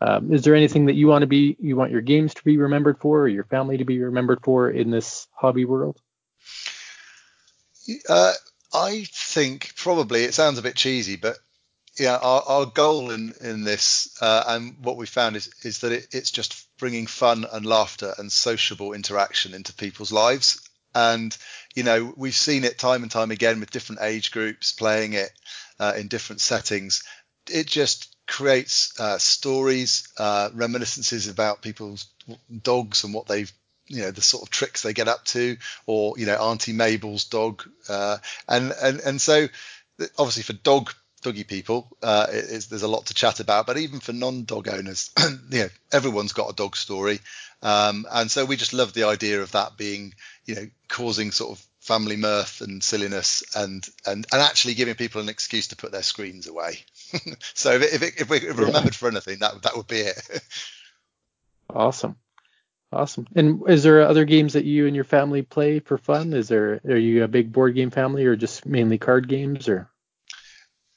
Um, 0.00 0.32
is 0.32 0.44
there 0.44 0.54
anything 0.54 0.86
that 0.86 0.94
you 0.94 1.08
want 1.08 1.22
to 1.22 1.26
be, 1.26 1.56
you 1.58 1.74
want 1.74 1.90
your 1.90 2.02
games 2.02 2.34
to 2.34 2.44
be 2.44 2.58
remembered 2.58 2.98
for, 3.00 3.22
or 3.22 3.28
your 3.28 3.44
family 3.44 3.78
to 3.78 3.84
be 3.84 3.98
remembered 3.98 4.40
for 4.44 4.70
in 4.70 4.90
this 4.90 5.26
hobby 5.32 5.64
world? 5.64 5.98
Uh, 8.08 8.34
I 8.72 9.06
think 9.10 9.72
probably 9.74 10.24
it 10.24 10.34
sounds 10.34 10.58
a 10.58 10.62
bit 10.62 10.76
cheesy, 10.76 11.16
but 11.16 11.38
yeah, 11.98 12.16
our, 12.16 12.42
our 12.46 12.66
goal 12.66 13.10
in 13.10 13.34
in 13.40 13.64
this 13.64 14.16
uh, 14.20 14.44
and 14.46 14.76
what 14.84 14.96
we 14.96 15.06
found 15.06 15.36
is 15.36 15.50
is 15.64 15.80
that 15.80 15.92
it, 15.92 16.06
it's 16.12 16.30
just 16.30 16.66
bringing 16.80 17.06
fun 17.06 17.46
and 17.52 17.64
laughter 17.64 18.12
and 18.18 18.32
sociable 18.32 18.92
interaction 18.92 19.54
into 19.54 19.72
people's 19.72 20.10
lives. 20.10 20.68
And 20.94 21.36
you 21.74 21.84
know, 21.84 22.12
we've 22.16 22.34
seen 22.34 22.64
it 22.64 22.78
time 22.78 23.02
and 23.02 23.12
time 23.12 23.30
again 23.30 23.60
with 23.60 23.70
different 23.70 24.02
age 24.02 24.32
groups 24.32 24.72
playing 24.72 25.12
it 25.12 25.30
uh, 25.78 25.92
in 25.96 26.08
different 26.08 26.40
settings. 26.40 27.04
It 27.48 27.68
just 27.68 28.14
creates 28.26 28.98
uh, 28.98 29.18
stories, 29.18 30.08
uh, 30.18 30.50
reminiscences 30.52 31.28
about 31.28 31.62
people's 31.62 32.06
dogs 32.62 33.04
and 33.04 33.14
what 33.14 33.26
they've 33.26 33.52
you 33.86 34.02
know 34.02 34.12
the 34.12 34.22
sort 34.22 34.44
of 34.44 34.50
tricks 34.50 34.82
they 34.82 34.92
get 34.92 35.08
up 35.08 35.24
to, 35.26 35.56
or 35.86 36.14
you 36.16 36.26
know 36.26 36.36
Auntie 36.36 36.72
Mabel's 36.72 37.24
dog, 37.24 37.64
uh, 37.88 38.18
and 38.48 38.72
and 38.82 39.00
and 39.00 39.20
so 39.20 39.48
obviously 40.16 40.44
for 40.44 40.52
dog 40.54 40.92
doggy 41.22 41.44
people, 41.44 41.88
uh, 42.02 42.26
there's 42.26 42.82
a 42.82 42.88
lot 42.88 43.06
to 43.06 43.14
chat 43.14 43.40
about. 43.40 43.66
But 43.66 43.78
even 43.78 44.00
for 44.00 44.12
non-dog 44.12 44.68
owners, 44.68 45.10
you 45.50 45.58
know, 45.58 45.68
everyone's 45.92 46.32
got 46.32 46.50
a 46.50 46.54
dog 46.54 46.76
story, 46.76 47.20
um, 47.62 48.06
and 48.10 48.30
so 48.30 48.44
we 48.44 48.56
just 48.56 48.72
love 48.72 48.92
the 48.92 49.04
idea 49.04 49.42
of 49.42 49.52
that 49.52 49.76
being, 49.76 50.14
you 50.46 50.54
know, 50.54 50.66
causing 50.88 51.30
sort 51.30 51.58
of 51.58 51.66
family 51.80 52.16
mirth 52.16 52.60
and 52.60 52.82
silliness, 52.82 53.42
and 53.54 53.86
and 54.06 54.26
and 54.32 54.42
actually 54.42 54.74
giving 54.74 54.94
people 54.94 55.20
an 55.20 55.28
excuse 55.28 55.68
to 55.68 55.76
put 55.76 55.92
their 55.92 56.02
screens 56.02 56.46
away. 56.46 56.78
so 57.54 57.72
if 57.72 57.82
it, 57.82 57.94
if, 57.94 58.02
it, 58.02 58.20
if, 58.20 58.30
we, 58.30 58.48
remembered 58.48 58.94
for 58.94 59.08
anything, 59.08 59.38
that 59.40 59.62
that 59.62 59.76
would 59.76 59.88
be 59.88 60.00
it. 60.00 60.42
awesome. 61.70 62.16
Awesome. 62.92 63.28
And 63.36 63.62
is 63.68 63.84
there 63.84 64.02
other 64.02 64.24
games 64.24 64.54
that 64.54 64.64
you 64.64 64.86
and 64.86 64.96
your 64.96 65.04
family 65.04 65.42
play 65.42 65.78
for 65.78 65.96
fun? 65.96 66.32
Is 66.32 66.48
there 66.48 66.80
are 66.84 66.96
you 66.96 67.22
a 67.22 67.28
big 67.28 67.52
board 67.52 67.76
game 67.76 67.90
family 67.90 68.26
or 68.26 68.34
just 68.34 68.66
mainly 68.66 68.98
card 68.98 69.28
games 69.28 69.68
or? 69.68 69.89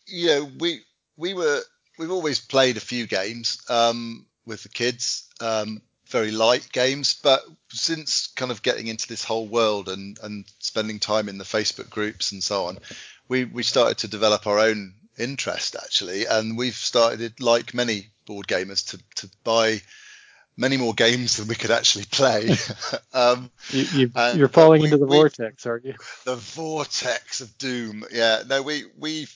Yeah, 0.07 0.41
we 0.59 0.81
we 1.17 1.33
were 1.33 1.61
we've 1.97 2.11
always 2.11 2.39
played 2.39 2.77
a 2.77 2.81
few 2.81 3.07
games 3.07 3.61
um, 3.69 4.25
with 4.45 4.63
the 4.63 4.69
kids, 4.69 5.29
um, 5.39 5.81
very 6.07 6.31
light 6.31 6.67
games. 6.71 7.19
But 7.21 7.43
since 7.69 8.27
kind 8.35 8.51
of 8.51 8.61
getting 8.61 8.87
into 8.87 9.07
this 9.07 9.23
whole 9.23 9.47
world 9.47 9.89
and 9.89 10.17
and 10.21 10.45
spending 10.59 10.99
time 10.99 11.29
in 11.29 11.37
the 11.37 11.43
Facebook 11.43 11.89
groups 11.89 12.31
and 12.31 12.43
so 12.43 12.65
on, 12.65 12.79
we 13.27 13.45
we 13.45 13.63
started 13.63 13.99
to 13.99 14.07
develop 14.07 14.47
our 14.47 14.59
own 14.59 14.95
interest 15.17 15.75
actually, 15.75 16.25
and 16.25 16.57
we've 16.57 16.75
started 16.75 17.39
like 17.39 17.73
many 17.73 18.07
board 18.25 18.47
gamers 18.47 18.89
to 18.91 18.99
to 19.15 19.29
buy 19.43 19.81
many 20.55 20.77
more 20.77 20.93
games 20.93 21.37
than 21.37 21.47
we 21.47 21.55
could 21.55 21.71
actually 21.71 22.05
play. 22.05 22.55
um, 23.13 23.49
you, 23.69 24.11
are 24.15 24.47
falling 24.47 24.81
we, 24.81 24.87
into 24.87 24.97
the 24.97 25.05
vortex, 25.05 25.65
aren't 25.65 25.85
you? 25.85 25.95
The 26.25 26.35
vortex 26.35 27.41
of 27.41 27.57
doom. 27.57 28.05
Yeah. 28.11 28.43
No, 28.47 28.61
we 28.61 28.83
we've 28.97 29.35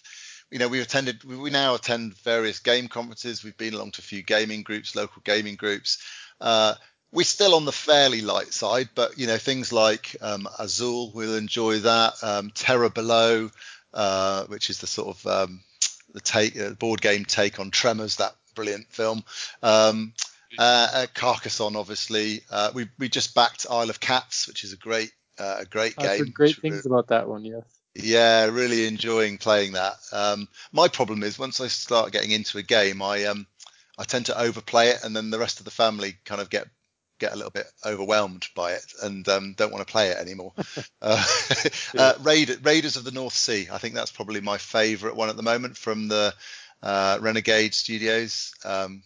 you 0.51 0.59
know, 0.59 0.67
we've 0.67 0.83
attended, 0.83 1.23
we 1.23 1.49
now 1.49 1.75
attend 1.75 2.15
various 2.17 2.59
game 2.59 2.87
conferences. 2.87 3.43
We've 3.43 3.57
been 3.57 3.73
along 3.73 3.91
to 3.91 4.01
a 4.01 4.03
few 4.03 4.23
gaming 4.23 4.63
groups, 4.63 4.95
local 4.95 5.21
gaming 5.25 5.55
groups. 5.55 5.97
Uh, 6.39 6.75
we're 7.11 7.23
still 7.23 7.55
on 7.55 7.65
the 7.65 7.71
fairly 7.71 8.21
light 8.21 8.53
side, 8.53 8.89
but 8.95 9.17
you 9.17 9.27
know, 9.27 9.37
things 9.37 9.71
like 9.71 10.15
um, 10.21 10.47
Azul, 10.59 11.11
we'll 11.13 11.35
enjoy 11.35 11.79
that. 11.79 12.13
Um, 12.21 12.51
Terror 12.51 12.89
Below, 12.89 13.49
uh, 13.93 14.45
which 14.45 14.69
is 14.69 14.79
the 14.79 14.87
sort 14.87 15.17
of 15.17 15.27
um, 15.27 15.61
the 16.13 16.19
take 16.19 16.59
uh, 16.59 16.71
board 16.71 17.01
game 17.01 17.25
take 17.25 17.59
on 17.59 17.71
Tremors, 17.71 18.17
that 18.17 18.35
brilliant 18.55 18.87
film. 18.91 19.23
Um, 19.63 20.13
uh, 20.57 20.87
uh, 20.93 21.05
Carcassonne, 21.13 21.75
obviously. 21.75 22.41
Uh, 22.49 22.71
we 22.73 22.87
we 22.97 23.09
just 23.09 23.35
backed 23.35 23.65
Isle 23.69 23.89
of 23.89 23.99
Cats, 23.99 24.47
which 24.47 24.63
is 24.63 24.73
a 24.73 24.77
great 24.77 25.11
uh, 25.39 25.57
a 25.59 25.65
great 25.65 25.95
I've 25.97 26.19
game. 26.19 26.31
Great 26.33 26.57
things 26.57 26.85
about 26.85 27.07
that 27.07 27.27
one, 27.27 27.45
yes. 27.45 27.63
Yeah, 27.99 28.45
really 28.45 28.85
enjoying 28.85 29.37
playing 29.37 29.73
that. 29.73 29.95
Um, 30.11 30.47
my 30.71 30.87
problem 30.87 31.23
is 31.23 31.39
once 31.39 31.59
I 31.59 31.67
start 31.67 32.11
getting 32.11 32.31
into 32.31 32.59
a 32.59 32.63
game, 32.63 33.01
I 33.01 33.25
um, 33.25 33.47
I 33.97 34.03
tend 34.03 34.27
to 34.27 34.39
overplay 34.39 34.89
it, 34.89 35.03
and 35.03 35.15
then 35.15 35.31
the 35.31 35.39
rest 35.39 35.59
of 35.59 35.65
the 35.65 35.71
family 35.71 36.15
kind 36.23 36.39
of 36.39 36.49
get 36.49 36.67
get 37.19 37.33
a 37.33 37.35
little 37.35 37.51
bit 37.51 37.65
overwhelmed 37.83 38.47
by 38.55 38.73
it 38.73 38.93
and 39.01 39.27
um, 39.27 39.53
don't 39.57 39.71
want 39.71 39.85
to 39.85 39.91
play 39.91 40.09
it 40.09 40.17
anymore. 40.17 40.53
uh, 41.01 41.25
uh, 41.97 42.13
Raid, 42.21 42.59
Raiders 42.63 42.95
of 42.95 43.03
the 43.03 43.11
North 43.11 43.33
Sea, 43.33 43.67
I 43.71 43.79
think 43.79 43.95
that's 43.95 44.11
probably 44.11 44.39
my 44.39 44.59
favourite 44.59 45.15
one 45.15 45.29
at 45.29 45.35
the 45.35 45.41
moment 45.41 45.77
from 45.77 46.07
the 46.07 46.33
uh, 46.83 47.17
Renegade 47.19 47.73
Studios. 47.73 48.53
Um, 48.63 49.01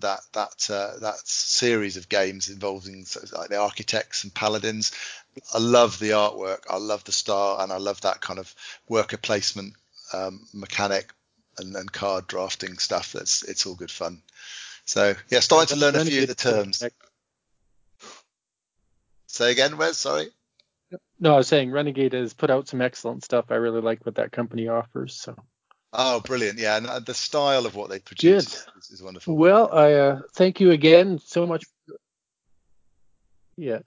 that 0.00 0.20
that 0.32 0.70
uh, 0.70 0.98
that 1.00 1.18
series 1.24 1.96
of 1.96 2.08
games 2.08 2.48
involving 2.48 3.04
like 3.32 3.48
the 3.48 3.58
architects 3.58 4.24
and 4.24 4.34
paladins 4.34 4.92
I 5.54 5.58
love 5.58 5.98
the 5.98 6.10
artwork, 6.10 6.60
I 6.68 6.76
love 6.76 7.04
the 7.04 7.12
style, 7.12 7.58
and 7.60 7.72
I 7.72 7.76
love 7.76 8.00
that 8.02 8.20
kind 8.20 8.38
of 8.38 8.54
worker 8.88 9.16
placement 9.16 9.74
um, 10.12 10.46
mechanic 10.54 11.12
and, 11.58 11.74
and 11.76 11.90
card 11.90 12.26
drafting 12.26 12.78
stuff. 12.78 13.12
That's 13.12 13.42
it's 13.42 13.66
all 13.66 13.74
good 13.74 13.90
fun. 13.90 14.22
So 14.84 15.14
yeah, 15.28 15.40
starting 15.40 15.76
to 15.76 15.80
learn 15.80 15.96
a 15.96 16.04
few 16.04 16.22
of 16.22 16.28
the 16.28 16.34
terms. 16.34 16.82
Say 19.26 19.52
again, 19.52 19.76
Wes. 19.76 19.98
Sorry. 19.98 20.28
No, 21.18 21.34
I 21.34 21.38
was 21.38 21.48
saying 21.48 21.70
Renegade 21.70 22.12
has 22.12 22.32
put 22.32 22.50
out 22.50 22.68
some 22.68 22.80
excellent 22.80 23.24
stuff. 23.24 23.46
I 23.50 23.56
really 23.56 23.80
like 23.80 24.06
what 24.06 24.14
that 24.16 24.32
company 24.32 24.68
offers. 24.68 25.14
So. 25.14 25.36
Oh, 25.92 26.20
brilliant! 26.20 26.58
Yeah, 26.58 26.76
and 26.76 26.86
uh, 26.86 27.00
the 27.00 27.14
style 27.14 27.66
of 27.66 27.74
what 27.74 27.90
they 27.90 27.98
produce 27.98 28.66
is, 28.76 28.90
is, 28.90 29.02
wonderful. 29.02 29.36
Well, 29.36 29.72
I 29.72 29.92
uh, 29.94 30.20
thank 30.34 30.60
you 30.60 30.72
again 30.72 31.18
so 31.18 31.46
much. 31.46 31.64
Yeah, 33.56 33.78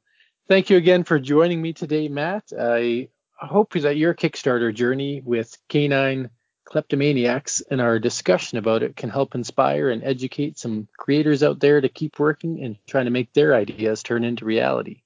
Thank 0.49 0.71
you 0.71 0.77
again 0.77 1.03
for 1.03 1.19
joining 1.19 1.61
me 1.61 1.73
today, 1.73 2.07
Matt. 2.07 2.51
I 2.59 3.09
hope 3.35 3.73
that 3.73 3.97
your 3.97 4.15
Kickstarter 4.15 4.73
journey 4.73 5.21
with 5.23 5.55
Canine 5.67 6.31
Kleptomaniacs 6.65 7.61
and 7.69 7.79
our 7.79 7.99
discussion 7.99 8.57
about 8.57 8.81
it 8.81 8.95
can 8.95 9.11
help 9.11 9.35
inspire 9.35 9.91
and 9.91 10.03
educate 10.03 10.57
some 10.57 10.87
creators 10.97 11.43
out 11.43 11.59
there 11.59 11.79
to 11.79 11.87
keep 11.87 12.17
working 12.17 12.63
and 12.63 12.77
trying 12.87 13.05
to 13.05 13.11
make 13.11 13.31
their 13.31 13.53
ideas 13.53 14.01
turn 14.01 14.23
into 14.23 14.43
reality. 14.43 15.03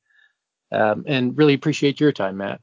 Um, 0.71 1.03
and 1.07 1.37
really 1.37 1.55
appreciate 1.55 1.99
your 1.99 2.13
time, 2.13 2.37
Matt. 2.37 2.61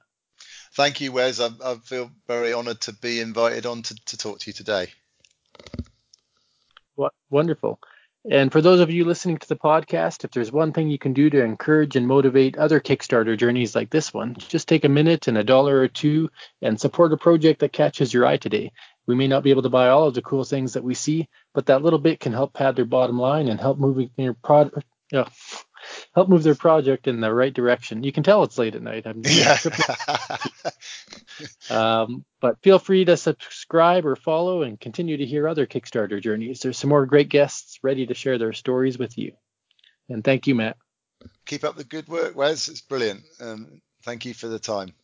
Thank 0.75 1.01
you, 1.01 1.13
Wes. 1.13 1.41
I, 1.41 1.49
I 1.65 1.77
feel 1.77 2.11
very 2.27 2.53
honored 2.53 2.81
to 2.83 2.93
be 2.93 3.21
invited 3.21 3.67
on 3.67 3.83
to, 3.83 3.95
to 4.07 4.17
talk 4.17 4.39
to 4.41 4.51
you 4.51 4.53
today. 4.53 4.89
Wonderful. 7.31 7.79
And 8.31 8.53
for 8.53 8.61
those 8.61 8.81
of 8.81 8.91
you 8.91 9.07
listening 9.07 9.39
to 9.39 9.49
the 9.49 9.57
podcast, 9.57 10.25
if 10.25 10.31
there's 10.33 10.53
one 10.53 10.73
thing 10.73 10.91
you 10.91 10.99
can 10.99 11.15
do 11.15 11.31
to 11.31 11.43
encourage 11.43 11.97
and 11.97 12.07
motivate 12.07 12.59
other 12.59 12.79
Kickstarter 12.79 13.39
journeys 13.39 13.75
like 13.75 13.89
this 13.89 14.13
one, 14.13 14.35
just 14.37 14.69
take 14.69 14.85
a 14.85 14.91
minute 14.91 15.27
and 15.27 15.39
a 15.39 15.45
dollar 15.45 15.81
or 15.81 15.89
two 15.89 16.29
and 16.61 16.79
support 16.79 17.15
a 17.15 17.17
project 17.17 17.61
that 17.61 17.73
catches 17.73 18.13
your 18.13 18.27
eye 18.27 18.37
today. 18.37 18.73
We 19.07 19.15
may 19.15 19.27
not 19.27 19.43
be 19.43 19.51
able 19.51 19.63
to 19.63 19.71
buy 19.71 19.89
all 19.89 20.09
of 20.09 20.15
the 20.15 20.21
cool 20.21 20.45
things 20.45 20.75
that 20.75 20.85
we 20.85 20.93
see, 20.93 21.29
but 21.55 21.67
that 21.67 21.83
little 21.83 21.99
bit 21.99 22.21
can 22.21 22.33
help 22.33 22.53
pad 22.53 22.77
their 22.77 22.85
bottom 22.85 23.19
line 23.19 23.49
and 23.49 23.59
help 23.59 23.79
moving 23.79 24.11
your 24.19 24.35
product. 24.35 24.85
Uh, 25.15 25.25
help 26.15 26.29
move 26.29 26.43
their 26.43 26.55
project 26.55 27.07
in 27.07 27.21
the 27.21 27.33
right 27.33 27.53
direction. 27.53 28.03
You 28.03 28.13
can 28.13 28.23
tell 28.23 28.43
it's 28.43 28.59
late 28.59 28.75
at 28.75 28.83
night. 28.83 29.07
I'm 29.07 29.23
yeah. 29.25 29.59
um, 31.71 32.25
but 32.41 32.63
feel 32.63 32.79
free 32.79 33.05
to 33.05 33.17
subscribe 33.17 34.07
or 34.07 34.17
follow 34.17 34.63
and 34.63 34.81
continue 34.81 35.17
to 35.17 35.27
hear 35.27 35.49
other 35.49 35.67
Kickstarter 35.67 36.21
journeys. 36.21 36.61
There's 36.61 36.79
some 36.79 36.91
more 36.91 37.07
great 37.07 37.29
guests 37.29 37.79
ready 37.83 38.07
to 38.07 38.15
share 38.15 38.39
their 38.39 38.53
stories 38.53 38.99
with 38.99 39.17
you. 39.19 39.33
And 40.09 40.25
thank 40.25 40.47
you, 40.47 40.55
Matt. 40.55 40.77
Keep 41.47 41.65
up 41.65 41.77
the 41.77 41.85
good 41.85 42.09
work, 42.09 42.35
Wes. 42.35 42.69
It's 42.69 42.81
brilliant. 42.81 43.23
Um, 43.41 43.81
thank 44.05 44.25
you 44.25 44.35
for 44.35 44.49
the 44.49 44.59
time. 44.59 44.95